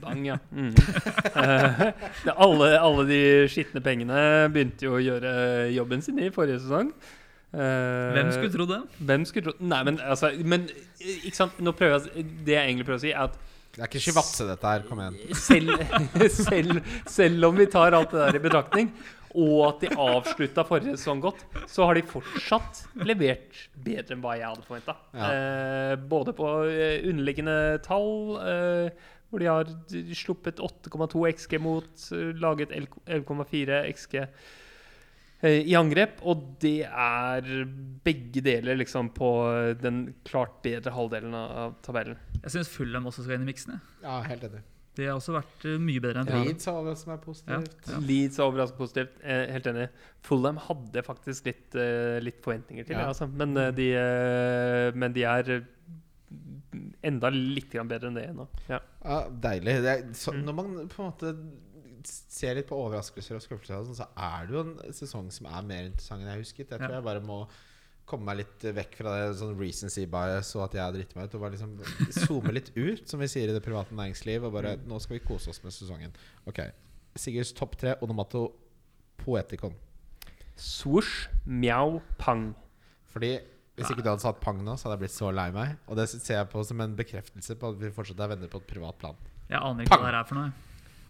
Bang, 0.03 0.25
ja. 0.27 0.37
Mm. 0.51 0.73
Eh, 1.39 2.33
alle, 2.35 2.69
alle 2.81 3.05
de 3.07 3.21
skitne 3.53 3.81
pengene 3.85 4.19
begynte 4.53 4.87
jo 4.89 4.97
å 4.97 5.03
gjøre 5.03 5.31
jobben 5.77 6.03
sin 6.03 6.19
i 6.25 6.31
forrige 6.35 6.59
sesong. 6.65 6.91
Eh, 7.49 8.13
Hvem 8.13 8.29
skulle 8.35 8.53
tro 8.53 8.67
det? 8.69 8.79
Hvem 9.09 9.23
skulle 9.25 9.49
tro 9.49 9.69
Nei, 9.71 9.79
men 9.89 9.97
altså 10.05 10.29
Men 10.45 10.67
ikke 11.01 11.33
sant? 11.39 11.55
Nå 11.65 11.73
prøver 11.73 12.05
jeg 12.13 12.27
Det 12.45 12.53
jeg 12.53 12.67
egentlig 12.67 12.85
prøver 12.85 13.01
å 13.01 13.05
si, 13.07 13.13
er 13.15 13.23
at 13.25 13.39
Det 13.73 13.81
er 13.81 13.89
ikke 13.89 14.03
Shivatse, 14.05 14.45
dette 14.51 14.73
her. 14.75 14.85
Kom 14.89 15.01
igjen. 15.01 15.17
selv, 15.39 15.73
selv, 16.43 16.83
selv 17.09 17.49
om 17.49 17.57
vi 17.57 17.69
tar 17.73 17.97
alt 17.97 18.13
det 18.13 18.21
der 18.27 18.37
i 18.37 18.43
betraktning, 18.43 18.91
og 19.39 19.59
at 19.69 19.85
de 19.85 19.91
avslutta 19.95 20.65
forrige 20.67 20.97
sesong 20.99 21.21
godt, 21.23 21.45
så 21.71 21.87
har 21.87 21.95
de 21.97 22.03
fortsatt 22.11 22.81
levert 23.07 23.61
bedre 23.85 24.17
enn 24.17 24.25
hva 24.25 24.35
jeg 24.41 24.49
hadde 24.49 24.65
forventa. 24.67 24.97
Ja. 25.15 25.29
Eh, 25.31 25.95
både 26.11 26.35
på 26.37 26.49
eh, 26.67 27.05
underliggende 27.13 27.59
tall, 27.85 28.11
eh, 28.43 29.07
hvor 29.29 29.45
de 29.45 29.51
har 29.53 29.71
sluppet 30.17 30.59
8,2 30.65 31.27
XG 31.37 31.59
mot, 31.63 31.93
eh, 32.17 32.33
laget 32.41 32.73
11,4 32.75 33.85
XG 33.93 34.25
i 35.47 35.75
angrep, 35.79 36.17
og 36.27 36.41
det 36.59 36.81
er 36.89 37.45
begge 38.03 38.43
deler 38.43 38.75
liksom 38.81 39.13
på 39.15 39.29
den 39.79 40.01
klart 40.27 40.57
bedre 40.65 40.91
halvdelen 40.97 41.37
av 41.39 41.77
tabellen. 41.87 42.19
Jeg 42.43 42.57
syns 42.57 42.73
Fulham 42.73 43.07
også 43.07 43.23
skal 43.23 43.39
inn 43.39 43.47
i 43.47 43.53
miksen. 43.53 43.79
Ja, 44.03 44.19
helt 44.27 44.49
enig. 44.49 44.65
Det 44.99 45.07
har 45.07 45.15
også 45.21 45.37
vært 45.37 45.65
eh, 45.69 45.77
mye 45.79 46.03
bedre 46.03 46.25
enn. 46.25 46.31
Leeds 46.49 46.67
har 46.67 46.87
som 46.99 47.13
er 47.15 47.21
positivt. 47.23 47.85
Ja. 47.87 47.99
Leeds 48.03 48.39
er 48.41 48.47
overraskende 48.49 48.81
positivt. 48.83 49.21
Eh, 49.23 49.45
helt 49.55 49.69
enig. 49.71 49.85
Fulham 50.27 50.59
hadde 50.65 51.05
faktisk 51.07 51.47
litt, 51.47 51.77
eh, 51.79 52.19
litt 52.25 52.41
forventninger 52.43 52.89
til, 52.89 52.97
Ja. 52.97 53.05
ja. 53.07 53.13
altså. 53.13 53.29
men, 53.31 53.55
eh, 53.57 53.71
de, 53.79 53.89
eh, 53.95 54.91
men 54.99 55.15
de 55.15 55.23
er 55.23 55.53
eh, 55.55 55.69
enda 57.07 57.31
litt 57.31 57.71
bedre 57.79 58.11
enn 58.11 58.19
det 58.19 58.27
ennå. 58.33 58.49
Ja. 58.67 58.81
Ja, 59.05 59.21
deilig. 59.31 59.77
Det 59.87 59.95
er, 59.95 60.03
så, 60.19 60.35
Mm. 60.35 60.45
Når 60.49 60.55
man 60.59 60.89
på 60.91 61.03
en 61.05 61.13
måte 61.13 61.37
ser 62.39 62.55
litt 62.59 62.69
på 62.71 62.77
overraskelser 62.79 63.39
og 63.39 63.43
skuffelser, 63.45 63.83
sånn, 63.89 63.99
så 63.99 64.07
er 64.15 64.47
det 64.47 64.55
jo 64.55 64.61
en 64.65 64.95
sesong 64.95 65.33
som 65.35 65.49
er 65.51 65.67
mer 65.67 65.89
interessant 65.91 66.23
enn 66.23 66.31
jeg 66.33 66.45
husket. 66.45 66.71
Jeg 66.71 66.79
tror 66.79 66.91
Ja. 66.95 67.01
jeg 67.01 67.07
bare 67.09 67.21
må 67.25 67.41
komme 68.09 68.25
meg 68.25 68.39
litt 68.41 68.63
vekk 68.73 68.95
fra 69.03 69.11
det 69.19 69.37
sånn 69.37 69.59
recency 69.61 70.07
bias 70.09 70.55
og 70.57 70.63
at 70.65 70.77
jeg 70.79 70.95
driter 70.95 71.19
meg 71.19 71.27
ut. 71.29 71.35
Og 71.37 71.43
bare 71.43 71.53
liksom 71.57 71.75
zoome 72.23 72.55
litt 72.57 72.71
ut, 72.77 73.03
som 73.11 73.21
vi 73.21 73.27
sier 73.29 73.51
i 73.51 73.57
det 73.57 73.61
private 73.67 73.93
næringsliv. 73.99 74.47
Og 74.49 74.55
bare 74.55 74.77
nå 74.89 75.01
skal 75.05 75.19
vi 75.19 75.25
kose 75.27 75.51
oss 75.53 75.61
med 75.65 75.75
sesongen. 75.77 76.15
Ok, 76.49 76.63
Sigurds 77.19 77.53
topp 77.53 77.77
tre 77.77 77.97
onomato 78.01 78.47
poetikon. 79.21 79.75
Swoosh, 80.57 81.29
mjau, 81.47 82.01
pang. 82.19 82.55
Fordi 83.13 83.39
hvis 83.79 83.91
ikke 83.93 84.03
du 84.03 84.09
hadde 84.11 84.23
satt 84.25 84.41
pang 84.43 84.59
nå, 84.65 84.75
så 84.79 84.89
hadde 84.89 84.97
jeg 84.99 85.05
blitt 85.05 85.15
så 85.17 85.29
lei 85.35 85.51
meg. 85.55 85.77
Og 85.89 85.97
det 86.01 86.09
ser 86.11 86.41
jeg 86.41 86.49
på 86.51 86.65
som 86.67 86.81
en 86.83 86.97
bekreftelse 86.99 87.55
på 87.61 87.71
at 87.75 87.79
vi 87.83 87.91
fortsatt 87.95 88.19
er 88.25 88.33
venner 88.35 88.51
på 88.51 88.59
et 88.63 88.67
privat 88.73 88.99
plan. 88.99 89.17
Jeg 89.49 89.61
aner 89.61 89.85
ikke 89.87 89.99
hva 90.01 90.11
det 90.11 90.19
er 90.23 90.27
for 90.29 90.41
noe. 90.41 90.53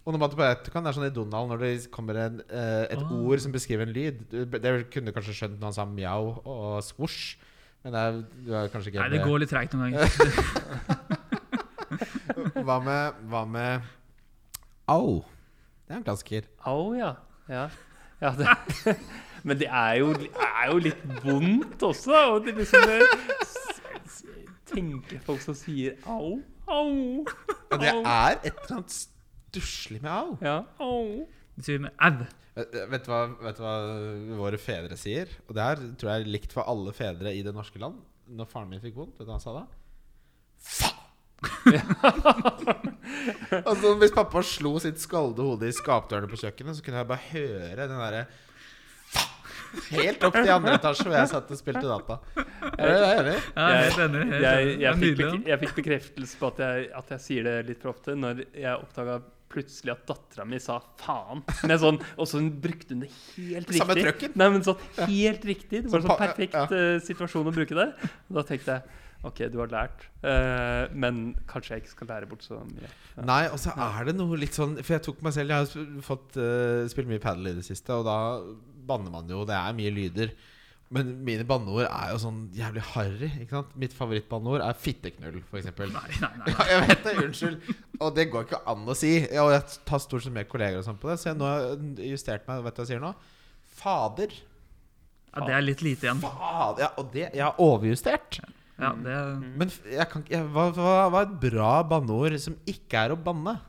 Onomatopoeticon 0.07 0.87
er 0.87 0.93
sånn 0.95 1.09
i 1.09 1.13
Donald 1.13 1.51
når 1.51 1.57
det 1.63 1.71
kommer 1.93 2.15
en, 2.23 2.35
eh, 2.47 2.85
et 2.95 3.01
oh. 3.03 3.11
ord 3.27 3.39
som 3.43 3.51
beskriver 3.53 3.83
en 3.85 3.93
lyd. 3.93 4.15
Det 4.31 4.71
kunne 4.93 5.07
du 5.11 5.15
kanskje 5.15 5.35
skjønt 5.41 5.57
når 5.59 5.67
han 5.69 5.75
sa 5.75 5.85
mjau 5.89 6.23
og 6.43 6.83
svosj, 6.85 7.37
Men 7.83 7.89
det 7.95 7.99
er, 7.99 8.11
du 8.43 8.49
er 8.59 8.71
kanskje 8.71 8.89
ikke 8.91 9.03
Nei, 9.05 9.13
det 9.13 9.21
går 9.23 9.37
litt 9.39 9.51
treigt 9.53 9.73
noen 9.75 9.95
ganger. 9.95 10.09
Hva 12.67 12.77
med, 12.83 13.03
hva 13.31 13.41
med 13.49 13.81
Au. 14.91 15.09
Det 15.87 15.93
er 15.93 15.97
en 15.99 16.03
klassiker. 16.03 16.41
Au, 16.67 16.93
ja. 16.93 17.13
Ja. 17.49 17.69
ja 18.21 18.29
det, 18.37 18.47
men 19.47 19.59
det 19.59 19.67
er 19.67 19.93
jo, 20.01 20.07
er 20.13 20.71
jo 20.71 20.77
litt 20.83 21.03
vondt 21.23 21.83
også. 21.83 22.11
Og 22.35 22.45
det 22.45 22.55
liksom 22.59 22.79
Tenker 24.69 25.17
folk 25.25 25.41
som 25.41 25.55
sier 25.57 25.95
au, 26.05 26.37
au, 26.69 27.25
Og 27.25 27.77
det 27.81 27.89
er 27.89 28.35
et 28.43 28.53
eller 28.53 28.75
annet 28.75 28.91
stusslig 29.49 30.03
med 30.03 30.11
au. 30.13 30.35
Ja, 30.45 30.59
au. 30.83 31.25
De 31.57 31.65
sier 31.65 31.81
med 31.83 31.95
au. 31.97 32.27
Vet, 32.59 32.77
vet, 32.91 33.05
du 33.05 33.11
hva, 33.11 33.19
vet 33.45 33.59
du 33.59 33.63
hva 33.63 33.75
våre 34.39 34.59
fedre 34.59 34.97
sier? 34.99 35.31
Og 35.47 35.55
det 35.55 35.65
her 35.65 35.83
tror 35.99 36.13
jeg 36.13 36.25
er 36.25 36.33
likt 36.37 36.55
for 36.55 36.69
alle 36.69 36.93
fedre 36.95 37.33
i 37.35 37.43
det 37.45 37.53
norske 37.55 37.81
land. 37.81 38.01
Når 38.29 38.49
faren 38.49 38.71
min 38.71 38.81
fikk 38.83 38.97
vondt, 38.99 39.19
vet 39.19 39.27
du 39.27 39.31
hva 39.31 39.37
han 39.37 39.45
sa 39.45 39.59
da? 39.61 39.67
Faen! 40.59 40.95
altså 43.69 43.93
Hvis 44.01 44.11
pappa 44.11 44.41
slo 44.43 44.73
sitt 44.83 44.99
skalde 44.99 45.45
hode 45.45 45.69
i 45.69 45.75
skapdørene 45.75 46.27
på 46.27 46.35
kjøkkenet, 46.41 46.75
så 46.75 46.83
kunne 46.83 46.99
jeg 46.99 47.07
bare 47.07 47.29
høre 47.29 47.85
den 47.87 47.95
derre 47.95 48.25
Helt 49.93 50.23
opp 50.25 50.33
til 50.33 50.49
andre 50.49 50.73
etasje 50.79 51.05
hvor 51.05 51.13
jeg 51.13 51.29
satt 51.29 51.51
og 51.53 51.57
spilte 51.59 51.85
data. 51.85 52.15
Er 52.73 52.89
du 52.89 53.03
enig? 53.05 53.35
Ja, 53.53 53.67
jeg 53.69 53.83
helt 53.83 53.99
enig. 54.07 54.21
Helt 54.31 54.41
Jeg, 54.41 54.79
jeg, 54.81 54.93
fikk, 55.03 55.19
jeg 55.45 55.57
fikk 55.63 55.73
bekreftelse 55.77 56.39
på 56.39 56.45
at 56.49 56.57
jeg, 56.63 56.87
at 56.97 57.11
jeg 57.13 57.19
sier 57.21 57.43
det 57.45 57.53
litt 57.67 57.81
for 57.83 57.89
ofte, 57.93 58.15
når 58.17 58.41
jeg 58.49 58.73
oppdaga 58.73 59.19
plutselig 59.49 59.93
at 59.95 60.05
dattera 60.09 60.45
mi 60.47 60.59
sa 60.61 60.77
faen. 61.01 61.43
Med 61.69 61.81
sånn, 61.81 61.99
og 62.15 62.29
så 62.29 62.41
brukte 62.49 62.95
hun 62.95 63.03
det 63.05 63.11
helt 63.11 63.65
riktig. 63.65 63.81
Samme 63.81 63.97
trøkken. 63.99 64.33
Nei, 64.39 64.49
men 64.55 64.65
sånn 64.65 64.87
helt 65.09 65.45
riktig. 65.49 65.83
Det 65.85 65.91
var 65.91 66.03
en 66.03 66.07
sånn 66.07 66.21
perfekt 66.21 66.57
ja. 66.57 66.65
uh, 66.69 66.97
situasjon 67.05 67.49
å 67.49 67.55
bruke 67.55 67.77
det. 67.77 67.87
Da 68.29 68.45
tenkte 68.47 68.77
jeg 68.77 69.05
OK, 69.27 69.41
du 69.51 69.57
har 69.59 69.71
lært, 69.71 70.05
uh, 70.23 70.85
men 70.95 71.33
kanskje 71.49 71.75
jeg 71.75 71.83
ikke 71.83 71.91
skal 71.91 72.11
lære 72.13 72.29
bort 72.29 72.45
så 72.45 72.61
mye. 72.63 72.87
Ja. 73.17 73.25
Nei, 73.27 73.41
og 73.51 73.59
så 73.59 73.73
er 73.75 74.07
det 74.07 74.15
noe 74.15 74.37
litt 74.39 74.55
sånn 74.55 74.77
For 74.79 74.95
jeg 74.95 75.03
tok 75.03 75.17
meg 75.25 75.33
selv 75.35 75.51
Jeg 75.51 75.65
har 75.65 75.89
fått 76.05 76.37
uh, 76.39 76.85
spilt 76.87 77.09
mye 77.09 77.19
padel 77.19 77.49
i 77.51 77.57
det 77.57 77.65
siste, 77.67 77.97
og 77.97 78.07
da 78.07 78.19
banner 78.89 79.11
man 79.13 79.27
jo. 79.29 79.43
Det 79.49 79.57
er 79.57 79.75
mye 79.75 79.91
lyder. 79.91 80.31
Men 80.89 81.09
mine 81.21 81.43
banneord 81.45 81.85
er 81.85 82.13
jo 82.15 82.19
sånn 82.23 82.37
jævlig 82.57 82.81
harry. 82.95 83.27
Ikke 83.43 83.59
sant? 83.59 83.73
Mitt 83.77 83.93
favorittbanneord 83.93 84.63
er 84.65 84.77
fitteknull, 84.77 85.37
f.eks. 85.45 85.67
Nei, 85.77 85.89
nei, 85.93 86.13
nei. 86.17 86.29
nei. 86.41 86.53
Ja, 86.55 86.65
jeg 86.71 86.85
vet 86.87 87.03
det, 87.05 87.13
unnskyld. 87.27 87.73
Og 87.99 88.15
det 88.17 88.25
går 88.33 88.47
ikke 88.47 88.61
an 88.73 88.89
å 88.89 88.95
si. 88.97 89.11
Og 89.37 89.51
jeg 89.53 89.77
tar 89.85 90.01
stort 90.01 90.25
sett 90.25 90.33
med 90.33 90.49
kolleger 90.49 90.81
og 90.81 90.87
sånn 90.87 90.97
på 91.01 91.11
det, 91.11 91.19
så 91.21 91.29
jeg 91.29 91.37
nå 91.37 91.45
har 91.45 91.67
jeg 91.67 92.13
justert 92.15 92.49
meg. 92.49 92.63
Vet 92.65 92.79
du 92.79 92.81
hva 92.81 92.87
jeg 92.87 92.91
sier 92.95 93.03
nå? 93.03 93.13
Fader. 93.83 94.33
Ja, 95.29 95.45
det 95.45 95.55
er 95.59 95.67
litt 95.67 95.85
lite 95.85 96.09
igjen. 96.09 96.23
Fader. 96.25 96.81
Ja, 96.87 96.89
og 96.97 97.13
det 97.13 97.27
Jeg 97.27 97.43
har 97.45 97.61
overjustert. 97.61 98.41
Ja, 98.79 98.93
det 98.95 99.21
Men 99.61 99.71
jeg 99.91 100.09
kan, 100.09 100.25
jeg, 100.31 100.49
hva, 100.55 100.69
hva, 100.73 100.97
hva 101.11 101.21
er 101.21 101.29
et 101.29 101.39
bra 101.45 101.71
banneord 101.85 102.39
som 102.41 102.57
ikke 102.69 103.05
er 103.05 103.13
å 103.13 103.21
banne? 103.29 103.59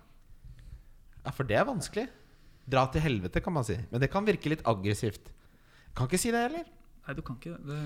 Ja, 1.20 1.36
For 1.36 1.44
det 1.44 1.60
er 1.60 1.68
vanskelig. 1.68 2.08
Dra 2.70 2.88
til 2.88 3.04
helvete, 3.04 3.44
kan 3.44 3.52
man 3.60 3.66
si. 3.66 3.76
Men 3.90 4.00
det 4.00 4.08
kan 4.08 4.24
virke 4.24 4.52
litt 4.52 4.64
aggressivt. 4.64 5.34
Kan 5.92 6.08
ikke 6.08 6.22
si 6.22 6.32
det 6.32 6.46
heller. 6.48 6.68
Nei, 7.06 7.16
du 7.16 7.22
kan 7.26 7.38
ikke 7.40 7.56
det. 7.66 7.80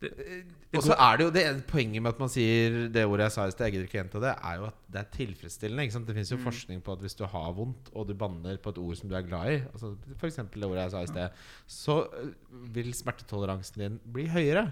Og 0.00 0.84
så 0.84 0.94
er 0.94 1.18
det 1.18 1.24
jo 1.26 1.32
det 1.34 1.42
poenget 1.68 2.00
med 2.00 2.14
at 2.14 2.20
man 2.22 2.30
sier 2.32 2.86
det 2.92 3.02
ordet 3.04 3.26
jeg 3.26 3.34
sa 3.34 3.44
i 3.44 3.52
sted, 3.52 3.66
jeg 3.66 3.74
gidder 3.74 3.88
ikke 3.88 3.98
gjenta 3.98 4.22
det, 4.22 4.30
er 4.48 4.60
jo 4.60 4.68
at 4.70 4.78
det 4.94 5.00
er 5.02 5.10
tilfredsstillende. 5.16 6.04
Det 6.06 6.16
fins 6.16 6.32
jo 6.32 6.38
forskning 6.40 6.80
på 6.86 6.94
at 6.94 7.02
hvis 7.04 7.18
du 7.18 7.26
har 7.28 7.50
vondt, 7.56 7.90
og 7.92 8.08
du 8.08 8.14
banner 8.16 8.56
på 8.62 8.72
et 8.72 8.80
ord 8.80 8.96
som 8.96 9.10
du 9.10 9.16
er 9.18 9.26
glad 9.26 9.52
i, 9.52 9.58
altså 9.72 9.92
f.eks. 10.16 10.40
det 10.54 10.70
ordet 10.70 10.86
jeg 10.86 10.94
sa 10.94 11.02
i 11.04 11.10
sted, 11.10 11.44
så 11.68 11.98
øh, 12.22 12.32
vil 12.76 12.94
smertetoleransen 12.96 13.84
din 13.84 14.00
bli 14.14 14.24
høyere. 14.32 14.70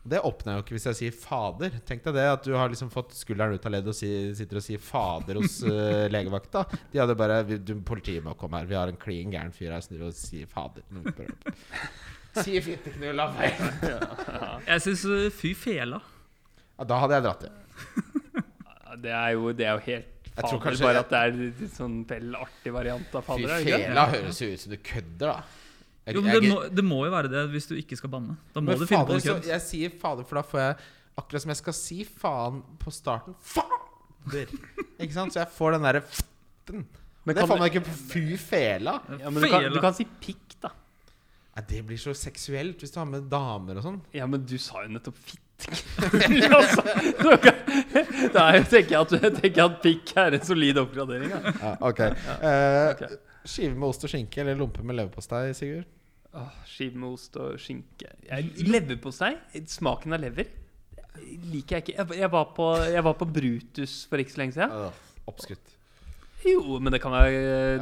Det 0.00 0.22
oppnår 0.24 0.54
jeg 0.54 0.56
jo 0.56 0.64
ikke 0.64 0.74
hvis 0.78 0.86
jeg 0.88 0.96
sier 0.96 1.16
'fader'. 1.18 1.74
Tenk 1.84 2.06
deg 2.06 2.14
det 2.16 2.24
at 2.24 2.46
du 2.46 2.54
har 2.56 2.72
liksom 2.72 2.88
fått 2.88 3.12
skulderen 3.12 3.52
ut 3.52 3.66
av 3.68 3.74
ledd 3.74 3.90
og 3.92 3.96
si, 3.98 4.08
sitter 4.38 4.62
og 4.62 4.64
sier 4.64 4.80
'fader' 4.80 5.42
hos 5.42 5.58
uh, 5.66 6.08
legevakta. 6.14 6.64
De 6.88 7.02
hadde 7.02 7.18
bare 7.20 7.42
'Politiet 7.44 8.24
må 8.24 8.32
komme 8.32 8.62
her. 8.62 8.70
Vi 8.70 8.80
har 8.80 8.88
en 8.88 8.96
klin 8.96 9.34
gæren 9.34 9.52
fyr 9.52 9.74
her 9.74 9.84
som 9.84 9.92
driver 9.92 10.08
og 10.08 10.16
sier 10.16 10.48
'fader'. 10.48 10.88
Sier 12.36 12.62
fitteknulla 12.62 13.26
feil. 13.36 13.54
Jeg 14.68 14.82
syns 14.84 15.02
fy 15.34 15.50
fela. 15.58 15.98
Ja, 16.78 16.84
da 16.88 16.98
hadde 17.02 17.16
jeg 17.18 17.24
dratt 17.26 17.42
hjem. 17.48 17.56
Det 19.00 19.12
er 19.14 19.30
jo, 19.36 19.52
det 19.56 19.66
er 19.66 19.76
jo 19.78 19.82
helt 19.86 20.28
Jeg 20.30 20.44
fader, 20.44 20.60
kanskje- 20.64 20.84
bare 20.86 21.00
at 21.04 21.10
det 21.10 21.18
er 21.20 21.34
litt 21.38 21.74
sånn 21.74 21.96
vel 22.08 22.34
artig 22.38 22.72
variant 22.74 23.14
av 23.14 23.22
Fy 23.24 23.32
fader. 23.32 23.50
er 23.56 23.64
det? 23.64 23.80
fela 23.86 24.04
høres 24.14 24.40
jo 24.42 24.48
ut 24.52 24.60
som 24.64 24.72
du 24.72 24.78
kødder, 24.78 25.26
da. 25.26 25.42
Jeg- 26.06 26.14
Jo, 26.16 26.20
men 26.22 26.32
jeg- 26.32 26.42
det 26.42 26.50
må, 26.50 26.74
det 26.80 26.84
må 26.84 26.98
jo 27.04 27.10
være 27.12 27.28
det 27.30 27.42
hvis 27.52 27.66
du 27.68 27.74
ikke 27.76 27.96
skal 27.96 28.10
banne. 28.10 28.36
Da 28.54 28.60
må 28.60 28.76
du 28.78 28.86
finne 28.86 29.06
på 29.06 29.12
noe 29.18 29.20
kødd. 29.20 29.46
Jeg 29.46 29.60
sier 29.62 29.90
fader, 30.00 30.24
for 30.24 30.34
da 30.40 30.42
får 30.42 30.58
jeg 30.66 30.76
Akkurat 31.18 31.42
som 31.42 31.50
jeg 31.50 31.56
skal 31.58 31.72
si 31.74 32.04
faen 32.04 32.62
på 32.78 32.90
starten. 32.94 33.34
Fader! 33.42 34.46
Ikke 34.98 35.12
sant? 35.12 35.34
Så 35.34 35.40
jeg 35.42 35.48
får 35.52 35.72
den 35.74 35.82
derre 35.82 36.00
f***en. 36.00 36.86
Men 37.26 37.34
Det 37.36 37.44
får 37.46 37.58
man 37.58 37.68
ikke 37.68 37.82
på 37.84 37.92
fy 38.14 38.36
fela. 38.40 38.94
Ja, 39.18 39.28
men 39.28 39.42
du 39.42 39.48
kan, 39.50 39.66
du 39.74 39.80
kan 39.82 39.92
si 39.92 40.06
pikk, 40.22 40.49
Nei, 41.60 41.66
det 41.68 41.80
blir 41.84 42.00
så 42.00 42.14
seksuelt 42.16 42.80
hvis 42.80 42.92
du 42.94 42.98
har 43.00 43.08
med 43.08 43.26
damer 43.30 43.80
og 43.80 43.84
sånn. 43.84 43.98
Ja, 44.16 44.26
men 44.30 44.44
du 44.48 44.56
sa 44.60 44.84
jo 44.86 44.92
nettopp 44.94 45.18
fitt. 45.20 45.40
altså, 45.60 46.84
da 48.34 48.44
er 48.48 48.64
tenker 48.64 48.94
jeg 48.94 49.00
at, 49.00 49.12
jeg 49.12 49.32
tenker 49.36 49.64
at 49.66 49.74
pikk 49.82 50.12
er 50.22 50.36
en 50.38 50.46
solid 50.46 50.80
oppgradering. 50.80 51.34
Ja. 51.34 51.52
Ja, 51.60 51.72
ok 51.90 52.00
Eh, 52.06 52.86
Ok. 52.94 53.04
Skive 53.50 53.72
med 53.72 53.88
ost 53.88 54.04
og 54.04 54.12
skinke 54.12 54.42
eller 54.42 54.56
lompe 54.60 54.82
med 54.84 54.98
leverpostei, 54.98 55.50
Sigurd? 55.56 55.88
Oh, 56.36 56.48
Skive 56.68 57.00
med 57.00 57.12
ost 57.14 57.36
og 57.40 57.60
skinke. 57.60 58.10
Leverpostei? 58.64 59.34
Smaken 59.68 60.16
av 60.16 60.24
lever 60.24 60.48
liker 61.50 61.76
jeg 61.78 61.84
ikke. 61.84 61.96
Jeg, 61.98 62.20
jeg, 62.22 62.30
var 62.32 62.50
på, 62.56 62.70
jeg 62.88 63.04
var 63.04 63.16
på 63.18 63.28
Brutus 63.28 63.94
for 64.08 64.22
ikke 64.22 64.32
så 64.36 64.42
lenge 64.44 64.56
siden. 64.56 64.72
Uh, 64.72 65.26
Oppskrytt. 65.28 65.76
Jo, 66.46 66.78
men 66.80 66.92
det 66.94 67.00
kan 67.02 67.12
være, 67.12 67.30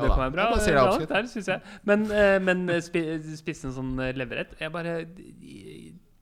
det 0.00 0.02
Ja 0.02 0.08
kan 0.14 0.24
være 0.26 0.34
bra. 0.34 0.46
Det 0.56 0.72
bra 0.74 1.06
der, 1.14 1.26
synes 1.30 1.46
jeg. 1.46 1.60
Men, 1.86 2.04
eh, 2.10 2.38
men 2.42 2.66
spi, 2.82 3.02
spiste 3.38 3.68
en 3.70 3.74
sånn 3.76 3.92
eh, 4.02 4.12
leverrett. 4.18 4.56
Jeg 4.60 4.72
bare 4.74 4.96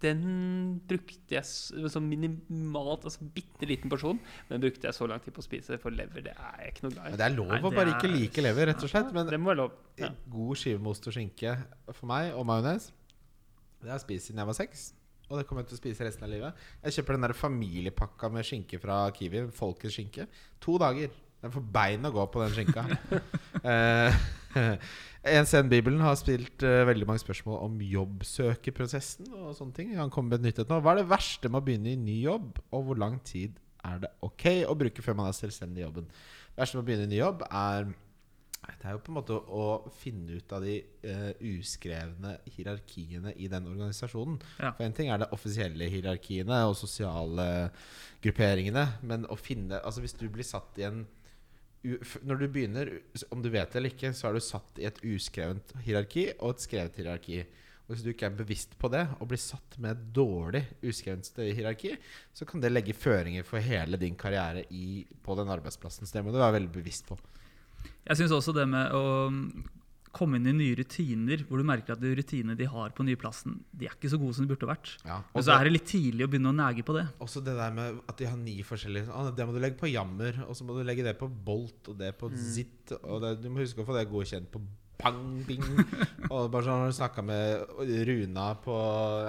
Den 0.05 0.18
brukte 0.87 1.32
jeg 1.39 1.47
sånn 1.89 2.05
minimalt, 2.05 3.07
altså 3.09 3.24
bitte 3.32 3.64
liten 3.66 3.89
porsjon. 3.89 4.18
Men 4.51 4.61
brukte 4.61 4.84
jeg 4.91 4.93
så 4.99 5.09
lang 5.09 5.22
tid 5.24 5.32
på 5.32 5.41
å 5.41 5.47
spise, 5.47 5.78
for 5.80 5.91
lever 5.97 6.26
det 6.28 6.34
er 6.37 6.59
jeg 6.66 6.74
ikke 6.74 6.84
noe 6.84 6.93
glad 6.99 7.09
i. 7.09 7.16
det 7.16 7.26
er 7.26 7.34
lov 7.39 7.49
Nei, 7.55 7.61
å 7.62 7.70
bare 7.72 7.89
er- 7.89 7.95
ikke 7.97 8.12
like 8.12 8.45
lever, 8.45 8.66
rett 8.68 8.84
og 8.84 8.93
slett. 8.93 9.09
Men 9.16 9.26
Det 9.32 9.41
må 9.41 9.55
være 9.55 9.62
lov. 9.62 9.72
Ja. 9.97 10.11
god 10.28 10.57
skive 10.61 10.78
med 10.84 10.91
ost 10.93 11.07
og 11.09 11.14
skinke 11.16 11.57
for 11.93 12.07
meg, 12.07 12.34
og 12.37 12.45
majones, 12.45 12.93
det 13.80 13.89
har 13.89 13.97
jeg 13.99 14.05
spist 14.05 14.26
siden 14.28 14.39
jeg 14.45 14.47
var 14.53 14.59
seks. 14.61 14.93
Og 15.30 15.39
det 15.41 15.47
kommer 15.49 15.62
jeg 15.64 15.70
til 15.72 15.78
å 15.78 15.80
spise 15.80 16.05
resten 16.07 16.22
av 16.22 16.30
livet. 16.30 16.55
Jeg 16.84 16.93
kjøper 17.01 17.16
den 17.16 17.22
der 17.26 17.32
familiepakka 17.34 18.30
med 18.30 18.45
skinke 18.45 18.78
fra 18.78 19.11
Kiwi. 19.11 19.49
Folkets 19.51 19.97
skinke. 19.97 20.28
To 20.61 20.76
dager. 20.78 21.09
Den 21.47 21.55
får 21.55 21.66
bein 21.74 22.07
å 22.09 22.14
gå 22.14 22.26
på 22.34 22.42
den 22.44 22.57
skinka. 22.57 22.86
En 25.26 25.42
NCN 25.42 25.68
Bibelen 25.68 26.01
har 26.05 26.14
spilt 26.18 26.62
uh, 26.62 26.84
veldig 26.86 27.07
mange 27.09 27.18
spørsmål 27.18 27.59
om 27.64 27.80
jobbsøkeprosessen 27.82 29.32
og 29.34 29.57
sånne 29.59 29.74
ting. 29.74 29.92
Han 29.99 30.12
kommer 30.14 30.36
med 30.36 30.44
et 30.44 30.47
nytt 30.47 30.61
et 30.62 30.70
nå. 30.70 30.78
Hva 30.80 30.94
er 30.94 31.03
det 31.03 31.11
verste 31.11 31.51
med 31.51 31.61
å 31.61 31.66
begynne 31.66 31.92
i 31.92 31.99
ny 31.99 32.20
jobb, 32.22 32.61
og 32.70 32.86
hvor 32.86 33.01
lang 33.03 33.18
tid 33.26 33.59
er 33.86 34.05
det 34.05 34.12
ok 34.26 34.47
å 34.70 34.76
bruke 34.78 35.03
før 35.03 35.18
man 35.18 35.30
er 35.30 35.36
selvstendig 35.36 35.82
i 35.82 35.86
jobben? 35.86 36.07
Det 36.07 36.62
verste 36.62 36.78
med 36.78 36.84
å 36.84 36.88
begynne 36.90 37.09
i 37.09 37.12
ny 37.16 37.18
jobb 37.18 37.42
er 37.51 37.90
det 38.66 38.88
er 38.88 38.97
jo 38.97 39.03
på 39.05 39.12
en 39.12 39.16
måte 39.18 39.36
å 39.36 39.66
finne 39.94 40.38
ut 40.40 40.53
av 40.57 40.64
de 40.64 40.76
uh, 41.07 41.32
uskrevne 41.55 42.32
hierarkiene 42.57 43.34
i 43.38 43.47
den 43.51 43.68
organisasjonen. 43.70 44.40
Ja. 44.59 44.72
For 44.72 44.86
en 44.86 44.97
ting 44.97 45.11
er 45.12 45.22
det 45.22 45.30
offisielle 45.34 45.86
hierarkiene 45.90 46.64
og 46.66 46.74
sosiale 46.78 47.47
grupperingene. 48.24 48.86
Men 49.07 49.26
å 49.30 49.38
finne 49.38 49.78
Altså 49.82 50.03
hvis 50.03 50.16
du 50.18 50.26
blir 50.32 50.47
satt 50.47 50.78
i 50.80 50.86
en 50.88 51.05
Når 51.85 52.41
du 52.41 52.47
begynner, 52.51 52.91
om 53.31 53.43
du 53.45 53.51
vet 53.53 53.70
det 53.70 53.79
eller 53.81 53.93
ikke, 53.95 54.11
så 54.16 54.29
er 54.29 54.37
du 54.37 54.43
satt 54.43 54.81
i 54.81 54.89
et 54.89 54.99
uskrevent 55.07 55.74
hierarki 55.85 56.31
og 56.41 56.57
et 56.57 56.64
skrevet 56.64 56.99
hierarki. 56.99 57.45
Og 57.87 57.95
Hvis 57.95 58.03
du 58.03 58.11
ikke 58.11 58.27
er 58.27 58.39
bevisst 58.39 58.74
på 58.81 58.91
det 58.91 59.05
og 59.20 59.29
blir 59.31 59.39
satt 59.39 59.77
med 59.79 59.95
et 59.95 60.09
dårlig 60.16 60.64
uskrevent 60.83 61.31
hierarki, 61.39 61.95
så 62.35 62.49
kan 62.49 62.62
det 62.62 62.72
legge 62.72 62.97
føringer 62.97 63.47
for 63.47 63.62
hele 63.62 64.01
din 64.01 64.18
karriere 64.18 64.64
i, 64.74 65.05
på 65.22 65.39
den 65.39 65.53
arbeidsplassen. 65.55 66.07
Så 66.07 66.18
det 66.18 66.24
må 66.27 66.35
du 66.35 66.41
være 66.43 66.59
veldig 66.59 66.72
bevisst 66.74 67.07
på. 67.07 67.18
Jeg 68.07 68.18
syns 68.18 68.35
også 68.35 68.55
det 68.57 68.66
med 68.70 68.95
å 68.95 69.05
komme 70.17 70.41
inn 70.41 70.49
i 70.51 70.55
nye 70.57 70.77
rutiner 70.79 71.45
hvor 71.47 71.61
du 71.61 71.67
merker 71.69 71.95
at 71.95 72.03
de 72.03 72.12
rutinene 72.17 72.57
de 72.59 72.69
har 72.71 72.95
på 72.97 73.05
nye 73.07 73.19
plassen, 73.21 73.59
de 73.77 73.89
er 73.89 73.97
ikke 73.97 74.11
så 74.12 74.21
gode 74.21 74.39
som 74.39 74.47
de 74.47 74.53
burde 74.53 74.71
vært. 74.71 74.95
Ja. 75.05 75.21
Men 75.35 75.47
så 75.47 75.57
er 75.57 75.69
det 75.69 75.75
litt 75.75 75.89
tidlig 75.91 76.27
å 76.27 76.31
begynne 76.33 76.53
å 76.53 76.57
nege 76.57 76.87
på 76.87 76.97
det. 76.97 77.05
Også 77.25 77.43
det 77.45 77.57
der 77.59 77.77
med 77.77 78.01
at 78.07 78.17
de 78.21 78.31
har 78.31 78.41
ni 78.41 78.57
forskjellige 78.67 79.12
ah, 79.12 79.31
Det 79.37 79.47
må 79.47 79.55
du 79.55 79.61
legge 79.62 79.81
på 79.81 79.93
jammer, 79.93 80.43
og 80.47 80.57
så 80.57 80.67
må 80.67 80.79
du 80.79 80.83
legge 80.87 81.05
det 81.07 81.17
på 81.21 81.29
bolt, 81.29 81.93
og 81.93 82.01
det 82.01 82.14
på 82.19 82.33
zitt. 82.37 82.97
Og 83.03 83.23
det, 83.25 83.37
du 83.45 83.49
må 83.53 83.62
huske 83.64 83.85
å 83.85 83.89
få 83.89 83.97
det 83.97 84.09
godkjent 84.11 84.51
på 84.53 84.62
pang, 84.97 85.23
bing. 85.47 85.64
og 86.33 86.51
bare 86.53 86.64
sånn 86.64 86.83
har 86.83 86.93
du 86.93 86.97
snakka 86.97 87.25
med 87.27 87.81
Runa 88.09 88.51
på 88.64 88.77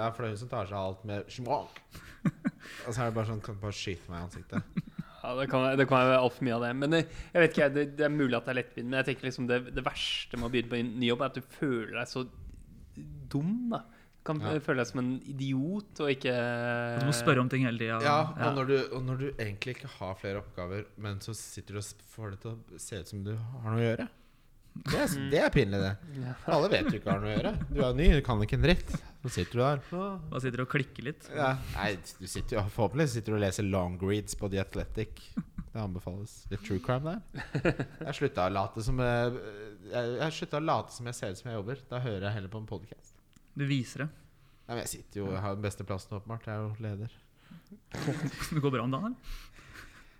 Ja, 0.00 0.10
for 0.12 0.24
det 0.24 0.30
er 0.30 0.36
hun 0.36 0.42
som 0.44 0.52
tar 0.52 0.70
seg 0.70 0.78
av 0.78 0.92
alt 0.92 1.08
med 1.08 1.32
smak. 1.32 1.82
Og 2.86 2.92
så 2.92 3.00
er 3.00 3.08
det 3.08 3.14
bare 3.16 3.28
sånn 3.28 3.42
Kan 3.44 3.56
du 3.56 3.62
bare 3.62 3.76
skyte 3.76 4.10
meg 4.10 4.20
i 4.20 4.26
ansiktet? 4.26 4.87
Ja, 5.28 5.34
det 5.36 5.46
kan, 5.52 5.66
det 5.76 5.84
kan 5.90 6.06
være 6.08 6.22
altfor 6.24 6.46
mye 6.48 6.56
av 6.56 6.62
det. 6.64 6.70
Men 6.80 6.96
jeg 6.96 7.42
vet 7.42 7.52
ikke, 7.52 7.68
det, 7.74 7.82
det 7.98 8.06
er 8.08 8.12
mulig 8.14 8.38
at 8.38 8.46
det 8.48 8.54
er 8.54 8.60
lettvint. 8.62 8.88
Men 8.88 9.02
jeg 9.02 9.10
tenker 9.10 9.28
liksom 9.28 9.48
det, 9.50 9.58
det 9.76 9.84
verste 9.84 10.40
med 10.40 10.48
å 10.48 10.52
begynne 10.54 10.72
på 10.72 10.78
en 10.80 10.92
ny 11.02 11.10
jobb, 11.12 11.24
er 11.26 11.32
at 11.34 11.36
du 11.36 11.54
føler 11.58 11.94
deg 12.00 12.08
så 12.08 12.24
dum. 13.30 13.54
da 13.74 13.82
Du 14.18 14.24
kan 14.34 14.40
Ja. 14.42 14.58
føle 14.60 14.82
deg 14.82 14.86
som 14.90 14.98
en 15.00 15.12
idiot 15.24 16.00
og 16.04 16.10
ikke 16.12 16.32
Du 17.00 17.06
må 17.08 17.12
spørre 17.16 17.40
om 17.40 17.48
ting 17.48 17.64
hele 17.64 17.78
tida. 17.80 18.00
Ja, 18.04 18.16
og 18.48 18.56
når, 18.58 18.66
du, 18.68 18.76
og 18.96 19.02
når 19.06 19.16
du 19.22 19.26
egentlig 19.38 19.76
ikke 19.76 19.88
har 19.98 20.14
flere 20.20 20.42
oppgaver, 20.42 20.84
men 21.00 21.20
så 21.24 21.32
sitter 21.36 21.78
du 21.78 21.80
og 21.80 22.08
får 22.16 22.30
det 22.34 22.40
til 22.42 22.50
å 22.50 22.78
se 22.78 23.00
ut 23.00 23.08
som 23.08 23.22
du 23.24 23.34
har 23.36 23.70
noe 23.72 23.78
å 23.80 23.86
gjøre. 23.86 24.08
Det 24.86 24.98
er, 25.02 25.14
det 25.32 25.38
er 25.42 25.50
pinlig, 25.52 25.78
det. 25.82 26.32
For 26.44 26.54
alle 26.54 26.68
vet 26.72 26.86
du 26.88 26.96
ikke 26.98 27.10
har 27.10 27.22
noe 27.22 27.30
å 27.32 27.34
gjøre. 27.34 27.52
Du 27.72 27.80
er 27.84 27.96
ny, 27.98 28.06
du 28.14 28.20
kan 28.24 28.40
ikke 28.44 28.56
en 28.58 28.64
dritt. 28.64 28.92
Så 29.24 29.32
sitter 29.34 29.58
du 29.58 29.62
der. 29.64 29.80
Bare 30.30 30.40
sitter 30.44 30.62
og 30.64 30.70
klikker 30.72 31.08
litt. 31.08 31.26
Ja. 31.34 31.50
Nei, 31.74 31.88
du 31.98 32.26
sitter 32.30 32.58
jo 32.58 32.62
forhåpentligvis 32.76 33.16
sitter 33.18 33.34
du 33.34 33.38
og 33.40 33.42
leser 33.42 33.66
long 33.66 33.98
reads 34.00 34.38
på 34.38 34.50
The 34.52 34.62
Athletic. 34.62 35.24
Det 35.34 35.82
anbefales. 35.82 36.38
Litt 36.52 36.64
true 36.64 36.80
crime 36.84 37.16
der. 37.18 37.82
Jeg 38.06 38.16
slutta 38.20 38.46
å 38.48 38.54
late 38.54 38.84
som 38.86 39.02
jeg, 39.04 39.42
jeg, 39.90 40.14
jeg 40.22 40.36
slutta 40.38 40.60
å 40.62 40.64
late 40.64 40.94
som 40.94 41.10
jeg 41.10 41.18
ser 41.18 41.34
ut 41.34 41.42
som 41.42 41.50
jeg 41.50 41.58
jobber. 41.58 41.82
Da 41.90 42.00
hører 42.06 42.28
jeg 42.30 42.36
heller 42.38 42.54
på 42.54 42.62
en 42.62 42.70
podcast 42.70 43.12
Du 43.58 43.66
viser 43.68 44.06
det. 44.06 44.08
Nei, 44.68 44.76
men 44.76 44.82
Jeg 44.84 44.92
sitter 44.94 45.22
jo 45.22 45.28
Jeg 45.32 45.42
har 45.44 45.58
den 45.58 45.64
beste 45.64 45.84
plassen, 45.88 46.16
åpenbart. 46.16 46.48
Jeg 46.48 46.54
er 46.54 46.64
jo 46.64 46.72
leder. 46.84 47.18
Det 48.54 48.62
går 48.64 48.72
bra 48.74 48.86
om 48.86 48.94
dagen, 48.94 49.12
eller? 49.12 49.44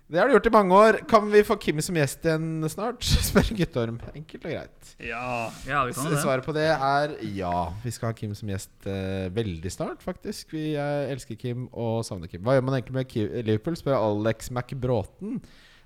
Det 0.09 0.17
har 0.17 0.25
du 0.25 0.33
gjort 0.33 0.47
i 0.49 0.51
mange 0.55 0.73
år. 0.73 0.95
Kan 1.05 1.27
vi 1.29 1.43
få 1.45 1.53
Kim 1.61 1.77
som 1.85 1.97
gjest 1.99 2.23
igjen 2.25 2.63
snart? 2.73 3.05
Spør 3.27 3.51
Guttorm. 3.59 3.99
Enkelt 4.17 4.47
og 4.47 4.55
greit. 4.55 4.93
Ja. 5.05 5.51
Ja, 5.69 5.83
vi 5.85 5.93
kan 5.93 6.09
det. 6.09 6.21
Svaret 6.23 6.47
på 6.47 6.55
det 6.57 6.65
er 6.65 7.13
ja. 7.37 7.67
Vi 7.83 7.93
skal 7.93 8.09
ha 8.09 8.17
Kim 8.17 8.33
som 8.33 8.49
gjest 8.49 8.89
eh, 8.89 9.27
veldig 9.35 9.69
snart, 9.69 10.01
faktisk. 10.01 10.55
Vi 10.55 10.71
eh, 10.73 11.11
elsker 11.13 11.37
Kim 11.37 11.67
og 11.69 12.01
savner 12.07 12.31
Kim. 12.31 12.41
Hva 12.41 12.57
gjør 12.57 12.65
man 12.65 12.79
egentlig 12.79 12.97
med 12.97 13.11
Kim 13.11 13.29
Liverpool? 13.37 13.77
spør 13.77 13.99
Alex 13.99 14.49
McBråten. 14.49 15.37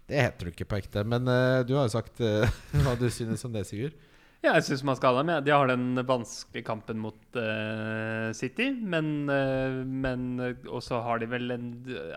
Det 0.07 0.23
heter 0.23 0.47
du 0.47 0.53
ikke 0.53 0.71
på 0.71 0.79
ekte, 0.79 1.03
men 1.03 1.27
eh, 1.27 1.59
du 1.67 1.75
har 1.75 1.89
jo 1.89 1.95
sagt 1.97 2.23
eh, 2.23 2.47
hva 2.85 2.95
du 2.95 3.09
synes 3.11 3.43
om 3.43 3.51
det, 3.59 3.65
Sigurd. 3.67 3.99
Ja, 4.43 4.53
jeg 4.57 4.69
syns 4.69 4.87
man 4.87 4.95
skal 4.99 5.17
ha 5.17 5.21
dem. 5.21 5.29
Ja. 5.35 5.43
De 5.43 5.51
har 5.55 5.67
den 5.67 5.99
vanskelige 6.07 6.67
kampen 6.67 7.03
mot 7.03 7.39
eh, 7.39 8.12
City, 8.37 8.69
men, 8.75 9.29
uh, 9.29 9.81
men 9.85 10.23
Og 10.69 10.81
så 10.85 10.99
har 11.05 11.19
de 11.21 11.27
vel 11.31 11.51
en 11.55 11.67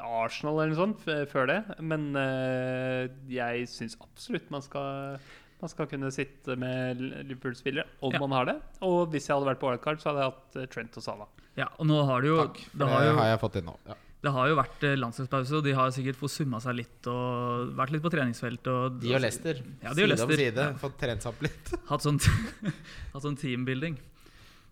Arsenal 0.02 0.60
eller 0.62 0.74
noe 0.74 0.82
sånt 0.82 1.06
før 1.32 1.50
det. 1.50 1.58
Men 1.80 2.10
eh, 2.20 3.08
jeg 3.30 3.66
syns 3.70 3.96
absolutt 4.02 4.48
man 4.54 4.64
skal 4.64 5.18
man 5.56 5.70
skal 5.72 5.86
kunne 5.88 6.10
sitte 6.12 6.52
med 6.60 6.98
Liverpool-spillere 7.00 7.86
om 8.04 8.12
Ja. 8.12 8.18
man 8.20 8.32
har 8.36 8.44
det. 8.50 8.56
Og 8.84 9.08
hvis 9.12 9.24
jeg 9.28 9.36
hadde 9.38 9.48
vært 9.48 9.60
på 9.62 9.70
wildcard, 9.70 10.02
så 10.02 10.10
hadde 10.10 10.20
jeg 10.24 10.32
hatt 10.34 10.56
eh, 10.60 10.66
Trent 10.74 10.98
og 11.00 11.04
Salah. 11.06 11.30
Ja, 11.56 11.70
og 11.80 11.86
nå 11.88 12.02
har 12.04 12.20
du 12.20 12.28
jo 12.28 12.36
Takk. 12.42 12.58
Det 12.76 12.88
har 12.90 13.06
jo, 13.06 13.14
har 13.16 13.30
jeg 13.30 13.40
fått 13.40 13.56
inn 13.62 13.64
nå. 13.70 13.76
Ja. 13.88 13.96
det 14.26 14.32
har 14.34 14.50
jo 14.50 14.58
vært 14.58 14.84
eh, 14.84 14.96
landslagspause, 15.00 15.54
og 15.56 15.64
de 15.64 15.72
har 15.78 15.94
sikkert 15.96 16.18
fått 16.20 16.34
summa 16.34 16.60
seg 16.60 16.76
litt 16.82 17.08
og 17.08 17.72
vært 17.78 17.94
litt 17.94 18.04
på 18.04 18.12
treningsfelt. 18.12 18.68
Og, 18.68 18.98
De 19.00 19.14
og 19.16 19.24
Lester. 19.24 19.62
Ja, 19.80 19.94
de 19.96 20.04
og 20.04 20.12
side 20.12 20.26
om 20.28 20.34
side. 20.42 20.66
Ja. 20.68 20.76
Fått 20.84 20.98
trent 21.00 21.24
seg 21.24 21.32
opp 21.32 21.40
litt. 21.48 21.72
Hatt 21.88 22.04
sånn, 22.04 22.20
hatt 23.14 23.24
sånn 23.24 23.40
teambuilding. 23.40 23.96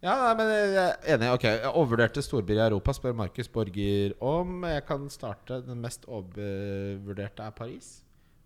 Ja, 0.05 0.15
nei, 0.21 0.33
men 0.37 0.51
jeg 0.53 0.75
er 0.77 1.15
enig. 1.15 1.29
Ok, 1.33 1.45
Overvurderte 1.71 2.21
storbyer 2.21 2.59
i 2.61 2.65
Europa, 2.67 2.93
spør 2.93 3.15
Markus 3.17 3.49
Borger 3.49 4.13
om. 4.21 4.59
Jeg 4.69 4.83
kan 4.85 5.07
starte. 5.09 5.63
Den 5.65 5.81
mest 5.81 6.05
overvurderte 6.05 7.47
er 7.47 7.55
Paris. 7.57 8.03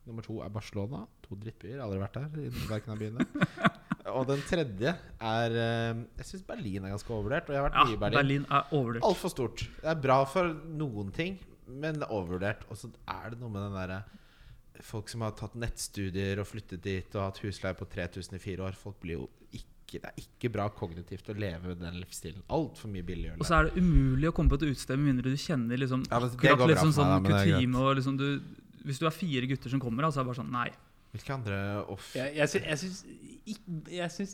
Nummer 0.07 0.23
to 0.23 0.39
er 0.45 0.53
Barcelona. 0.55 1.01
To 1.27 1.35
drittbyer. 1.41 1.81
Aldri 1.83 1.99
vært 2.05 2.15
der. 2.21 2.45
i 2.45 2.69
verken 2.71 2.95
av 2.95 3.03
byene. 3.03 3.27
Og 4.17 4.23
den 4.31 4.41
tredje 4.49 4.95
er 5.21 5.55
eh, 5.61 5.99
Jeg 6.17 6.29
syns 6.31 6.45
Berlin 6.47 6.87
er 6.87 6.95
ganske 6.95 7.11
overvurdert. 7.13 7.51
Og 7.51 7.57
jeg 7.57 7.61
har 7.61 7.67
vært 7.67 7.81
Ja, 7.81 7.85
mye 7.89 7.97
i 7.97 8.01
Berlin. 8.05 8.19
Berlin 8.21 8.47
er 8.47 8.71
overvurdert. 8.79 9.09
Altfor 9.11 9.35
stort. 9.35 9.65
Det 9.83 9.91
er 9.93 9.99
bra 10.07 10.21
for 10.31 10.55
noen 10.79 11.11
ting, 11.17 11.37
men 11.69 11.99
det 11.99 12.07
er 12.07 12.15
overvurdert. 12.15 12.63
Og 12.71 12.79
så 12.81 12.93
er 13.11 13.35
det 13.35 13.43
noe 13.43 13.51
med 13.57 13.67
den 13.67 13.77
derre 13.81 14.01
Folk 14.87 15.09
som 15.11 15.25
har 15.27 15.33
tatt 15.35 15.57
nettstudier 15.59 16.39
og 16.39 16.47
flyttet 16.47 16.85
dit 16.85 17.15
og 17.19 17.25
hatt 17.25 17.41
husleie 17.43 17.75
på 17.75 17.89
3000 17.91 18.37
i 18.39 18.43
fire 18.45 18.69
år. 18.69 18.77
Folk 18.79 19.01
blir 19.03 19.17
jo 19.17 19.25
ikke 19.89 20.01
Det 20.05 20.11
er 20.11 20.21
ikke 20.21 20.51
bra 20.53 20.67
kognitivt 20.77 21.29
å 21.33 21.35
leve 21.39 21.63
med 21.73 21.79
den 21.81 21.95
livsstilen. 22.03 22.43
Altfor 22.53 22.91
mye 22.93 23.03
billig 23.09 23.31
Og 23.39 23.47
så 23.49 23.57
er 23.59 23.69
det 23.71 23.81
umulig 23.81 24.29
å 24.29 24.35
komme 24.37 24.53
på 24.53 24.59
et 24.61 24.67
utested 24.69 24.99
med 25.01 25.15
mindre 25.15 25.33
du 25.33 25.37
kjenner 25.41 25.81
liksom, 25.81 26.05
Ja, 26.11 26.19
det- 26.21 26.37
det 26.37 26.51
akkurat 26.53 26.69
liksom 26.75 26.93
sånn 26.93 27.23
meg, 27.23 27.31
det 27.33 27.39
kutyme. 27.57 27.77
Og 27.81 27.97
liksom 27.97 28.19
du, 28.21 28.27
hvis 28.85 28.99
du 29.01 29.07
er 29.07 29.11
fire 29.17 29.47
gutter 29.49 29.71
som 29.71 29.81
kommer, 29.81 30.03
da, 30.03 30.11
så 30.13 30.21
er 30.21 30.25
det 30.25 30.31
bare 30.35 30.41
sånn 30.45 30.53
Nei. 30.53 30.69
Hvilke 31.15 31.33
andre 31.35 31.85
off... 31.89 32.13
Jeg, 32.15 32.35
jeg, 32.37 32.49
syns, 32.53 33.05
ikke, 33.49 34.29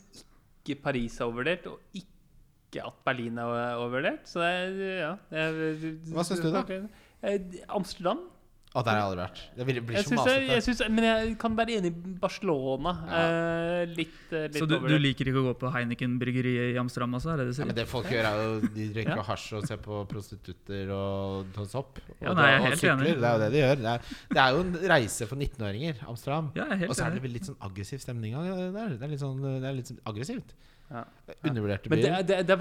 ikke 0.64 0.82
Paris 0.82 1.20
er 1.20 1.28
overvurdert, 1.28 1.66
og 1.70 1.78
ikke 1.94 2.82
at 2.88 2.96
Berlin 3.06 3.38
er 3.38 3.78
overvurdert. 3.78 4.26
Så 4.26 4.42
det 4.42 4.50
er 4.50 4.98
ja 4.98 5.12
jeg, 5.30 5.94
Hva 6.10 6.24
syns 6.26 6.42
du, 6.42 6.50
da? 6.50 6.64
Eh, 7.22 7.38
Amsterdam. 7.68 8.24
Å, 8.74 8.82
der 8.82 8.90
har 8.90 8.96
jeg 8.98 9.06
aldri 9.06 9.22
vært. 9.22 9.40
Det 9.54 9.64
blir, 9.68 9.76
blir 9.86 9.96
Jeg 10.00 10.06
så 10.08 10.16
masete. 10.18 10.32
jeg, 10.34 10.46
jeg 10.50 10.62
synes, 10.66 10.80
men 10.90 11.04
jeg 11.06 11.34
kan 11.38 11.52
være 11.54 11.74
enig 11.78 11.90
i 11.92 12.14
Barcelona. 12.18 12.92
Eh, 13.06 13.82
litt 13.94 14.32
eh, 14.34 14.48
litt 14.48 14.56
Så 14.58 14.66
du, 14.66 14.74
du 14.82 14.94
liker 14.98 15.30
ikke 15.30 15.42
å 15.44 15.44
gå 15.46 15.52
på 15.60 15.70
Heineken-bryggeriet 15.76 16.72
i 16.74 16.80
Amsterdam, 16.82 17.14
altså? 17.14 17.30
Er 17.36 17.42
det 17.44 17.46
det 17.52 17.54
Ja, 17.62 17.68
men 17.70 17.78
det 17.78 17.84
folk 17.86 18.10
gjør, 18.10 18.26
er 18.32 18.42
jo 18.42 18.72
De 18.74 18.88
drikker 18.96 19.14
Ja. 19.22 19.26
hasj 19.30 19.46
og 19.60 19.68
ser 19.70 19.78
på 19.84 20.00
prostitutter 20.10 20.90
og 20.96 21.54
tar 21.54 21.70
sopp. 21.70 22.02
Og, 22.02 22.18
Ja, 22.26 22.34
nei, 22.34 22.48
jeg 22.50 22.58
er 22.58 22.60
og 22.64 22.66
helt 22.66 22.82
sykler. 22.82 22.98
enig. 22.98 23.14
Det 23.22 23.30
er 23.30 23.38
jo 23.38 23.44
det 23.44 23.50
de 23.54 23.62
gjør. 23.62 23.78
Det 23.84 23.92
er, 23.94 24.12
det 24.34 24.42
er 24.48 24.58
jo 24.58 24.64
en 24.66 24.76
reise 24.96 25.30
for 25.30 25.36
19-åringer. 25.46 26.02
Amsterdam. 26.10 26.50
Ja, 26.58 26.66
jeg 26.74 26.82
er 26.82 26.90
Og 26.90 26.98
så 26.98 27.06
er 27.06 27.14
det 27.14 27.22
vel 27.28 27.36
litt 27.38 27.46
sånn 27.52 27.60
aggressiv 27.70 28.02
stemning 28.02 28.34
der. 28.34 28.98
Det 28.98 29.06
er 29.06 29.14
litt 29.14 29.22
sånn, 29.22 29.38
det 29.62 29.68
er 29.70 29.78
litt 29.78 29.94
sånn 29.94 30.02
aggressivt. 30.10 30.56
Ja. 30.90 31.04
Undervurderte 31.42 31.88
Men 31.90 31.98
det 32.00 32.10
det, 32.10 32.26
det, 32.28 32.34
er 32.36 32.42
det 32.44 32.54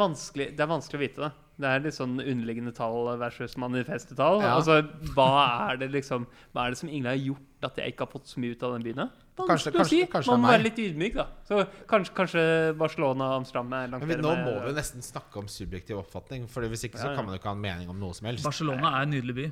er 0.63 0.69
vanskelig 0.69 0.97
å 0.97 1.01
vite 1.01 1.21
det. 1.25 1.31
Det 1.59 1.69
er 1.69 1.81
litt 1.83 1.93
sånn 1.93 2.15
underliggende 2.17 2.71
tall 2.73 3.11
versus 3.19 3.57
manifeste 3.61 4.15
tall. 4.17 4.39
Ja. 4.41 4.55
Altså, 4.57 4.79
hva 5.13 5.27
er 5.69 5.77
det 5.83 5.91
liksom 5.93 6.25
Hva 6.53 6.65
er 6.65 6.73
det 6.73 6.79
som 6.79 6.89
egentlig 6.89 7.11
har 7.11 7.19
gjort 7.27 7.67
at 7.67 7.77
jeg 7.79 7.93
ikke 7.93 8.07
har 8.07 8.11
fått 8.15 8.31
så 8.31 8.41
mye 8.41 8.55
ut 8.55 8.63
av 8.63 8.73
den 8.77 8.85
byen? 8.87 9.11
Kanskje- 9.33 9.71
å 9.73 9.75
kanskje- 9.77 9.89
si. 9.89 10.05
kanskje 10.11 10.31
Man 10.31 10.41
må 10.41 10.47
være 10.51 10.63
litt 10.63 10.79
ydmyk, 10.79 11.13
da. 11.15 11.27
Så 11.47 11.67
kanskje, 11.89 12.13
kanskje 12.13 12.77
Barcelona 12.77 13.29
og 13.31 13.35
Amsterdam 13.41 13.73
er 13.73 13.87
langt 13.87 14.01
Men 14.05 14.09
bedre 14.09 14.21
nå 14.23 14.35
med- 14.35 14.45
må 14.45 14.61
vi 14.61 14.67
jo 14.69 14.75
nesten 14.77 15.01
snakke 15.01 15.37
om 15.37 15.47
subjektiv 15.47 15.97
oppfatning. 15.97 16.47
For 16.49 16.61
hvis 16.63 16.83
ikke 16.89 16.99
så 17.01 17.15
kan 17.15 17.25
man 17.25 17.35
jo 17.35 17.39
ikke 17.39 17.51
ha 17.51 17.55
en 17.57 17.61
mening 17.61 17.89
om 17.89 17.99
noe 17.99 18.13
som 18.13 18.27
helst. 18.27 18.43
Barcelona 18.43 18.99
er 18.99 19.01
en 19.03 19.11
nydelig 19.11 19.35
by. 19.35 19.51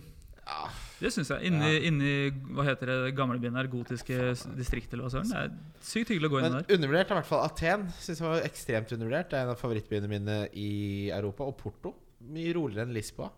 Ja, 0.51 0.69
Det 1.01 1.09
syns 1.15 1.31
jeg. 1.31 1.49
Inni, 1.49 1.69
inni 1.87 2.13
hva 2.53 2.65
heter 2.67 2.91
det, 2.91 2.97
gamlebyen 3.17 3.55
her, 3.57 3.69
gotiske 3.71 4.17
distriktet 4.57 4.97
eller 4.97 5.07
hva 5.07 5.13
søren. 5.13 5.31
Det 5.31 5.39
er 5.47 5.85
sykt 5.87 6.11
hyggelig 6.13 6.29
å 6.29 6.33
gå 6.33 6.41
inn 6.41 6.47
Men 6.49 6.57
der. 6.59 6.75
undervurdert 6.77 7.07
er 7.07 7.15
i 7.15 7.19
hvert 7.21 7.29
fall 7.29 7.45
Aten. 7.47 7.87
Synes 7.97 8.21
jeg 8.21 8.27
var 8.27 8.47
ekstremt 8.49 8.93
undervurdert. 8.97 9.31
Det 9.31 9.39
er 9.39 9.47
en 9.47 9.53
av 9.55 9.61
favorittbyene 9.61 10.11
mine 10.11 10.37
i 10.59 10.71
Europa. 11.09 11.47
Og 11.47 11.57
Porto. 11.61 11.95
Mye 12.31 12.53
roligere 12.57 12.85
enn 12.85 12.93
Lisboa. 12.93 13.31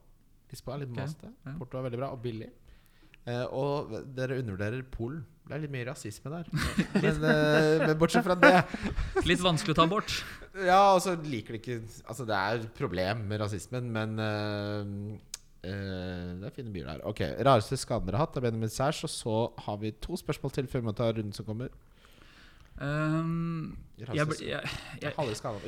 Lisboa 0.51 0.75
er 0.75 0.83
litt 0.83 0.91
okay. 0.91 1.05
maste. 1.05 1.31
ja. 1.47 1.55
Porto 1.61 1.79
er 1.79 1.87
veldig 1.87 2.01
bra 2.01 2.11
og 2.15 2.19
billig. 2.25 2.49
Uh, 3.23 3.45
og 3.55 3.93
dere 4.17 4.41
undervurderer 4.41 4.83
Polen. 4.91 5.21
Det 5.47 5.55
er 5.55 5.61
litt 5.63 5.71
mye 5.71 5.87
rasisme 5.87 6.31
der. 6.31 6.49
Men, 7.03 7.19
uh, 7.23 7.83
men 7.83 7.97
bortsett 7.99 8.23
fra 8.23 8.35
det 8.39 8.51
Litt 9.29 9.43
vanskelig 9.43 9.75
å 9.75 9.79
ta 9.79 9.85
bort. 9.91 10.17
Ja, 10.55 10.93
og 10.95 11.01
så 11.03 11.15
liker 11.19 11.55
de 11.55 11.59
ikke 11.61 11.77
Altså, 12.03 12.27
det 12.27 12.37
er 12.37 12.65
problem 12.77 13.23
med 13.27 13.41
rasismen, 13.41 13.87
men 13.91 14.19
eh, 14.21 14.91
eh, 15.63 16.29
Det 16.41 16.49
er 16.49 16.55
fine 16.55 16.73
byer 16.73 16.91
der. 16.91 17.01
Ok, 17.09 17.23
Rareste 17.45 17.79
skaden 17.79 18.07
dere 18.09 18.19
har 18.19 18.27
hatt, 18.27 18.37
er 18.37 18.45
Benjamin 18.45 18.71
Sæsj. 18.71 19.03
Og 19.07 19.13
så 19.13 19.39
har 19.65 19.79
vi 19.81 19.93
to 20.03 20.19
spørsmål 20.19 20.53
til 20.55 20.69
før 20.71 20.83
vi 20.83 20.89
må 20.91 20.95
ta 20.97 21.09
runden 21.11 21.33
som 21.35 21.47
kommer. 21.47 21.73
Um, 22.73 23.75
jeg, 24.01 24.25
ble, 24.25 24.35
jeg, 24.41 24.69
jeg, 24.97 25.11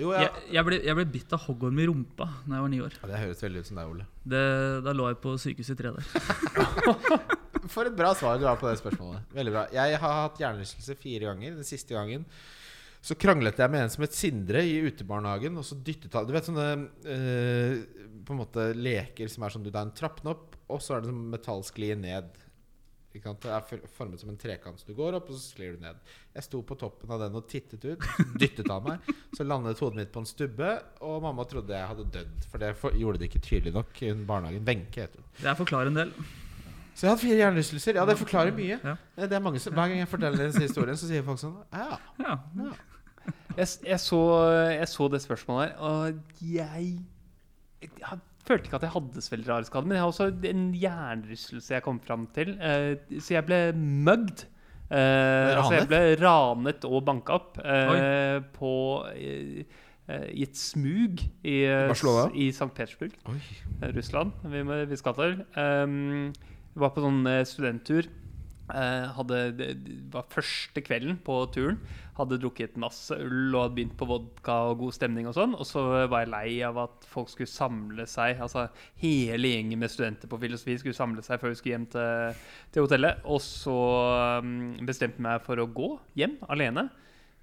Jo, 0.01 0.09
ja. 0.09 0.23
jeg, 0.23 0.31
jeg, 0.55 0.63
ble, 0.65 0.79
jeg 0.81 0.97
ble 0.97 1.05
bitt 1.13 1.35
av 1.37 1.43
hoggorm 1.45 1.77
i 1.77 1.85
rumpa 1.85 2.25
da 2.47 2.57
jeg 2.57 2.63
var 2.65 2.71
ni 2.73 2.79
år. 2.81 2.95
ja. 2.97 3.09
Det 3.11 3.19
høres 3.21 3.43
veldig 3.45 3.61
ut 3.61 3.69
som 3.69 3.79
deg, 3.79 3.91
Ole. 3.93 4.07
Det, 4.25 4.41
da 4.87 4.93
lå 4.97 5.07
jeg 5.11 5.19
på 5.21 5.35
sykehuset 5.43 5.75
i 5.75 5.83
tre 5.83 5.93
dager. 5.93 7.29
For 7.73 7.87
et 7.87 7.95
bra 7.97 8.11
svar 8.17 8.41
du 8.41 8.47
har 8.49 8.57
på 8.61 8.67
det 8.69 8.79
spørsmålet. 8.81 9.29
Veldig 9.37 9.53
bra. 9.53 9.63
Jeg 9.73 9.99
har 10.01 10.17
hatt 10.23 10.41
hjernerystelse 10.41 10.97
fire 11.01 11.29
ganger. 11.29 11.55
Den 11.61 11.67
siste 11.67 11.95
gangen 11.97 12.25
så 13.05 13.13
kranglet 13.21 13.59
jeg 13.61 13.69
med 13.69 13.83
en 13.85 13.91
som 13.93 14.01
het 14.05 14.15
Sindre 14.17 14.63
i 14.65 14.79
utebarnehagen. 14.87 15.59
Og 15.61 15.65
så 15.67 15.77
dyttet 15.77 16.15
han 16.17 16.25
Du 16.25 16.33
vet 16.33 16.47
sånne 16.47 16.69
eh, 17.05 17.75
på 18.25 18.33
en 18.33 18.39
måte 18.41 18.71
leker 18.73 19.29
som 19.29 19.45
er 19.45 19.53
sånn 19.53 19.65
du 19.65 19.69
er 19.69 19.83
en 19.83 19.93
trappen 19.93 20.31
opp, 20.31 20.55
og 20.73 20.81
så 20.81 20.95
er 20.95 21.03
det 21.03 21.11
sånn 21.11 21.27
metallsklie 21.35 21.97
ned. 21.99 22.31
Ikke 23.15 23.29
sant? 23.29 23.45
Det 23.45 23.51
er 23.53 23.83
formet 23.95 24.19
som 24.19 24.31
en 24.33 24.39
trekant. 24.41 24.79
Så 24.81 24.89
du 24.89 24.95
går 24.97 25.15
opp, 25.19 25.29
og 25.29 25.37
så 25.37 25.53
sklir 25.53 25.75
du 25.77 25.83
ned. 25.85 25.99
Jeg 26.35 26.43
sto 26.47 26.59
på 26.67 26.75
toppen 26.81 27.13
av 27.15 27.21
den 27.21 27.37
og 27.39 27.45
tittet 27.47 27.85
ut. 27.85 28.07
Dyttet 28.41 28.67
av 28.73 28.81
meg. 28.89 29.05
Så 29.37 29.45
landet 29.47 29.79
hodet 29.79 30.01
mitt 30.01 30.11
på 30.11 30.23
en 30.23 30.27
stubbe, 30.27 30.71
og 31.05 31.21
mamma 31.23 31.45
trodde 31.47 31.77
jeg 31.77 31.91
hadde 31.93 32.07
dødd. 32.17 32.49
For 32.51 32.63
det 32.65 32.73
for, 32.81 32.97
gjorde 32.99 33.21
det 33.21 33.29
ikke 33.29 33.43
tydelig 33.45 33.75
nok 33.77 34.01
i 34.03 34.11
barnehagen. 34.27 34.65
Wenche 34.67 35.05
het 35.05 35.15
hun. 35.15 35.29
Det 35.39 35.55
forklarer 35.61 35.93
en 35.93 36.01
del. 36.01 36.11
Så 36.95 37.05
jeg 37.05 37.09
har 37.11 37.15
hatt 37.17 37.23
fire 37.23 37.39
hjernerystelser. 37.43 37.97
Ja, 38.01 38.03
det 38.09 38.17
forklarer 38.19 38.55
mye. 38.55 38.81
Ja. 38.81 38.97
Det 39.15 39.35
er 39.37 39.43
mange 39.43 39.59
som, 39.63 39.73
Hver 39.75 39.93
gang 39.93 40.01
jeg 40.01 40.11
forteller 40.11 40.41
denne 40.47 40.65
historien, 40.65 40.99
så 40.99 41.07
sier 41.11 41.23
folk 41.27 41.39
sånn 41.41 41.55
Ja, 41.75 42.01
Ja. 42.23 42.35
ja. 42.65 42.73
Jeg, 43.57 43.67
jeg, 43.87 43.99
så, 44.03 44.21
jeg 44.73 44.87
så 44.91 45.07
det 45.11 45.21
spørsmålet 45.23 45.69
her, 45.69 45.75
og 45.77 46.41
jeg, 46.41 46.89
jeg 47.81 48.19
følte 48.45 48.69
ikke 48.69 48.79
at 48.79 48.85
jeg 48.85 48.93
hadde 48.93 49.23
så 49.23 49.33
veldig 49.35 49.49
rare 49.49 49.67
skader. 49.67 49.87
Men 49.87 49.97
jeg 49.97 50.03
har 50.03 50.11
også 50.11 50.27
en 50.51 50.65
hjernerystelse 50.73 51.73
jeg 51.73 51.85
kom 51.85 52.01
fram 52.03 52.27
til. 52.35 52.53
Uh, 52.59 53.19
så 53.19 53.37
jeg 53.37 53.47
ble 53.47 53.61
mugged. 53.77 54.45
Uh, 54.85 55.55
altså 55.57 55.79
jeg 55.79 55.87
ble 55.89 56.01
ranet 56.21 56.85
og 56.85 56.99
banka 57.07 57.39
opp 57.39 57.55
uh, 57.57 58.37
på 58.53 58.73
eh, 59.15 59.63
eh, 60.05 60.27
I 60.29 60.43
et 60.45 60.59
smug 60.59 61.23
i, 61.41 61.55
eh, 61.65 62.03
i 62.37 62.51
St. 62.53 62.69
Petersburg. 62.75 63.15
Oi. 63.31 63.39
Eh, 63.81 63.89
Russland, 63.95 64.35
vi, 64.43 64.61
vi 64.91 64.99
skal 65.01 65.17
til. 65.17 65.39
Um, 65.57 66.29
vi 66.75 66.83
var 66.83 66.93
på 66.93 67.01
sånn 67.01 67.25
eh, 67.31 67.41
studenttur. 67.49 68.11
Eh, 68.73 69.11
hadde, 69.13 69.39
det 69.59 69.67
var 70.13 70.25
første 70.31 70.81
kvelden 70.81 71.19
på 71.25 71.35
turen. 71.53 71.77
Hadde 72.17 72.39
drukket 72.41 72.77
masse 72.81 73.13
øl 73.13 73.53
og 73.53 73.59
hadde 73.67 73.75
begynt 73.77 73.97
på 73.99 74.07
vodka 74.09 74.55
og 74.71 74.79
god 74.79 74.95
stemning. 74.95 75.27
Og 75.29 75.35
sånn 75.37 75.53
Og 75.53 75.67
så 75.69 75.83
var 76.09 76.23
jeg 76.23 76.31
lei 76.31 76.49
av 76.65 76.79
at 76.85 77.05
folk 77.11 77.29
skulle 77.29 77.51
samle 77.51 78.07
seg. 78.09 78.39
Altså 78.41 78.67
Hele 79.03 79.51
gjengen 79.53 79.83
med 79.83 79.93
studenter 79.93 80.31
på 80.31 80.39
filosofi 80.41 80.79
skulle 80.81 80.97
samle 80.97 81.21
seg 81.25 81.41
før 81.43 81.53
vi 81.53 81.59
skulle 81.59 81.75
hjem 81.77 81.87
til, 81.93 82.41
til 82.73 82.87
hotellet. 82.87 83.21
Og 83.29 83.43
så 83.43 83.77
um, 84.41 84.73
bestemte 84.87 85.19
jeg 85.21 85.27
meg 85.27 85.45
for 85.45 85.61
å 85.61 85.69
gå 85.69 85.91
hjem 86.17 86.39
alene. 86.49 86.87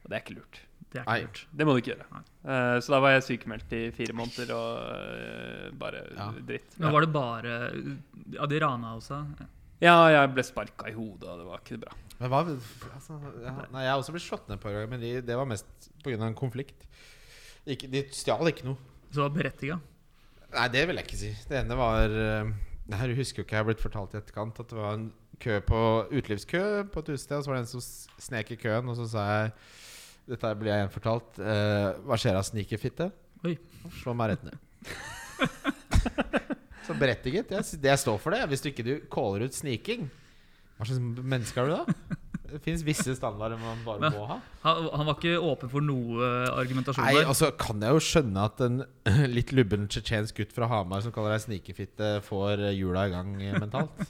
Og 0.02 0.10
det 0.10 0.18
er 0.18 0.24
ikke 0.24 0.38
lurt. 0.40 0.62
Det 0.92 1.00
er 1.00 1.06
ikke 1.06 1.28
lurt. 1.28 1.46
Det 1.56 1.64
må 1.68 1.72
du 1.76 1.78
ikke 1.84 1.94
gjøre. 1.94 2.22
Eh, 2.42 2.76
så 2.82 2.92
da 2.92 2.98
var 3.00 3.14
jeg 3.14 3.22
sykemeldt 3.30 3.70
i 3.78 3.82
fire 3.94 4.16
måneder 4.18 4.50
og 4.56 4.72
uh, 4.90 5.68
bare 5.78 6.02
Ja. 6.18 6.32
dritt. 6.50 6.74
Men 6.82 6.92
var 6.98 7.06
det 7.06 7.12
bare 7.14 7.52
Ja, 8.34 8.46
de 8.50 8.58
rana 8.60 8.96
også? 8.98 9.22
Ja, 9.82 9.96
jeg 10.12 10.30
ble 10.30 10.44
sparka 10.46 10.86
i 10.86 10.94
hodet, 10.94 11.26
og 11.26 11.40
det 11.40 11.46
var 11.48 11.62
ikke 11.62 11.80
bra. 11.82 11.94
Men 12.20 12.30
hva 12.30 12.42
altså, 12.46 13.16
ja, 13.42 13.54
Nei, 13.72 13.82
jeg 13.82 13.90
har 13.90 13.98
også 13.98 14.14
blitt 14.14 14.26
slått 14.28 14.44
ned 14.46 14.60
et 14.60 14.62
par 14.62 14.76
ganger, 14.76 14.90
men 14.92 15.02
de, 15.02 15.14
det 15.26 15.38
var 15.38 15.48
mest 15.50 15.88
pga. 16.04 16.18
en 16.22 16.38
konflikt. 16.38 16.84
Ikke, 17.66 17.90
de 17.90 18.04
stjal 18.14 18.50
ikke 18.52 18.68
noe. 18.68 18.78
Så 19.08 19.18
det 19.18 19.24
var 19.24 19.34
berettiga? 19.34 19.80
Nei, 20.52 20.68
det 20.70 20.84
vil 20.86 21.00
jeg 21.00 21.08
ikke 21.08 21.18
si. 21.18 21.32
Det 21.48 21.58
ene 21.62 21.78
var 21.78 22.14
uh, 22.14 22.52
Det 22.86 23.00
her 23.00 23.14
husker 23.16 23.42
jo 23.42 23.46
ikke 23.46 23.56
jeg 23.56 23.64
har 23.64 23.68
blitt 23.70 23.82
fortalt 23.82 24.14
i 24.14 24.20
etterkant. 24.20 24.62
At 24.62 24.70
det 24.70 24.78
var 24.78 24.98
en 25.00 25.08
kø 25.42 25.58
på 25.66 25.82
utelivskø 26.12 26.62
på 26.92 27.02
et 27.02 27.12
utested, 27.14 27.36
og 27.40 27.42
så 27.42 27.50
var 27.50 27.58
det 27.58 27.64
en 27.64 27.72
som 27.72 27.86
snek 28.28 28.54
i 28.54 28.60
køen, 28.62 28.90
og 28.92 28.98
så 29.00 29.08
sa 29.16 29.26
jeg 29.32 29.54
Dette 30.30 30.54
blir 30.54 30.70
jeg 30.70 30.84
gjenfortalt. 30.84 31.42
Eh, 31.42 31.88
hva 32.06 32.16
skjer 32.20 32.38
av 32.38 32.46
snikerfitte? 32.46 33.08
Slå 33.98 34.14
meg 34.14 34.36
rett 34.36 34.46
ned. 34.46 34.60
så 36.86 36.96
berettiget. 36.98 37.50
Jeg, 37.54 37.64
det 37.82 37.90
jeg 37.92 37.98
står 38.02 38.18
for 38.22 38.34
det. 38.34 38.42
Hvis 38.50 38.62
du 38.64 38.68
ikke 38.72 38.84
du 38.86 38.92
caller 39.12 39.46
ut 39.46 39.54
sniking, 39.56 40.08
hva 40.78 40.88
slags 40.88 41.00
menneske 41.22 41.60
er 41.62 41.70
du 41.70 41.74
da? 41.76 42.18
Det 42.52 42.58
fins 42.66 42.82
visse 42.84 43.14
standarder 43.16 43.56
man 43.56 43.78
bare 43.86 44.00
Men- 44.02 44.12
må 44.12 44.26
ha. 44.28 44.34
Han, 44.66 44.88
han 44.92 45.06
var 45.08 45.14
ikke 45.16 45.38
åpen 45.40 45.70
for 45.72 45.80
noe 45.80 46.26
argumentasjon 46.52 47.06
Nei, 47.06 47.14
der? 47.16 47.30
altså 47.30 47.48
kan 47.56 47.80
jeg 47.80 47.94
jo 47.96 48.02
skjønne 48.04 48.42
at 48.44 48.60
en 48.66 48.82
litt 49.38 49.54
lubben 49.56 49.86
tsjetsjensk 49.88 50.36
gutt 50.42 50.52
fra 50.52 50.68
Hamar 50.68 51.00
som 51.00 51.14
kaller 51.16 51.32
deg 51.32 51.46
snikefitte, 51.46 52.10
får 52.26 52.66
hjula 52.76 53.06
i 53.08 53.14
gang 53.14 53.32
eh, 53.40 53.56
mentalt. 53.56 54.04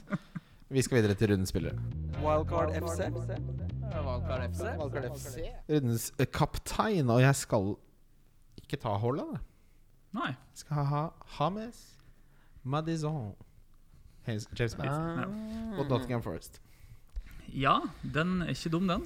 Vi 0.73 0.81
skal 0.83 0.99
videre 0.99 1.15
til 1.15 1.31
rundens 1.31 1.53
spillere. 1.53 1.77
Wildcard 2.19 2.73
FC. 2.81 3.07
Wildcard 3.13 4.45
FC. 4.49 4.67
Wildcard 4.81 5.07
FC. 5.13 5.47
Rundens 5.69 6.09
eh, 6.19 6.27
kaptein, 6.33 7.09
og 7.13 7.21
jeg 7.23 7.35
skal 7.45 7.75
ikke 8.59 8.79
ta 8.81 8.97
Haaland. 8.99 9.37
jeg. 9.37 9.43
Nei. 10.19 10.31
Jeg 10.33 10.65
skal 10.65 10.87
ha 10.91 11.03
Hames 11.39 11.79
Madison. 12.63 13.33
James 14.27 14.47
James 14.55 14.77
Madison. 14.79 15.75
og 15.77 15.89
Nottingham 15.89 16.23
Forest. 16.23 16.61
Ja, 17.53 17.79
den 18.15 18.41
er 18.45 18.53
ikke 18.55 18.71
dum, 18.73 18.87
den. 18.87 19.03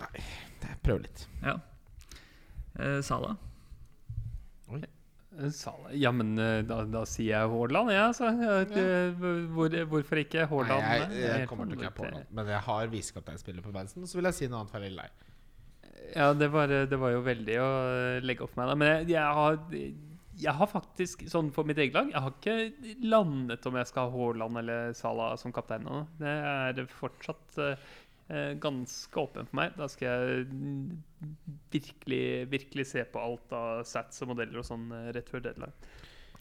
Nei, 0.00 0.22
prøv 0.84 1.02
litt. 1.02 1.26
Ja. 1.42 1.56
Eh, 2.78 3.00
Sala. 3.04 3.34
Oi. 4.70 4.80
Sala. 5.54 5.90
Ja, 5.96 6.12
men 6.14 6.32
eh, 6.40 6.60
da, 6.66 6.82
da 6.88 7.02
sier 7.08 7.32
jeg 7.34 7.50
Haaland, 7.52 7.90
ja, 7.94 8.06
altså. 8.12 8.30
Ja. 8.40 8.60
ikke, 8.66 8.84
Hvor, 9.54 9.74
hvorfor 9.92 10.22
ikke 10.22 10.46
Haaland? 10.50 10.86
jeg, 10.86 11.24
er 11.26 11.42
jeg 11.42 11.50
kommer 11.50 11.68
til 11.70 11.80
å 11.82 11.88
cappe. 11.88 12.06
Haaland, 12.06 12.30
men 12.38 12.52
jeg 12.54 12.62
har 12.68 12.94
visekapteinspiller 12.94 13.66
på 13.66 13.74
Benson. 13.74 14.06
Så 14.08 14.20
vil 14.20 14.30
jeg 14.30 14.38
si 14.38 14.48
noe 14.50 14.62
annet 14.62 14.72
for 14.74 14.86
Lille 14.86 15.02
Lei. 15.02 15.10
Ja, 16.14 16.30
det 16.34 16.48
var, 16.50 16.70
det 16.90 16.98
var 16.98 17.12
jo 17.14 17.20
veldig 17.26 17.58
å 17.62 17.68
legge 18.24 18.42
opp 18.46 18.56
meg, 18.58 18.70
da. 18.70 18.78
Men 18.80 18.88
jeg, 18.94 19.10
jeg 19.12 19.36
har 19.40 19.60
jeg 20.40 20.54
har 20.56 20.68
faktisk, 20.70 21.24
sånn 21.30 21.50
for 21.54 21.68
mitt 21.68 21.78
eget 21.82 21.94
lag, 21.96 22.10
jeg 22.12 22.22
har 22.24 22.34
ikke 22.36 22.96
landet 23.04 23.66
om 23.68 23.76
jeg 23.78 23.88
skal 23.90 24.08
ha 24.08 24.14
Haaland 24.16 24.60
eller 24.62 24.92
Salah 24.96 25.34
som 25.40 25.52
kaptein 25.54 25.84
nå. 25.86 26.02
Det 26.20 26.32
er 26.32 26.80
fortsatt 26.92 27.60
eh, 27.64 28.54
ganske 28.62 29.22
åpent 29.22 29.50
for 29.52 29.60
meg. 29.60 29.76
Da 29.78 29.88
skal 29.92 30.08
jeg 30.08 30.46
mm, 30.50 31.30
virkelig, 31.74 32.22
virkelig 32.52 32.86
se 32.92 33.04
på 33.04 33.22
alt 33.22 33.52
av 33.56 33.84
sats 33.88 34.22
og 34.24 34.32
modeller 34.34 34.62
og 34.62 34.68
sånn 34.68 34.90
eh, 34.96 35.10
rett 35.16 35.30
før 35.32 35.44
deadline. 35.48 35.72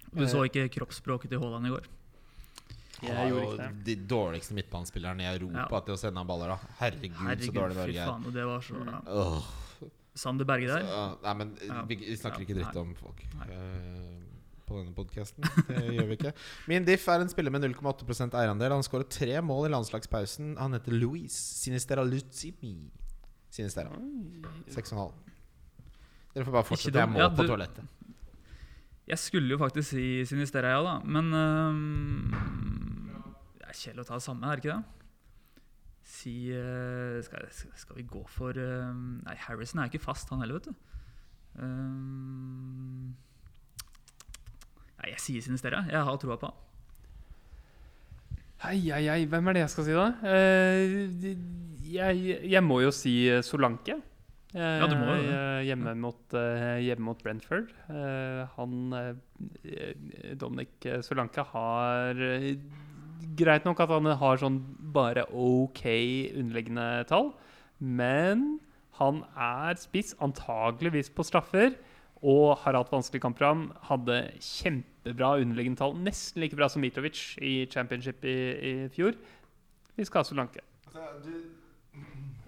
Du 0.09 0.25
så 0.25 0.43
ikke 0.47 0.67
kroppsspråket 0.73 1.29
til 1.33 1.41
Haaland 1.43 1.69
i 1.69 1.73
går? 1.75 1.89
Jeg 2.99 3.15
Han 3.15 3.17
har 3.21 3.29
jo 3.31 3.69
de 3.85 3.95
dårligste 4.09 4.55
midtbanespillerne 4.57 5.23
i 5.23 5.29
Europa 5.29 5.77
Ja. 5.77 5.81
til 5.87 5.93
å 5.95 5.99
sende 6.01 6.19
han 6.19 6.27
baller, 6.27 6.51
da. 6.51 6.73
Herregud, 6.81 7.15
så 7.15 7.27
Herregud, 7.29 7.55
dårlig 7.55 7.75
fy 7.75 7.79
Norge 7.79 7.99
er. 7.99 8.09
faen. 8.09 8.33
Det 8.35 8.45
var 8.49 8.65
så 8.65 8.81
ja. 8.89 9.01
Åh. 9.07 9.49
Sander 10.19 10.47
Berge 10.49 10.67
der. 10.71 10.83
Så, 10.87 11.03
nei, 11.23 11.33
men 11.41 11.53
Ja. 11.67 11.81
vi, 11.89 11.95
vi 12.03 12.15
snakker 12.19 12.43
ikke 12.45 12.57
dritt 12.59 12.75
om 12.81 12.91
folk 12.99 13.21
eh, 13.23 14.17
på 14.69 14.77
denne 14.81 14.93
podkasten. 14.93 15.45
Det 15.69 15.83
gjør 15.95 16.09
vi 16.11 16.17
ikke. 16.19 16.33
Min 16.71 16.85
diff 16.87 17.07
er 17.09 17.23
en 17.23 17.31
spiller 17.31 17.53
med 17.55 17.63
0,8% 17.65 18.35
eierandel. 18.37 18.75
Han 18.75 18.83
skåret 18.85 19.09
tre 19.15 19.39
mål 19.41 19.69
i 19.69 19.71
landslagspausen. 19.73 20.51
Han 20.59 20.75
heter 20.77 20.93
Louis 20.93 21.33
Sinistera 21.63 22.03
Luzimi. 22.05 22.75
Sinistera. 23.49 23.89
6,5. 24.69 25.07
Dere 26.35 26.45
får 26.45 26.53
bare 26.59 26.67
fortsette. 26.69 26.99
Jeg 27.01 27.09
må 27.09 27.23
Ja, 27.23 27.31
på 27.33 27.47
toalettet. 27.49 27.95
Jeg 29.09 29.17
skulle 29.17 29.49
jo 29.55 29.57
faktisk 29.57 29.89
si 29.95 30.03
Sinistera, 30.29 30.75
ja, 30.75 30.81
da. 30.85 30.91
Men 31.01 31.33
um, 31.33 32.29
Det 33.57 33.65
er 33.71 33.73
kjedelig 33.79 34.03
å 34.05 34.09
ta 34.11 34.19
det 34.19 34.25
samme, 34.27 34.45
er 34.51 34.59
det 34.59 34.65
ikke 34.67 34.75
det? 34.75 34.98
Si 36.09 36.49
øh, 36.57 37.19
skal, 37.23 37.43
skal 37.77 37.99
vi 37.99 38.05
gå 38.09 38.23
for 38.33 38.57
Nei, 38.57 39.35
Harrison 39.45 39.83
er 39.83 39.91
ikke 39.91 40.01
fast, 40.01 40.31
han 40.33 40.41
heller, 40.41 40.57
vet 40.57 40.71
du. 40.71 40.73
Um, 41.59 43.11
nei, 44.99 45.11
jeg 45.13 45.21
sier 45.21 45.45
Sinistera. 45.45 45.83
Jeg 45.91 46.01
har 46.07 46.17
troa 46.21 46.37
på 46.41 46.49
han. 46.49 46.65
Hei, 48.63 48.77
hei, 48.89 49.03
hei, 49.07 49.21
hvem 49.31 49.47
er 49.47 49.55
det 49.55 49.61
jeg 49.63 49.71
skal 49.75 49.85
si, 49.87 49.93
da? 49.95 50.07
Uh, 50.19 51.29
jeg, 51.89 52.39
jeg 52.51 52.63
må 52.65 52.81
jo 52.83 52.89
si 52.93 53.13
eh, 53.31 53.39
Solanke. 53.45 53.95
Uh, 54.49 54.59
Ja, 54.81 54.87
du 54.89 54.95
må 54.97 55.13
jo 55.13 55.21
det. 55.23 55.31
eh, 55.37 55.61
hjemme, 55.69 55.93
mot, 56.01 56.33
eh, 56.35 56.79
hjemme 56.87 57.05
mot 57.05 57.19
Brentford. 57.23 57.69
Eh, 57.93 58.41
han 58.57 58.95
eh, 58.97 60.33
Dominic 60.41 60.87
Solanke 61.05 61.45
har 61.53 62.19
eh, 62.25 62.55
Greit 63.39 63.65
nok 63.67 63.81
at 63.83 63.91
han 63.91 64.07
har 64.21 64.39
sånn 64.39 64.61
bare 64.95 65.25
OK 65.35 65.83
underliggende 66.39 66.87
tall, 67.09 67.33
men 67.79 68.59
han 68.99 69.23
er 69.35 69.79
spiss, 69.79 70.13
antageligvis 70.23 71.11
på 71.15 71.23
straffer, 71.27 71.75
og 72.19 72.57
har 72.65 72.75
hatt 72.75 72.91
vanskelige 72.91 73.23
kampprogram. 73.23 73.69
Hadde 73.87 74.17
kjempebra 74.43 75.37
underliggende 75.39 75.79
tall, 75.79 75.95
nesten 76.03 76.43
like 76.43 76.57
bra 76.59 76.67
som 76.71 76.83
Mitrovic 76.83 77.37
i 77.39 77.63
championship 77.71 78.25
i, 78.27 78.35
i 78.59 78.73
fjor. 78.91 79.15
Vi 79.95 80.07
skal 80.07 80.23
ha 80.23 80.27
Solanke. 80.27 80.63
Altså, 80.87 81.07
Du 81.23 81.58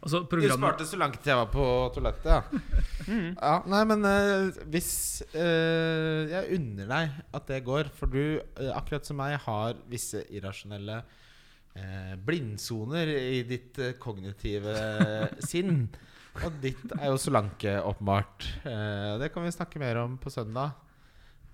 programmet 0.01 0.57
sparte 0.57 0.85
så 0.89 0.97
langt 0.97 1.25
jeg 1.25 1.37
var 1.37 1.49
på 1.53 1.65
toalettet, 1.95 2.31
ja. 2.31 2.41
Mm. 3.01 3.31
ja 3.33 3.55
nei, 3.65 3.79
men 3.89 4.05
uh, 4.05 4.59
hvis 4.69 5.23
uh, 5.33 6.29
Jeg 6.29 6.59
unner 6.59 6.85
deg 6.85 7.15
at 7.33 7.47
det 7.49 7.57
går, 7.65 7.89
for 7.97 8.13
du, 8.13 8.37
uh, 8.59 8.69
akkurat 8.77 9.07
som 9.09 9.17
meg, 9.17 9.33
har 9.41 9.79
visse 9.89 10.21
irrasjonelle 10.29 10.99
eh, 11.73 12.13
blindsoner 12.21 13.09
i 13.09 13.41
ditt 13.49 13.79
kognitive 13.99 14.75
sinn. 15.43 15.87
Og 16.45 16.61
ditt 16.63 16.93
er 16.99 17.09
jo 17.09 17.19
Solanke, 17.19 17.79
åpenbart. 17.89 18.47
Eh, 18.69 19.17
det 19.23 19.31
kan 19.33 19.47
vi 19.47 19.55
snakke 19.55 19.81
mer 19.81 20.03
om 20.03 20.19
på 20.21 20.31
søndag. 20.31 20.77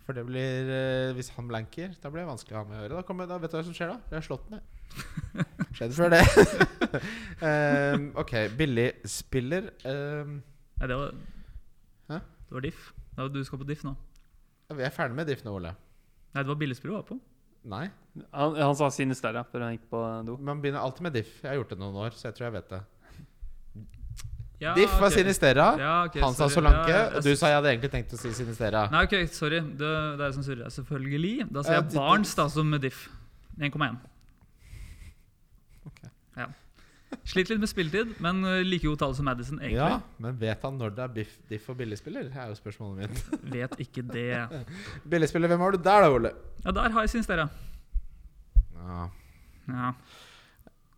For 0.05 0.15
det 0.15 0.27
blir 0.27 1.13
Hvis 1.15 1.31
han 1.35 1.47
blanker, 1.49 1.95
da 2.01 2.11
blir 2.11 2.25
det 2.25 2.31
vanskelig 2.33 2.57
å 2.57 2.61
ha 2.61 2.67
med 2.67 2.79
å 2.79 2.83
gjøre. 2.83 2.99
Da, 2.99 3.07
kommer, 3.07 3.29
da 3.29 3.39
vet 3.39 3.55
du 3.55 3.57
hva 3.59 3.65
som 3.67 3.77
skjer 3.77 3.95
da? 3.95 4.01
Blir 4.09 4.19
jeg 4.19 4.27
slått 4.29 4.51
ned. 4.51 4.76
Skjedde 5.77 5.93
før 5.93 6.13
det. 6.13 6.21
um, 7.41 8.11
ok, 8.21 8.33
billig 8.57 8.91
spiller. 9.09 9.71
Um, 9.85 10.39
Nei, 10.77 10.89
det 10.89 10.99
var 10.99 11.15
Hæ? 12.11 12.19
Det 12.19 12.57
var 12.57 12.65
diff. 12.65 12.91
Det 13.15 13.23
var, 13.23 13.31
du 13.33 13.41
skal 13.45 13.61
på 13.61 13.67
diff 13.69 13.83
nå. 13.85 13.95
vi 14.77 14.85
er 14.85 14.93
ferdig 14.93 15.17
med 15.17 15.27
Diff 15.29 15.43
nå, 15.45 15.55
Ole. 15.57 15.73
Nei, 16.33 16.43
det 16.43 16.51
var 16.51 16.59
billigspill 16.59 16.91
du 16.91 16.97
var 16.97 17.07
på. 17.07 17.17
Nei. 17.67 17.87
Han, 18.31 18.55
han 18.55 18.75
sa 18.77 18.89
Sinisterra 18.93 19.43
før 19.47 19.65
han 19.65 19.75
gikk 19.75 19.87
på 19.91 20.01
do. 20.27 20.37
Man 20.37 20.61
begynner 20.63 20.83
alltid 20.83 21.07
med 21.07 21.17
Diff. 21.17 21.33
Jeg 21.41 21.51
har 21.51 21.59
gjort 21.59 21.73
det 21.73 21.79
noen 21.81 21.97
år, 22.05 22.15
så 22.15 22.29
jeg 22.29 22.37
tror 22.37 22.47
jeg 22.47 22.55
vet 22.59 22.69
det. 22.75 22.83
Ja, 24.57 24.73
Diff 24.73 24.93
var 24.97 25.11
okay. 25.11 25.19
Sinistera. 25.19 25.65
Ja, 25.77 25.95
okay, 26.07 26.21
Han 26.23 26.33
sa 26.33 26.47
sorry. 26.47 26.55
Solanke. 26.55 26.93
Ja, 26.93 27.01
og 27.17 27.25
du 27.25 27.35
sa 27.37 27.51
jeg 27.51 27.59
hadde 27.59 27.73
egentlig 27.75 27.91
tenkt 27.93 28.13
å 28.15 28.17
si 28.17 28.31
Sinistera. 28.33 28.87
Nei, 28.93 29.03
ok, 29.05 29.17
sorry. 29.29 29.59
Det, 29.61 29.91
det 30.17 30.25
er 30.25 30.33
som 30.33 30.45
surrer. 30.45 30.71
Selvfølgelig. 30.73 31.33
Da 31.53 31.65
sier 31.65 31.77
jeg 31.77 31.91
Barnes 31.93 32.33
da 32.37 32.47
som 32.49 32.73
diff. 32.81 33.03
1,1. 33.57 33.99
Ja. 36.37 36.47
Sliter 37.23 37.53
litt 37.55 37.61
med 37.63 37.69
spilletid, 37.71 38.09
men 38.23 38.41
eh, 38.43 38.61
like 38.67 38.83
god 38.83 38.99
tall 38.99 39.13
som 39.15 39.27
Madison, 39.29 39.61
egentlig. 39.61 39.79
Ja, 39.79 40.01
men 40.23 40.35
vet 40.41 40.63
han 40.67 40.75
når 40.79 40.91
det 40.97 41.03
er 41.05 41.13
biff, 41.15 41.37
diff 41.47 41.69
og 41.71 41.77
billigspiller? 41.79 42.27
er 42.33 42.49
jo 42.51 42.57
spørsmålet 42.59 43.05
mitt. 43.05 43.21
Vet 43.55 43.77
ikke 43.85 44.03
det. 44.09 44.65
Billigspiller, 45.13 45.47
hvem 45.53 45.63
har 45.63 45.77
du 45.77 45.79
der 45.85 46.03
da, 46.03 46.09
Ole? 46.11 46.33
Ja, 46.65 46.73
der 46.75 46.89
har 46.97 47.05
jeg 47.07 47.13
Sinstera. 47.13 47.47
Ja. 48.75 49.05
Ja. 49.71 49.93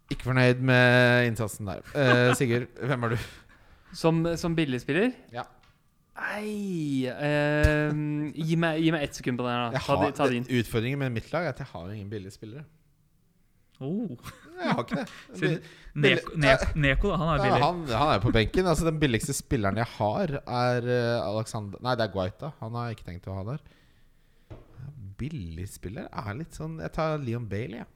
Ikke 0.09 0.25
fornøyd 0.31 0.65
med 0.65 1.27
innsatsen 1.29 1.69
der. 1.69 1.85
Eh, 1.93 2.33
Sigurd, 2.37 2.65
hvem 2.89 3.05
er 3.05 3.13
du? 3.13 3.29
Som, 3.93 4.25
som 4.37 4.57
billigspiller? 4.57 5.13
Ja. 5.33 5.45
Nei 6.19 7.05
eh, 7.07 7.93
gi, 8.33 8.57
meg, 8.59 8.81
gi 8.83 8.89
meg 8.91 9.05
ett 9.05 9.15
sekund 9.21 9.39
på 9.39 9.45
den 9.45 9.53
her, 9.53 9.69
da. 9.69 9.77
Jeg 9.77 9.85
Ta, 9.85 9.95
har, 10.01 10.17
ta 10.17 10.27
din. 10.33 10.49
Utfordringen 10.59 10.99
med 11.05 11.13
mitt 11.21 11.29
lag 11.31 11.45
er 11.45 11.53
at 11.53 11.61
jeg 11.61 11.69
har 11.69 11.85
jo 11.85 11.93
ingen 11.95 12.09
billige 12.11 12.33
spillere. 12.33 12.65
Oh. 13.79 14.17
Jeg 14.59 14.73
har 14.75 14.83
ikke 14.83 14.99
det. 14.99 15.09
Siden 15.39 15.61
Neko, 15.99 16.35
Neko, 16.79 17.09
da, 17.11 17.17
han 17.17 17.29
er 17.29 17.35
Ja, 17.39 17.43
billig. 17.45 17.61
han, 17.63 17.77
han 18.01 18.09
er 18.13 18.19
på 18.23 18.31
benken. 18.35 18.67
Altså 18.69 18.85
Den 18.89 18.99
billigste 19.01 19.33
spilleren 19.33 19.77
jeg 19.81 19.87
har, 19.97 20.33
er 20.45 20.89
eh, 20.95 21.27
Alexander 21.27 21.79
Nei, 21.83 21.95
det 21.99 22.05
er 22.07 22.13
Guaita. 22.13 22.51
Han 22.59 22.75
har 22.77 22.89
jeg 22.89 22.97
ikke 22.99 23.07
tenkt 23.11 23.29
å 23.31 23.37
ha 23.39 23.45
der. 23.53 23.63
Billigspiller 25.19 26.05
er 26.11 26.35
litt 26.39 26.55
sånn 26.55 26.77
Jeg 26.79 26.93
tar 26.95 27.17
Leon 27.19 27.47
Bailey, 27.51 27.81
jeg. 27.81 27.89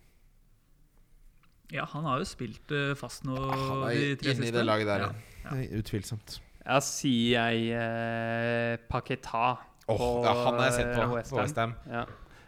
Ja, 1.77 1.85
han 1.89 2.03
har 2.05 2.19
jo 2.21 2.25
spilt 2.27 2.73
eh, 2.75 2.91
fast 2.99 3.23
nå 3.25 3.37
Han 3.39 3.85
er 3.87 3.93
de 3.95 4.09
tre 4.19 4.33
inne 4.35 4.49
i 4.49 4.53
det 4.53 4.65
laget 4.67 4.89
der, 4.89 5.05
Ja. 5.07 5.13
ja. 5.47 5.77
Utvilsomt. 5.79 6.35
Ja, 6.63 6.77
sier 6.83 7.47
jeg 7.49 7.71
eh, 7.75 8.75
Paketa. 8.91 9.45
Åh, 9.87 9.97
på, 9.99 10.09
ja, 10.23 10.33
han 10.45 10.59
har 10.59 10.67
jeg 10.69 10.75
sett 10.77 10.91
på. 10.95 11.01
eh, 11.01 11.07
på 11.09 11.17
West 11.17 11.31
Ham. 11.33 11.39
West 11.41 11.57
Ham. 11.59 11.73
Ja. 11.91 12.03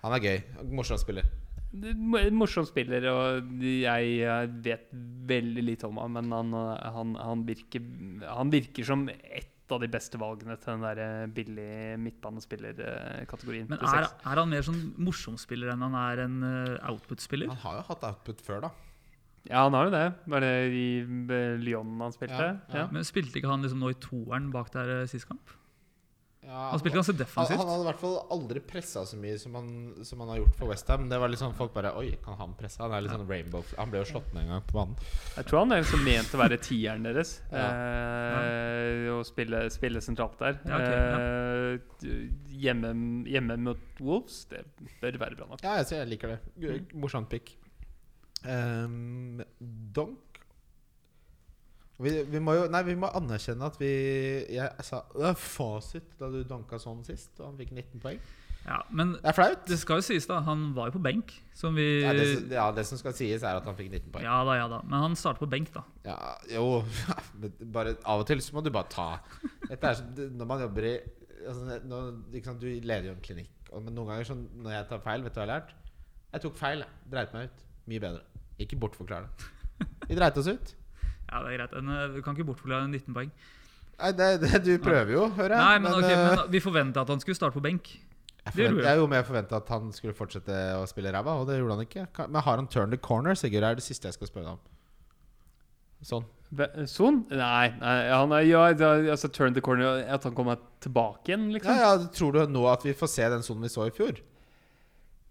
Han 0.05 0.13
er 0.15 0.21
gøy. 0.23 0.37
Morsom 0.77 0.99
spiller. 1.01 1.25
Er 1.75 2.31
Morsom 2.35 2.67
spiller, 2.67 3.07
og 3.11 3.65
jeg 3.65 4.53
vet 4.65 4.87
veldig 5.27 5.65
lite 5.65 5.89
om 5.89 5.99
ham. 6.01 6.15
Men 6.19 6.31
han, 6.35 6.55
han, 6.95 7.17
han, 7.19 7.43
virker, 7.47 7.83
han 8.29 8.53
virker 8.53 8.87
som 8.87 9.05
et 9.09 9.51
av 9.73 9.81
de 9.81 9.89
beste 9.89 10.19
valgene 10.21 10.55
til 10.61 10.75
den 10.75 10.83
der 10.85 11.01
eh, 11.01 11.27
billig 11.33 11.69
midtbanespillerkategorien. 12.03 13.69
Men 13.71 13.81
er, 13.81 14.05
er 14.05 14.41
han 14.41 14.51
mer 14.51 14.65
sånn 14.65 14.81
morsom-spiller 15.01 15.73
enn 15.73 15.85
han 15.87 15.97
er 15.97 16.25
en 16.27 16.35
eh, 16.45 16.89
output-spiller? 16.91 17.49
Han 17.49 17.63
har 17.63 17.79
jo 17.79 17.85
hatt 17.89 18.05
output 18.11 18.43
før, 18.45 18.67
da. 18.67 18.73
Ja, 19.45 19.65
han 19.65 19.77
har 19.77 19.89
jo 19.89 19.93
det. 19.93 20.05
Var 20.33 20.45
det 20.45 20.53
i 20.73 20.87
eh, 21.01 21.57
Lyon 21.61 21.97
han 22.01 22.13
spilte? 22.13 22.37
Ja, 22.37 22.53
ja. 22.69 22.79
Ja. 22.83 22.87
Men 22.93 23.05
Spilte 23.05 23.41
ikke 23.41 23.51
han 23.51 23.65
liksom 23.65 23.81
nå 23.81 23.93
i 23.93 23.99
toeren 24.01 24.51
bak 24.53 24.71
der 24.73 24.97
sist 25.09 25.29
kamp? 25.29 25.53
Ja, 26.45 26.69
Han 26.71 26.79
spilte 26.79 26.99
ganske 26.99 27.15
defensivt. 27.17 27.57
han 27.57 27.67
hadde 27.71 27.81
i 27.81 27.87
hvert 27.89 27.99
fall 28.03 28.15
aldri 28.35 28.59
pressa 28.61 29.01
så 29.09 29.17
mye 29.17 29.37
som 29.41 29.55
han, 29.57 29.69
som 30.05 30.19
han 30.21 30.29
har 30.29 30.37
gjort 30.43 30.55
for 30.59 30.69
Westham. 30.69 31.07
Det 31.09 31.17
var 31.19 31.31
litt 31.33 31.41
sånn 31.41 31.55
folk 31.57 31.73
bare 31.73 31.91
Oi, 31.97 32.11
kan 32.23 32.37
han 32.37 32.53
presse? 32.59 32.79
Han 32.83 32.93
er 32.93 33.01
litt 33.01 33.11
sånn 33.15 33.25
rainbow 33.27 33.63
Han 33.79 33.89
ble 33.89 34.03
jo 34.03 34.09
slått 34.11 34.29
ned 34.35 34.43
en 34.45 34.51
gang 34.53 34.61
på 34.69 34.77
banen. 34.77 34.95
Jeg 35.35 35.45
tror 35.49 35.59
han 35.63 35.71
er 35.73 35.83
som 35.89 36.03
mente 36.05 36.37
å 36.37 36.41
være 36.43 36.59
tieren 36.61 37.03
deres. 37.09 37.41
Ja. 37.51 37.65
Eh, 37.71 39.09
og 39.15 39.25
spille, 39.25 39.65
spille 39.73 40.01
sentralt 40.05 40.37
der. 40.39 40.59
Ja, 40.69 40.81
Eh, 40.85 41.79
hjemme, 42.61 42.91
hjemme 43.27 43.57
mot 43.57 43.77
Wolves, 43.99 44.43
det 44.51 44.61
bør 45.01 45.17
være 45.17 45.35
bra 45.39 45.47
nok. 45.49 45.63
Ja, 45.65 45.77
jeg, 45.81 45.87
ser- 45.89 46.03
jeg 46.03 46.09
liker 46.13 46.35
det. 46.35 46.93
Morsomt 46.93 47.29
pick. 47.29 47.55
Um, 48.45 49.41
donk 49.95 50.19
vi, 52.01 52.11
vi 52.27 52.39
må 52.43 52.53
jo 52.57 52.65
Nei, 52.71 52.81
vi 52.87 52.95
må 52.99 53.07
anerkjenne 53.15 53.67
at 53.69 53.77
vi 53.79 53.91
Jeg 54.51 54.83
sa 54.83 55.03
det 55.15 55.29
er 55.29 55.37
fasit 55.39 56.15
da 56.19 56.27
du 56.33 56.41
danka 56.47 56.79
sånn 56.81 57.03
sist, 57.07 57.31
og 57.39 57.51
han 57.51 57.59
fikk 57.61 57.71
19 57.71 58.01
poeng. 58.03 58.19
Ja, 58.65 58.79
men 58.89 59.11
Det 59.13 59.29
er 59.29 59.35
flaut. 59.37 59.65
det 59.69 59.77
skal 59.77 59.99
jo 60.01 60.05
sies, 60.07 60.25
da. 60.25 60.39
Han 60.47 60.71
var 60.73 60.87
jo 60.89 60.95
på 60.97 61.01
benk, 61.05 61.31
som 61.53 61.75
vi 61.77 62.01
Ja, 62.01 62.13
det, 62.17 62.25
ja, 62.51 62.65
det 62.73 62.85
som 62.89 62.97
skal 62.97 63.13
sies, 63.13 63.43
er 63.45 63.59
at 63.59 63.67
han 63.69 63.77
fikk 63.77 63.91
19 63.93 64.09
poeng. 64.11 64.25
Ja 64.25 64.39
da, 64.47 64.55
ja 64.57 64.65
da. 64.71 64.79
Men 64.89 65.03
han 65.05 65.15
starter 65.19 65.43
på 65.45 65.49
benk, 65.51 65.69
da. 65.75 65.83
Ja, 66.07 66.17
jo 66.55 66.81
bare 67.75 67.93
Av 68.03 68.23
og 68.23 68.27
til 68.27 68.41
så 68.41 68.55
må 68.57 68.63
du 68.65 68.71
bare 68.73 68.89
ta 68.89 69.07
Dette 69.69 69.91
er 69.91 69.99
sånn 70.01 70.33
Når 70.39 70.49
man 70.49 70.63
jobber 70.65 70.87
i 70.89 70.95
altså, 71.45 71.77
nå, 71.85 71.99
sant, 72.41 72.63
Du 72.63 72.67
leder 72.69 73.11
jo 73.11 73.13
en 73.15 73.21
klinikk, 73.25 73.53
og, 73.71 73.83
men 73.85 73.93
noen 73.95 74.09
ganger 74.15 74.31
sånn, 74.33 74.47
når 74.65 74.79
jeg 74.79 74.87
tar 74.91 75.03
feil, 75.05 75.23
vet 75.27 75.35
du 75.35 75.39
hva 75.39 75.45
jeg 75.45 75.51
har 75.51 75.59
lært? 75.59 75.75
Jeg 76.35 76.43
tok 76.43 76.57
feil. 76.59 76.81
jeg. 76.83 76.97
Dreit 77.13 77.35
meg 77.37 77.51
ut. 77.51 77.61
Mye 77.87 78.01
bedre. 78.03 78.41
Ikke 78.65 78.77
bortforklar 78.81 79.29
det. 79.29 79.51
Vi 80.09 80.17
dreit 80.17 80.37
oss 80.41 80.49
ut. 80.51 80.73
Ja, 81.31 81.41
det 81.43 81.53
er 81.53 81.57
greit. 81.59 81.73
En, 81.79 81.89
eh, 81.89 82.07
Vi 82.15 82.21
kan 82.25 82.35
ikke 82.35 82.47
bortforklare 82.51 82.87
19 82.87 83.13
poeng. 83.13 83.31
Nei, 83.99 84.11
det, 84.11 84.27
det, 84.41 84.59
du 84.65 84.73
prøver 84.83 85.11
jo, 85.15 85.29
hører 85.37 85.55
jeg. 85.55 85.63
Nei, 85.63 85.77
men, 85.79 85.91
men, 85.91 86.03
okay, 86.03 86.15
men 86.15 86.51
vi 86.51 86.59
forventa 86.59 87.01
at 87.05 87.09
han 87.13 87.19
skulle 87.23 87.35
starte 87.37 87.55
på 87.55 87.63
benk. 87.63 87.87
jeg, 87.95 88.53
det 88.53 88.67
forvent, 88.69 88.83
jeg 88.85 88.97
jo 88.99 89.07
mer 89.07 89.23
forventa 89.23 89.55
at 89.61 89.69
han 89.71 89.91
skulle 89.95 90.13
fortsette 90.17 90.57
å 90.77 90.83
spille 90.91 91.13
ræva, 91.15 91.37
og 91.39 91.47
det 91.47 91.57
gjorde 91.61 91.77
han 91.79 91.85
ikke. 91.87 92.07
Men 92.27 92.41
har 92.43 92.57
han 92.61 92.67
turned 92.67 92.91
the 92.91 92.97
corner, 93.01 93.33
Sigurd? 93.39 93.63
er 93.63 93.75
det 93.79 93.83
siste 93.87 94.07
jeg 94.11 94.17
skal 94.19 94.27
spørre 94.27 94.45
deg 94.49 94.57
om. 94.57 94.63
Sånn. 96.05 96.25
Sånn? 96.55 96.87
Son? 96.91 97.15
Nei, 97.31 97.69
nei 97.79 97.95
han 98.11 98.31
er, 98.35 98.43
ja, 98.45 98.65
det 98.77 98.85
er- 98.85 99.07
altså 99.15 99.31
turn 99.33 99.55
the 99.55 99.61
corner 99.65 100.03
At 100.07 100.23
han 100.23 100.35
kommer 100.35 100.59
tilbake 100.79 101.31
igjen, 101.31 101.47
Ja, 101.49 101.53
liksom. 101.55 101.75
ja, 101.79 101.97
Tror 102.13 102.31
du 102.33 102.45
nå 102.53 102.67
at 102.71 102.83
vi 102.85 102.93
får 102.93 103.09
se 103.09 103.29
den 103.29 103.41
sonen 103.41 103.63
vi 103.65 103.69
så 103.73 103.87
i 103.87 103.91
fjor? 103.95 104.19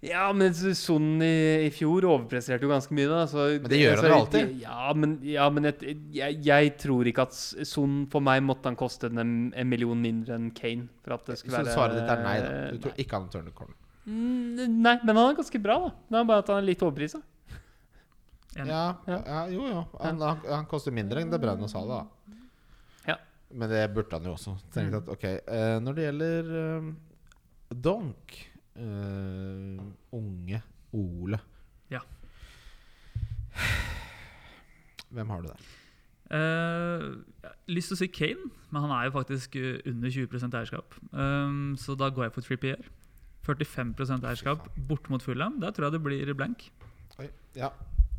Ja, 0.05 0.25
men 0.37 0.53
Son 0.77 1.23
i, 1.25 1.65
i 1.65 1.71
fjor 1.73 2.05
overpresterte 2.11 2.67
jo 2.67 2.71
ganske 2.73 2.93
mye, 2.97 3.07
da. 3.09 3.23
Så, 3.31 3.45
Men 3.63 3.71
det 3.73 3.79
gjør 3.81 4.03
han 4.03 4.11
jo 4.11 4.17
alltid. 4.19 4.51
Ja, 4.61 4.91
men, 5.01 5.15
ja, 5.25 5.47
men 5.55 5.69
jeg, 5.71 5.95
jeg, 6.13 6.41
jeg 6.45 6.75
tror 6.83 7.09
ikke 7.09 7.25
at 7.25 7.39
Son 7.71 8.03
For 8.13 8.21
meg 8.25 8.43
måtte 8.45 8.69
han 8.69 8.77
koste 8.77 9.09
en, 9.09 9.47
en 9.57 9.71
million 9.71 9.97
mindre 10.01 10.37
enn 10.37 10.51
Kane. 10.57 10.91
For 11.07 11.17
at 11.17 11.31
det 11.31 11.39
Så 11.41 11.49
være 11.55 11.73
svaret 11.73 11.97
ditt 12.03 12.13
er 12.13 12.23
nei, 12.27 12.37
da. 12.45 12.53
Du 12.75 12.83
tror 12.85 12.93
nei. 12.97 13.05
ikke 13.07 13.21
han 13.23 13.31
turner 13.33 13.49
the 13.49 13.57
corner? 13.57 13.79
Mm, 14.05 14.81
Nei, 14.85 14.99
men 15.01 15.17
han 15.17 15.31
er 15.31 15.39
ganske 15.39 15.63
bra, 15.65 15.79
da. 15.87 15.95
Det 16.13 16.21
er 16.21 16.27
bare 16.29 16.45
at 16.45 16.53
han 16.53 16.61
er 16.61 16.69
litt 16.69 16.85
overprisa. 16.85 17.23
Ja, 18.55 18.65
Ja. 19.09 19.19
ja, 19.27 19.41
jo, 19.51 19.65
jo. 19.67 19.81
Han, 20.05 20.21
han, 20.23 20.43
han 20.47 20.67
koster 20.71 20.93
mindre 20.95 21.25
enn 21.25 21.33
det 21.33 21.41
Brønn 21.43 21.65
og 21.65 21.71
Sala. 21.73 22.03
da. 22.05 22.37
Ja. 23.09 23.17
Men 23.51 23.73
det 23.73 23.87
burde 23.97 24.19
han 24.21 24.29
jo 24.29 24.37
også. 24.37 24.59
Tenkte 24.75 25.01
at, 25.01 25.09
ok, 25.17 25.25
uh, 25.49 25.79
Når 25.83 25.97
det 25.97 26.05
gjelder 26.11 26.53
uh, 26.55 26.93
Donk 27.89 28.37
eh, 28.77 29.81
Unge 30.13 30.63
Ole 30.93 31.41
Ja. 31.91 32.01
Hvem 35.15 35.31
har 35.31 35.41
du 35.41 35.49
der? 35.49 35.65
Uh, 36.35 37.21
jeg 37.43 37.51
har 37.51 37.57
lyst 37.69 37.91
til 37.93 37.95
å 37.95 38.01
si 38.01 38.07
Kane, 38.11 38.51
men 38.73 38.87
han 38.87 38.93
er 38.97 39.07
jo 39.07 39.15
faktisk 39.15 39.57
eh, 39.61 39.77
under 39.87 40.11
20 40.11 40.47
eierskap. 40.49 40.97
Um, 41.13 41.75
så 41.79 41.95
da 41.99 42.09
går 42.11 42.27
jeg 42.27 42.35
for 42.35 42.47
Trippier. 42.47 42.87
45 43.45 44.25
eierskap 44.25 44.65
bort 44.89 45.11
mot 45.13 45.23
Fulham. 45.23 45.61
Der 45.61 45.71
tror 45.71 45.91
jeg 45.91 45.99
det 45.99 46.03
blir 46.03 46.33
blank. 46.35 46.65
Oi, 47.21 47.29
ja, 47.55 47.69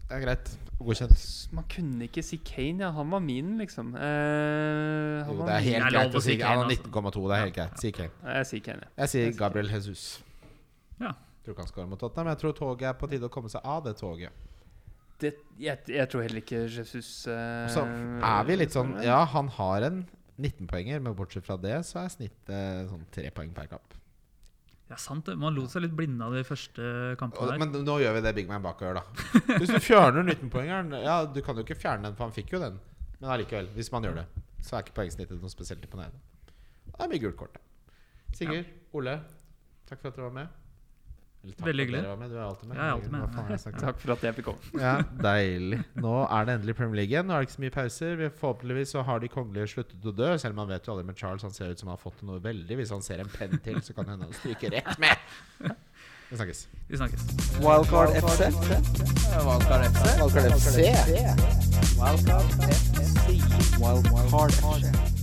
det 0.05 0.19
er 0.19 0.21
greit. 0.21 0.51
Godkjent. 0.77 1.25
Man 1.57 1.65
kunne 1.71 2.05
ikke 2.05 2.21
si 2.23 2.37
Kane, 2.45 2.85
ja. 2.85 2.91
Han 2.93 3.09
var 3.11 3.23
min, 3.25 3.57
liksom. 3.57 3.95
Eh, 3.95 5.25
han 5.25 5.33
Jo, 5.33 5.41
det 5.41 5.55
er 5.55 5.65
helt 5.65 5.87
er 5.87 5.97
greit 5.97 6.15
å 6.15 6.21
si 6.21 6.37
Kane. 6.37 6.51
Han 6.51 6.61
har 6.61 6.69
altså. 6.69 6.93
19,2. 6.93 7.25
Det 7.25 7.35
er 7.35 7.43
helt 7.47 7.57
greit. 7.57 7.81
Si 7.81 7.91
Kane. 7.95 8.13
Jeg 8.37 8.49
sier 8.51 8.65
Kane, 8.69 8.85
ja. 8.85 8.93
Jeg 9.01 9.13
sier 9.15 9.25
Jeg 9.25 9.33
sier 9.33 9.39
Gabriel 9.41 9.73
Jesus. 9.73 10.05
Ja. 11.01 11.13
Tror 11.45 11.53
ikke 11.53 11.65
han 11.65 11.71
skårer 11.71 11.89
mot 11.91 12.01
Tottenham. 12.01 12.31
Jeg 12.33 12.41
tror 12.41 12.55
toget 12.57 12.89
er 12.89 12.99
på 12.99 13.09
tide 13.11 13.27
å 13.27 13.33
komme 13.33 13.51
seg 13.53 13.65
av 13.67 13.83
det 13.85 13.95
toget. 13.99 14.45
Det, 15.21 15.31
jeg, 15.61 15.79
jeg 15.87 16.11
tror 16.11 16.25
heller 16.25 16.41
ikke 16.41 16.65
Jesus 16.65 17.09
uh, 17.31 17.69
Så 17.71 17.85
er 17.85 18.47
vi 18.47 18.57
litt 18.59 18.73
sånn. 18.75 18.97
Ja, 19.05 19.21
han 19.31 19.47
har 19.55 19.85
en 19.87 20.01
19-poenger, 20.35 20.99
men 21.03 21.15
bortsett 21.15 21.45
fra 21.45 21.55
det 21.61 21.77
så 21.87 22.01
er 22.01 22.09
snittet 22.11 22.89
sånn 22.89 23.05
tre 23.15 23.29
poeng 23.35 23.53
per 23.55 23.69
kamp. 23.71 23.95
Ja, 24.89 24.97
sant 25.01 25.25
det. 25.29 25.37
Man 25.41 25.55
lot 25.55 25.71
seg 25.71 25.85
litt 25.85 25.95
blinde 25.97 26.25
av 26.27 26.35
de 26.35 26.43
første 26.45 27.15
kampene 27.17 27.55
der. 27.55 27.61
men 27.63 27.87
nå 27.87 27.95
gjør 28.03 28.17
vi 28.17 28.25
det 28.25 28.33
Big 28.37 28.49
Man 28.49 28.65
bak 28.65 28.83
gjør, 28.83 28.99
da. 28.99 29.29
Hvis 29.61 29.71
du 29.71 29.79
fjerner 29.81 30.27
19-poengeren 30.27 30.91
Ja, 31.01 31.23
du 31.25 31.39
kan 31.45 31.57
jo 31.57 31.65
ikke 31.65 31.79
fjerne 31.79 32.09
den, 32.09 32.17
for 32.17 32.27
han 32.27 32.35
fikk 32.35 32.53
jo 32.53 32.61
den. 32.61 32.77
Men 33.21 33.31
allikevel, 33.37 33.71
hvis 33.73 33.89
man 33.93 34.05
gjør 34.05 34.19
det, 34.19 34.25
så 34.65 34.75
er 34.75 34.85
ikke 34.85 34.97
poengsnittet 34.99 35.39
noe 35.41 35.53
spesielt 35.53 35.85
imponerende. 35.87 36.19
Det 36.91 36.99
er 37.01 37.09
mye 37.09 37.23
gult 37.23 37.39
kort, 37.39 37.55
da. 37.55 37.95
Sigurd, 38.35 38.67
Ole, 38.99 39.15
takk 39.87 40.01
for 40.03 40.11
at 40.11 40.19
dere 40.19 40.27
var 40.27 40.35
med. 40.35 40.64
Eller 41.45 41.53
takk 41.59 41.67
Veldig 41.67 41.83
hyggelig. 41.85 41.99
dere 42.01 42.09
var 42.09 42.17
med. 42.17 42.29
Du 42.33 42.35
er 42.39 42.43
alltid 42.47 42.67
med. 42.69 42.77
Jeg 42.79 42.85
er 42.85 42.93
alltid 42.95 43.11
med. 43.13 43.19
Hva 43.21 43.27
faen 43.35 43.45
har 43.45 43.51
jeg 43.53 43.61
sagt? 43.61 43.77
Takk 43.83 43.99
for 44.01 44.13
at 44.15 44.23
jeg 44.25 44.33
fikk 44.39 44.47
komme. 44.49 44.81
Ja, 44.81 44.93
deilig. 45.21 45.79
Nå 46.01 46.13
er 46.25 46.47
det 46.49 46.55
endelig 46.57 46.75
Premier 46.79 46.97
League 46.99 47.13
igjen. 47.13 47.27
Nå 47.29 47.35
er 47.35 47.43
det 47.43 47.47
ikke 47.49 47.57
så 47.59 47.63
mye 47.65 47.75
pauser. 47.75 48.23
Forhåpentligvis 48.41 48.89
så 48.95 49.03
har 49.05 49.21
de 49.21 49.29
kongelige 49.29 49.67
sluttet 49.75 50.07
å 50.09 50.13
dø. 50.17 50.31
Selv 50.41 50.57
om 50.57 50.63
man 50.63 50.71
vet 50.73 50.87
jo 50.89 50.95
aldri 50.95 51.05
med 51.11 51.15
Charles. 51.21 51.45
Han 51.45 51.53
ser 51.53 51.69
ut 51.69 51.79
som 51.83 51.91
han 51.91 51.97
har 51.99 52.01
fått 52.01 52.23
noe 52.25 52.41
veldig. 52.41 52.75
Hvis 52.81 52.89
han 52.95 53.05
ser 53.05 53.21
en 53.21 53.29
penn 53.29 53.53
til, 53.61 53.77
så 53.85 53.93
kan 53.93 54.09
det 54.09 54.15
hende 54.17 54.25
han 54.31 54.33
stryker 54.41 54.73
rett 54.79 54.97
med. 55.05 55.17
Vi 56.25 56.35
snakkes. 56.39 56.63
Vi 56.89 56.97
snakkes. 56.97 57.21
Wildcard 57.61 58.09
FC. 58.17 58.49
Wildcard 59.45 59.85
FC. 59.93 60.01
Wildcard 60.25 60.49
FC. 60.57 60.73
Wildcard 62.01 62.41
FC. 62.49 63.35
Wildcard 63.77 64.51
FC. 64.57 65.14